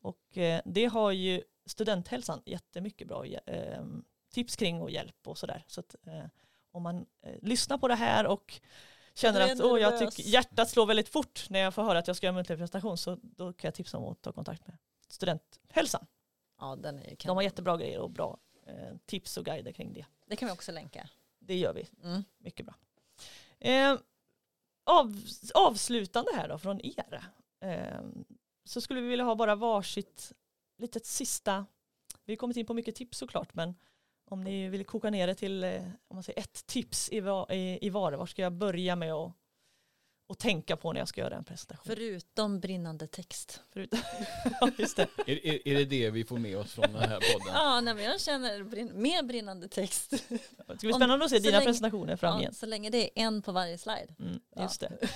Och 0.00 0.38
eh, 0.38 0.60
det 0.64 0.84
har 0.84 1.10
ju 1.12 1.42
studenthälsan 1.66 2.42
jättemycket 2.46 3.08
bra 3.08 3.26
eh, 3.26 3.84
tips 4.32 4.56
kring 4.56 4.82
och 4.82 4.90
hjälp 4.90 5.28
och 5.28 5.38
sådär. 5.38 5.64
Så 5.66 5.80
att 5.80 5.94
eh, 6.06 6.24
om 6.70 6.82
man 6.82 7.06
eh, 7.22 7.34
lyssnar 7.42 7.78
på 7.78 7.88
det 7.88 7.94
här 7.94 8.26
och 8.26 8.60
känner 9.14 9.40
att 9.40 9.60
åh, 9.60 9.80
jag 9.80 9.98
tycker 9.98 10.30
hjärtat 10.30 10.70
slår 10.70 10.86
väldigt 10.86 11.08
fort 11.08 11.46
när 11.50 11.60
jag 11.60 11.74
får 11.74 11.82
höra 11.82 11.98
att 11.98 12.06
jag 12.06 12.16
ska 12.16 12.26
göra 12.26 12.34
muntlig 12.34 12.58
presentation 12.58 12.98
så 12.98 13.18
då 13.22 13.52
kan 13.52 13.68
jag 13.68 13.74
tipsa 13.74 13.98
om 13.98 14.12
att 14.12 14.22
ta 14.22 14.32
kontakt 14.32 14.66
med 14.66 14.76
studenthälsan. 15.08 16.06
Ja, 16.60 16.76
den 16.76 16.98
är 16.98 17.10
ju 17.10 17.16
De 17.24 17.36
har 17.36 17.42
jättebra 17.42 17.76
grejer 17.76 17.98
och 17.98 18.10
bra 18.10 18.38
tips 19.06 19.36
och 19.36 19.44
guider 19.44 19.72
kring 19.72 19.92
det. 19.92 20.06
Det 20.26 20.36
kan 20.36 20.46
vi 20.48 20.52
också 20.54 20.72
länka. 20.72 21.08
Det 21.38 21.56
gör 21.56 21.72
vi, 21.72 21.86
Mm. 22.02 22.24
mycket 22.38 22.66
bra. 22.66 22.74
Av, 24.84 25.24
avslutande 25.54 26.30
här 26.34 26.48
då 26.48 26.58
från 26.58 26.80
er. 26.86 27.24
Eh, 27.60 28.00
så 28.64 28.80
skulle 28.80 29.00
vi 29.00 29.08
vilja 29.08 29.24
ha 29.24 29.34
bara 29.34 29.54
varsitt 29.54 30.32
litet 30.78 31.06
sista, 31.06 31.66
vi 32.24 32.32
har 32.32 32.36
kommit 32.36 32.56
in 32.56 32.66
på 32.66 32.74
mycket 32.74 32.94
tips 32.94 33.18
såklart 33.18 33.54
men 33.54 33.74
om 34.30 34.44
ni 34.44 34.68
vill 34.68 34.84
koka 34.84 35.10
ner 35.10 35.26
det 35.26 35.34
till 35.34 35.64
eh, 35.64 35.82
om 36.08 36.16
man 36.16 36.22
säger 36.22 36.40
ett 36.40 36.66
tips 36.66 37.08
i, 37.12 37.20
var, 37.20 37.52
i, 37.52 37.78
i 37.86 37.90
var, 37.90 38.12
var 38.12 38.26
ska 38.26 38.42
jag 38.42 38.52
börja 38.52 38.96
med 38.96 39.12
att 39.12 39.32
och 40.32 40.38
tänka 40.38 40.76
på 40.76 40.92
när 40.92 41.00
jag 41.00 41.08
ska 41.08 41.20
göra 41.20 41.36
en 41.36 41.44
presentation? 41.44 41.84
Förutom 41.86 42.60
brinnande 42.60 43.06
text. 43.06 43.60
Förut. 43.72 43.90
ja, 44.60 44.70
just 44.78 44.96
det. 44.96 45.06
Är, 45.26 45.46
är, 45.46 45.68
är 45.68 45.74
det 45.74 45.84
det 45.84 46.10
vi 46.10 46.24
får 46.24 46.38
med 46.38 46.58
oss 46.58 46.72
från 46.72 46.92
den 46.92 47.08
här 47.08 47.20
podden? 47.32 47.54
Ja, 47.54 47.80
nej, 47.80 47.94
men 47.94 48.04
jag 48.04 48.20
känner 48.20 48.62
brinn, 48.64 48.90
mer 49.02 49.22
brinnande 49.22 49.68
text. 49.68 50.10
Det 50.10 50.38
ska 50.38 50.74
bli 50.80 50.92
Om- 50.92 50.98
spännande 50.98 51.24
att 51.24 51.30
se 51.30 51.38
dina 51.38 51.50
länge- 51.58 51.64
presentationer 51.66 52.10
Ja, 52.12 52.16
framgent. 52.16 52.56
så 52.56 52.66
länge 52.66 52.90
det 52.90 53.20
är 53.20 53.24
en 53.26 53.42
på 53.42 53.52
varje 53.52 53.78
slide. 53.78 54.14
Mm, 54.18 54.40
Ja. 54.56 54.62
just 54.62 54.80
det. 54.80 54.92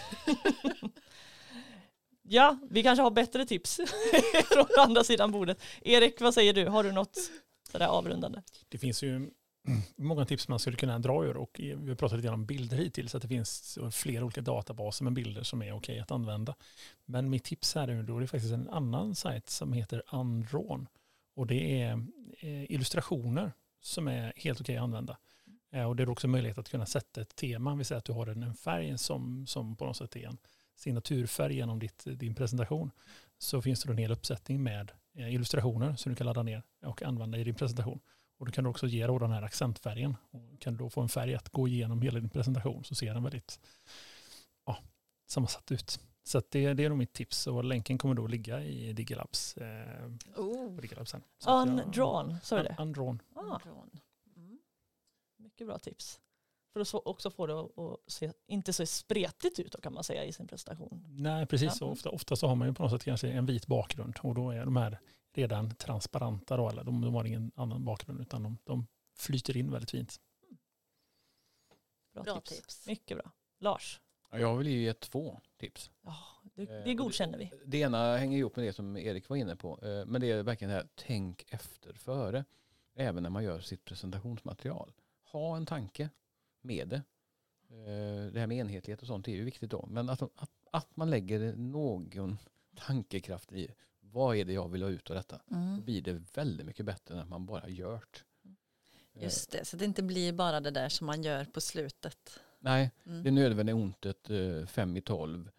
ja, 2.22 2.58
vi 2.70 2.82
kanske 2.82 3.02
har 3.02 3.10
bättre 3.10 3.46
tips 3.46 3.76
från 4.52 4.66
andra 4.78 5.04
sidan 5.04 5.32
bordet. 5.32 5.62
Erik, 5.82 6.20
vad 6.20 6.34
säger 6.34 6.52
du? 6.52 6.66
Har 6.66 6.84
du 6.84 6.92
något 6.92 7.18
sådär 7.72 7.86
avrundande? 7.86 8.42
Det 8.68 8.78
finns 8.78 9.02
ju 9.02 9.30
många 9.96 10.24
tips 10.24 10.48
man 10.48 10.58
skulle 10.58 10.76
kunna 10.76 10.98
dra 10.98 11.24
ur 11.24 11.36
och 11.36 11.50
vi 11.60 11.88
har 11.88 11.94
pratat 11.94 12.18
lite 12.18 12.26
grann 12.26 12.34
om 12.34 12.46
bilder 12.46 12.76
hittills, 12.76 13.14
att 13.14 13.22
det 13.22 13.28
finns 13.28 13.78
flera 13.92 14.24
olika 14.24 14.40
databaser 14.40 15.04
med 15.04 15.12
bilder 15.12 15.42
som 15.42 15.62
är 15.62 15.72
okej 15.72 16.00
att 16.00 16.10
använda. 16.10 16.54
Men 17.04 17.30
mitt 17.30 17.44
tips 17.44 17.74
här 17.74 17.88
är 17.88 18.02
då 18.02 18.16
är 18.16 18.20
det 18.20 18.26
faktiskt 18.26 18.54
en 18.54 18.68
annan 18.68 19.14
sajt 19.14 19.50
som 19.50 19.72
heter 19.72 20.02
Undrawn 20.12 20.88
och 21.36 21.46
det 21.46 21.82
är 21.82 21.92
eh, 22.38 22.72
illustrationer 22.72 23.52
som 23.80 24.08
är 24.08 24.32
helt 24.36 24.60
okej 24.60 24.76
att 24.76 24.82
använda. 24.82 25.16
Eh, 25.72 25.84
och 25.84 25.96
det 25.96 26.02
är 26.02 26.08
också 26.08 26.28
möjlighet 26.28 26.58
att 26.58 26.68
kunna 26.68 26.86
sätta 26.86 27.20
ett 27.20 27.36
tema, 27.36 27.74
vi 27.74 27.84
säger 27.84 27.98
att 27.98 28.04
du 28.04 28.12
har 28.12 28.26
en 28.26 28.54
färg 28.54 28.98
som, 28.98 29.46
som 29.46 29.76
på 29.76 29.84
något 29.84 29.96
sätt 29.96 30.16
är 30.16 30.26
en 30.26 30.38
signaturfärg 30.76 31.56
genom 31.56 31.78
ditt, 31.78 32.02
din 32.04 32.34
presentation. 32.34 32.90
Så 33.38 33.62
finns 33.62 33.82
det 33.82 33.88
då 33.88 33.92
en 33.92 33.98
hel 33.98 34.12
uppsättning 34.12 34.62
med 34.62 34.92
eh, 35.14 35.34
illustrationer 35.34 35.96
som 35.96 36.12
du 36.12 36.16
kan 36.16 36.26
ladda 36.26 36.42
ner 36.42 36.62
och 36.82 37.02
använda 37.02 37.38
i 37.38 37.44
din 37.44 37.54
presentation. 37.54 38.00
Och 38.38 38.46
då 38.46 38.52
kan 38.52 38.64
du 38.64 38.70
också 38.70 38.86
ge 38.86 39.06
då 39.06 39.18
den 39.18 39.30
här 39.32 39.42
accentfärgen. 39.42 40.16
Och 40.30 40.60
kan 40.60 40.72
du 40.72 40.78
då 40.78 40.90
få 40.90 41.00
en 41.00 41.08
färg 41.08 41.34
att 41.34 41.48
gå 41.48 41.68
igenom 41.68 42.02
hela 42.02 42.20
din 42.20 42.30
presentation 42.30 42.84
så 42.84 42.94
ser 42.94 43.14
den 43.14 43.22
väldigt 43.22 43.60
ja, 44.66 44.78
sammansatt 45.26 45.72
ut. 45.72 46.00
Så 46.24 46.42
det, 46.50 46.74
det 46.74 46.84
är 46.84 46.88
nog 46.88 46.98
mitt 46.98 47.12
tips 47.12 47.46
och 47.46 47.64
länken 47.64 47.98
kommer 47.98 48.14
då 48.14 48.26
ligga 48.26 48.62
i 48.64 48.92
Digilabs. 48.92 49.56
Eh, 49.56 50.06
Oh. 50.36 50.76
Digilabs 50.80 51.10
sen. 51.10 51.22
Undrawn, 51.46 52.36
sa 52.42 52.56
du 52.56 52.62
det? 52.62 52.76
Un- 52.78 52.82
Undrawn. 52.82 53.22
Ah, 53.34 53.60
Mm. 54.36 54.58
mycket 55.38 55.66
bra 55.66 55.78
tips. 55.78 56.20
För 56.72 56.80
att 56.80 56.88
så- 56.88 57.02
också 57.04 57.30
få 57.30 57.46
det 57.46 57.54
att 57.60 57.72
se 58.06 58.32
inte 58.46 58.72
så 58.72 58.86
spretigt 58.86 59.58
ut 59.58 59.72
då, 59.72 59.80
kan 59.80 59.92
man 59.94 60.04
säga 60.04 60.24
i 60.24 60.32
sin 60.32 60.46
presentation. 60.46 61.04
Nej, 61.08 61.46
precis. 61.46 61.80
Ja. 61.80 61.86
Ofta, 61.86 62.10
ofta 62.10 62.36
så 62.36 62.48
har 62.48 62.54
man 62.54 62.68
ju 62.68 62.74
på 62.74 62.82
något 62.82 62.92
sätt 62.92 63.04
kanske 63.04 63.28
en 63.28 63.46
vit 63.46 63.66
bakgrund 63.66 64.18
och 64.22 64.34
då 64.34 64.50
är 64.50 64.64
de 64.64 64.76
här 64.76 64.98
redan 65.36 65.74
transparenta 65.74 66.56
då, 66.56 66.68
eller 66.70 66.84
de, 66.84 67.00
de 67.00 67.14
har 67.14 67.24
ingen 67.24 67.52
annan 67.54 67.84
bakgrund 67.84 68.20
utan 68.20 68.42
de, 68.42 68.58
de 68.64 68.86
flyter 69.14 69.56
in 69.56 69.70
väldigt 69.70 69.90
fint. 69.90 70.20
Bra, 72.14 72.22
Bra 72.22 72.40
tips. 72.40 72.56
tips. 72.56 72.86
Mycket 72.86 73.18
bra. 73.18 73.32
Lars, 73.58 74.00
Ja, 74.30 74.38
Jag 74.38 74.56
vill 74.56 74.66
ju 74.68 74.82
ge 74.82 74.92
två 74.94 75.40
tips. 75.56 75.90
ja, 76.02 76.16
det, 76.54 76.62
Eh, 76.62 76.84
det 76.84 76.94
godkänner 76.94 77.38
vi. 77.38 77.50
Det 77.66 77.78
ena 77.78 78.16
hänger 78.16 78.38
ihop 78.38 78.56
med 78.56 78.64
det 78.64 78.72
som 78.72 78.96
Erik 78.96 79.28
var 79.28 79.36
inne 79.36 79.56
på. 79.56 79.78
eh, 79.82 80.06
Men 80.06 80.20
det 80.20 80.30
är 80.30 80.42
verkligen 80.42 80.70
det 80.70 80.76
här, 80.76 80.88
tänk 80.94 81.44
efter 81.48 81.92
före. 81.92 82.44
Även 82.94 83.22
när 83.22 83.30
man 83.30 83.44
gör 83.44 83.60
sitt 83.60 83.84
presentationsmaterial. 83.84 84.92
Ha 85.32 85.56
en 85.56 85.66
tanke 85.66 86.10
med 86.60 86.88
det. 86.88 86.96
Eh, 87.70 88.32
Det 88.32 88.40
här 88.40 88.46
med 88.46 88.56
enhetlighet 88.58 89.00
och 89.02 89.06
sånt 89.06 89.28
är 89.28 89.32
ju 89.32 89.44
viktigt 89.44 89.70
då. 89.70 89.86
Men 89.86 90.08
att, 90.08 90.22
att, 90.22 90.50
att 90.70 90.96
man 90.96 91.10
lägger 91.10 91.56
någon 91.56 92.38
tankekraft 92.76 93.52
i 93.52 93.68
vad 94.12 94.36
är 94.36 94.44
det 94.44 94.52
jag 94.52 94.68
vill 94.68 94.82
ha 94.82 94.90
ut 94.90 95.10
av 95.10 95.16
detta. 95.16 95.40
Då 95.46 95.56
Mm. 95.56 95.84
blir 95.84 96.02
det 96.02 96.12
väldigt 96.34 96.66
mycket 96.66 96.86
bättre 96.86 97.14
när 97.14 97.24
man 97.24 97.46
bara 97.46 97.68
gör 97.68 98.04
det. 98.12 99.20
Just 99.24 99.50
det, 99.50 99.64
så 99.64 99.76
det 99.76 99.84
inte 99.84 100.02
blir 100.02 100.32
bara 100.32 100.60
det 100.60 100.70
där 100.70 100.88
som 100.88 101.06
man 101.06 101.22
gör 101.22 101.44
på 101.44 101.60
slutet. 101.60 102.38
Nej, 102.58 102.90
Mm. 103.06 103.22
det 103.22 103.30
nödvändiga 103.30 103.76
ontet 103.76 104.30
eh, 104.30 104.66
fem 104.66 104.96
i 104.96 105.00
tolv. 105.00 105.50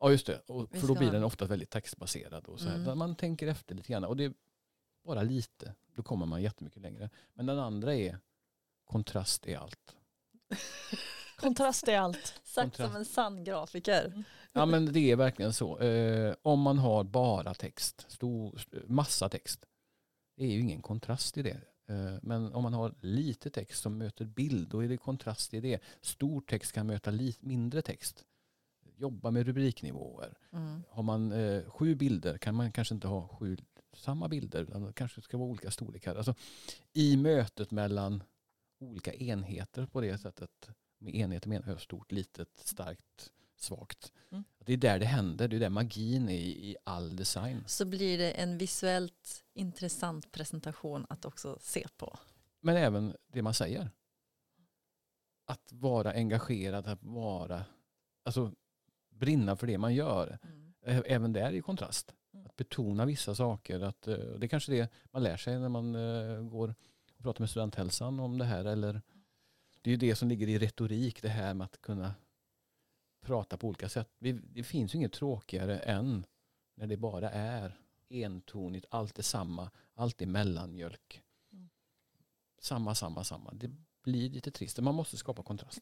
Ja 0.00 0.10
just 0.10 0.26
det, 0.26 0.40
och, 0.46 0.70
för 0.76 0.86
då 0.88 0.94
blir 0.94 1.10
den 1.10 1.24
ofta 1.24 1.44
väldigt 1.46 1.70
textbaserad. 1.70 2.46
Och 2.46 2.60
så 2.60 2.68
här, 2.68 2.74
Mm. 2.76 2.98
man 2.98 3.16
tänker 3.16 3.46
efter 3.46 3.74
lite 3.74 3.92
grann. 3.92 4.04
Och 4.04 4.16
det 4.16 4.24
är 4.24 4.34
bara 5.04 5.22
lite, 5.22 5.74
då 5.94 6.02
kommer 6.02 6.26
man 6.26 6.42
jättemycket 6.42 6.82
längre. 6.82 7.10
Men 7.34 7.46
den 7.46 7.58
andra 7.58 7.94
är 7.94 8.18
kontrast 8.84 9.46
är 9.46 9.56
allt. 9.58 9.96
Kontrast 11.36 11.88
är 11.88 11.98
allt. 11.98 12.40
Sagt 12.44 12.76
som 12.76 12.96
en 12.96 13.04
sann 13.04 13.44
grafiker. 13.44 14.24
Ja 14.52 14.66
men 14.66 14.92
det 14.92 15.10
är 15.10 15.16
verkligen 15.16 15.52
så. 15.52 15.78
Eh, 15.78 16.34
om 16.42 16.60
man 16.60 16.78
har 16.78 17.04
bara 17.04 17.54
text, 17.54 18.04
stor, 18.08 18.60
massa 18.86 19.28
text, 19.28 19.64
det 20.36 20.44
är 20.44 20.48
ju 20.50 20.60
ingen 20.60 20.82
kontrast 20.82 21.36
i 21.38 21.42
det. 21.42 21.60
Eh, 21.88 22.18
men 22.22 22.52
om 22.52 22.62
man 22.62 22.74
har 22.74 22.94
lite 23.00 23.50
text 23.50 23.82
som 23.82 23.98
möter 23.98 24.24
bild, 24.24 24.68
då 24.68 24.84
är 24.84 24.88
det 24.88 24.96
kontrast 24.96 25.54
i 25.54 25.60
det. 25.60 25.80
Stor 26.00 26.40
text 26.40 26.72
kan 26.72 26.86
möta 26.86 27.10
li- 27.10 27.36
mindre 27.40 27.82
text. 27.82 28.24
Jobba 28.96 29.30
med 29.30 29.46
rubriknivåer. 29.46 30.38
Mm. 30.52 30.82
Har 30.90 31.02
man 31.02 31.32
eh, 31.32 31.64
sju 31.70 31.94
bilder 31.94 32.38
kan 32.38 32.54
man 32.54 32.72
kanske 32.72 32.94
inte 32.94 33.08
ha 33.08 33.28
sju 33.28 33.56
samma 33.96 34.28
bilder. 34.28 34.62
utan 34.62 34.82
Det 34.82 34.92
kanske 34.92 35.22
ska 35.22 35.36
vara 35.38 35.48
olika 35.48 35.70
storlekar. 35.70 36.14
Alltså, 36.16 36.34
I 36.92 37.16
mötet 37.16 37.70
mellan 37.70 38.22
olika 38.80 39.14
enheter 39.14 39.86
på 39.86 40.00
det 40.00 40.18
sättet. 40.18 40.68
Med 41.02 41.14
enheter 41.14 41.48
menar 41.48 41.68
jag 41.68 41.80
stort, 41.80 42.12
litet, 42.12 42.48
starkt, 42.64 43.32
svagt. 43.56 44.12
Mm. 44.30 44.44
Det 44.58 44.72
är 44.72 44.76
där 44.76 44.98
det 44.98 45.06
händer. 45.06 45.48
Det 45.48 45.56
är 45.56 45.60
där 45.60 45.68
magin 45.70 46.28
är 46.28 46.32
i, 46.34 46.76
all 46.84 47.16
design. 47.16 47.64
Så 47.66 47.84
blir 47.84 48.18
det 48.18 48.30
en 48.32 48.58
visuellt 48.58 49.44
intressant 49.54 50.32
presentation 50.32 51.06
att 51.08 51.24
också 51.24 51.58
se 51.60 51.86
på. 51.96 52.18
Men 52.60 52.76
även 52.76 53.16
det 53.32 53.42
man 53.42 53.54
säger. 53.54 53.90
Att 55.44 55.72
vara 55.72 56.12
engagerad, 56.12 56.86
att 56.86 57.02
vara, 57.02 57.64
alltså 58.24 58.52
brinna 59.10 59.56
för 59.56 59.66
det 59.66 59.78
man 59.78 59.94
gör. 59.94 60.38
Ä- 60.86 61.02
Även 61.06 61.32
där 61.32 61.52
i 61.52 61.60
kontrast. 61.60 62.14
Mm. 62.34 62.46
Att 62.46 62.56
betona 62.56 63.04
vissa 63.06 63.34
saker. 63.34 63.80
Att, 63.80 64.08
eh, 64.08 64.14
det 64.16 64.46
är 64.46 64.48
kanske 64.48 64.72
det 64.72 64.92
man 65.10 65.22
lär 65.22 65.36
sig 65.36 65.58
när 65.58 65.68
man 65.68 65.94
eh, 65.94 66.42
går 66.42 66.74
och 67.16 67.22
pratar 67.22 67.40
med 67.42 67.50
studenthälsan 67.50 68.20
om 68.20 68.38
det 68.38 68.44
här. 68.44 68.64
Eller, 68.64 69.02
det 69.82 69.90
är 69.90 69.92
ju 69.92 69.96
det 69.96 70.16
som 70.16 70.28
ligger 70.28 70.48
i 70.48 70.58
retorik, 70.58 71.22
det 71.22 71.28
här 71.28 71.54
med 71.54 71.64
att 71.64 71.80
kunna 71.80 72.14
prata 73.20 73.56
på 73.56 73.68
olika 73.68 73.88
sätt. 73.88 74.08
Vi, 74.18 74.32
det 74.32 74.62
finns 74.62 74.94
ju 74.94 74.96
inget 74.96 75.12
tråkigare 75.12 75.78
än 75.78 76.26
när 76.74 76.86
det 76.86 76.96
bara 76.96 77.30
är 77.30 77.78
entonigt, 78.08 78.84
allt 78.90 79.18
är 79.18 79.22
samma, 79.22 79.70
allt 79.94 80.22
är 80.22 80.26
mellanmjölk. 80.26 81.22
Mm. 81.52 81.70
Samma, 82.58 82.94
samma, 82.94 83.24
samma. 83.24 83.52
Det 83.52 83.70
blir 84.02 84.30
lite 84.30 84.50
trist. 84.50 84.78
Man 84.78 84.94
måste 84.94 85.16
skapa 85.16 85.42
kontrast. 85.42 85.80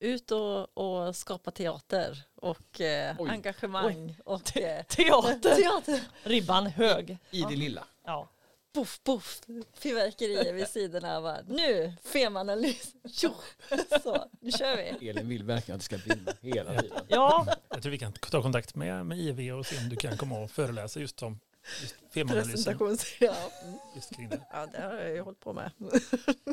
Ut 0.00 0.30
och, 0.30 0.78
och 0.78 1.16
skapa 1.16 1.50
teater 1.50 2.24
och 2.34 2.80
eh, 2.80 3.16
Oj. 3.18 3.30
engagemang 3.30 4.16
och 4.24 4.56
eh, 4.56 4.82
Teater. 4.84 5.56
teater. 5.56 6.08
Ribban 6.22 6.66
hög. 6.66 7.18
I 7.30 7.42
det 7.42 7.56
lilla. 7.56 7.86
Ja. 8.04 8.28
Poff, 8.78 9.00
poff, 9.04 9.40
fyrverkerier 9.74 10.52
vid 10.52 10.68
sidorna. 10.68 11.20
Bara, 11.20 11.40
nu, 11.48 11.92
femanalys. 12.04 12.94
Tjo! 13.12 13.30
Så, 14.02 14.24
nu 14.40 14.52
kör 14.52 14.76
vi. 14.76 15.08
Elin 15.08 15.28
vill 15.28 15.44
verkligen 15.44 15.76
att 15.76 15.80
det 15.80 15.84
ska 15.84 15.98
brinna 15.98 16.32
hela 16.40 16.80
tiden. 16.82 16.98
ja, 17.08 17.46
Jag 17.68 17.82
tror 17.82 17.90
vi 17.90 17.98
kan 17.98 18.12
ta 18.12 18.42
kontakt 18.42 18.74
med, 18.74 19.06
med 19.06 19.18
IV 19.18 19.54
och 19.54 19.66
se 19.66 19.78
om 19.78 19.88
du 19.88 19.96
kan 19.96 20.16
komma 20.16 20.38
och 20.38 20.50
föreläsa 20.50 21.00
just 21.00 21.22
om 21.22 21.40
just. 21.82 22.28
Presentations... 22.28 23.06
Ja. 23.20 23.34
Just 23.96 24.16
kring 24.16 24.28
det. 24.28 24.40
ja, 24.52 24.66
det 24.72 24.80
har 24.82 24.94
jag 24.94 25.10
ju 25.14 25.20
hållit 25.20 25.40
på 25.40 25.52
med. 25.52 25.70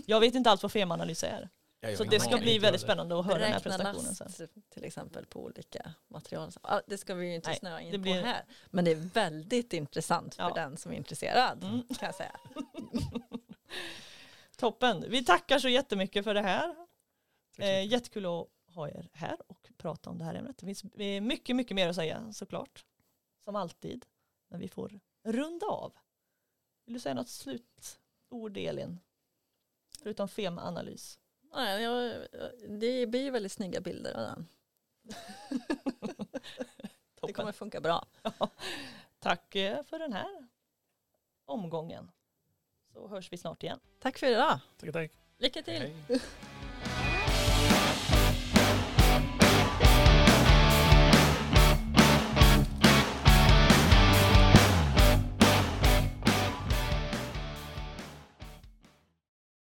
jag 0.05 0.19
vet 0.19 0.35
inte 0.35 0.49
alls 0.51 0.63
vad 0.63 0.71
femaanalys 0.71 1.23
är. 1.23 1.49
Så 1.97 2.03
det 2.03 2.19
ska 2.19 2.37
bli 2.37 2.59
väldigt 2.59 2.81
spännande 2.81 3.19
att 3.19 3.25
höra 3.25 3.37
den 3.39 3.51
här 3.53 3.59
presentationen 3.59 4.15
sen. 4.15 4.27
last 4.27 4.41
till 4.69 4.83
exempel 4.83 5.25
på 5.25 5.43
olika 5.43 5.93
material. 6.07 6.51
Det 6.87 6.97
ska 6.97 7.15
vi 7.15 7.27
ju 7.27 7.35
inte 7.35 7.49
Nej, 7.49 7.57
snöa 7.59 7.81
in 7.81 7.91
det 7.91 7.97
på 7.97 8.01
blir- 8.01 8.23
här. 8.23 8.45
Men 8.65 8.85
det 8.85 8.91
är 8.91 8.95
väldigt 8.95 9.73
intressant 9.73 10.35
för 10.35 10.43
Ja. 10.43 10.53
den 10.53 10.77
som 10.77 10.91
är 10.91 10.95
intresserad. 10.95 11.63
Mm. 11.63 11.87
Kan 11.87 12.05
jag 12.05 12.15
säga. 12.15 12.39
Toppen. 14.57 15.05
Vi 15.09 15.25
tackar 15.25 15.59
så 15.59 15.69
jättemycket 15.69 16.23
för 16.23 16.33
det 16.33 16.41
här. 16.41 16.75
Eh, 17.57 17.85
jättekul 17.87 18.25
att 18.25 18.47
ha 18.75 18.89
er 18.89 19.09
här 19.13 19.37
och 19.47 19.71
prata 19.77 20.09
om 20.09 20.17
det 20.17 20.25
här 20.25 20.35
ämnet. 20.35 20.57
Det 20.57 20.65
finns 20.65 20.83
mycket, 21.21 21.55
mycket 21.55 21.75
mer 21.75 21.89
att 21.89 21.95
säga 21.95 22.33
såklart. 22.33 22.85
Som 23.43 23.55
alltid. 23.55 24.05
Men 24.49 24.59
vi 24.59 24.67
får 24.67 24.99
runda 25.23 25.65
av. 25.65 25.93
Vill 26.85 26.93
du 26.93 26.99
säga 26.99 27.15
något 27.15 27.29
slutord 27.29 28.57
Elin? 28.57 28.99
Förutom 30.03 30.27
femanalys. 30.27 31.19
Nej, 31.55 31.83
jag, 31.83 32.27
det 32.67 33.07
blir 33.07 33.31
väldigt 33.31 33.51
snygga 33.51 33.81
bilder 33.81 34.13
av 34.13 34.21
den. 34.21 34.47
Det 37.27 37.33
kommer 37.33 37.51
funka 37.51 37.81
bra. 37.81 38.05
Tack 39.19 39.55
eh, 39.55 39.83
för 39.83 39.99
den 39.99 40.13
här 40.13 40.47
omgången. 41.45 42.11
Så 42.93 43.07
hörs 43.07 43.31
vi 43.31 43.37
snart 43.37 43.63
igen. 43.63 43.79
Tack 43.99 44.17
för 44.17 44.27
idag. 44.27 44.59
Tack, 44.77 44.93
tack. 44.93 45.11
Lycka 45.37 45.61
till. 45.61 45.81
Hej. 45.81 45.95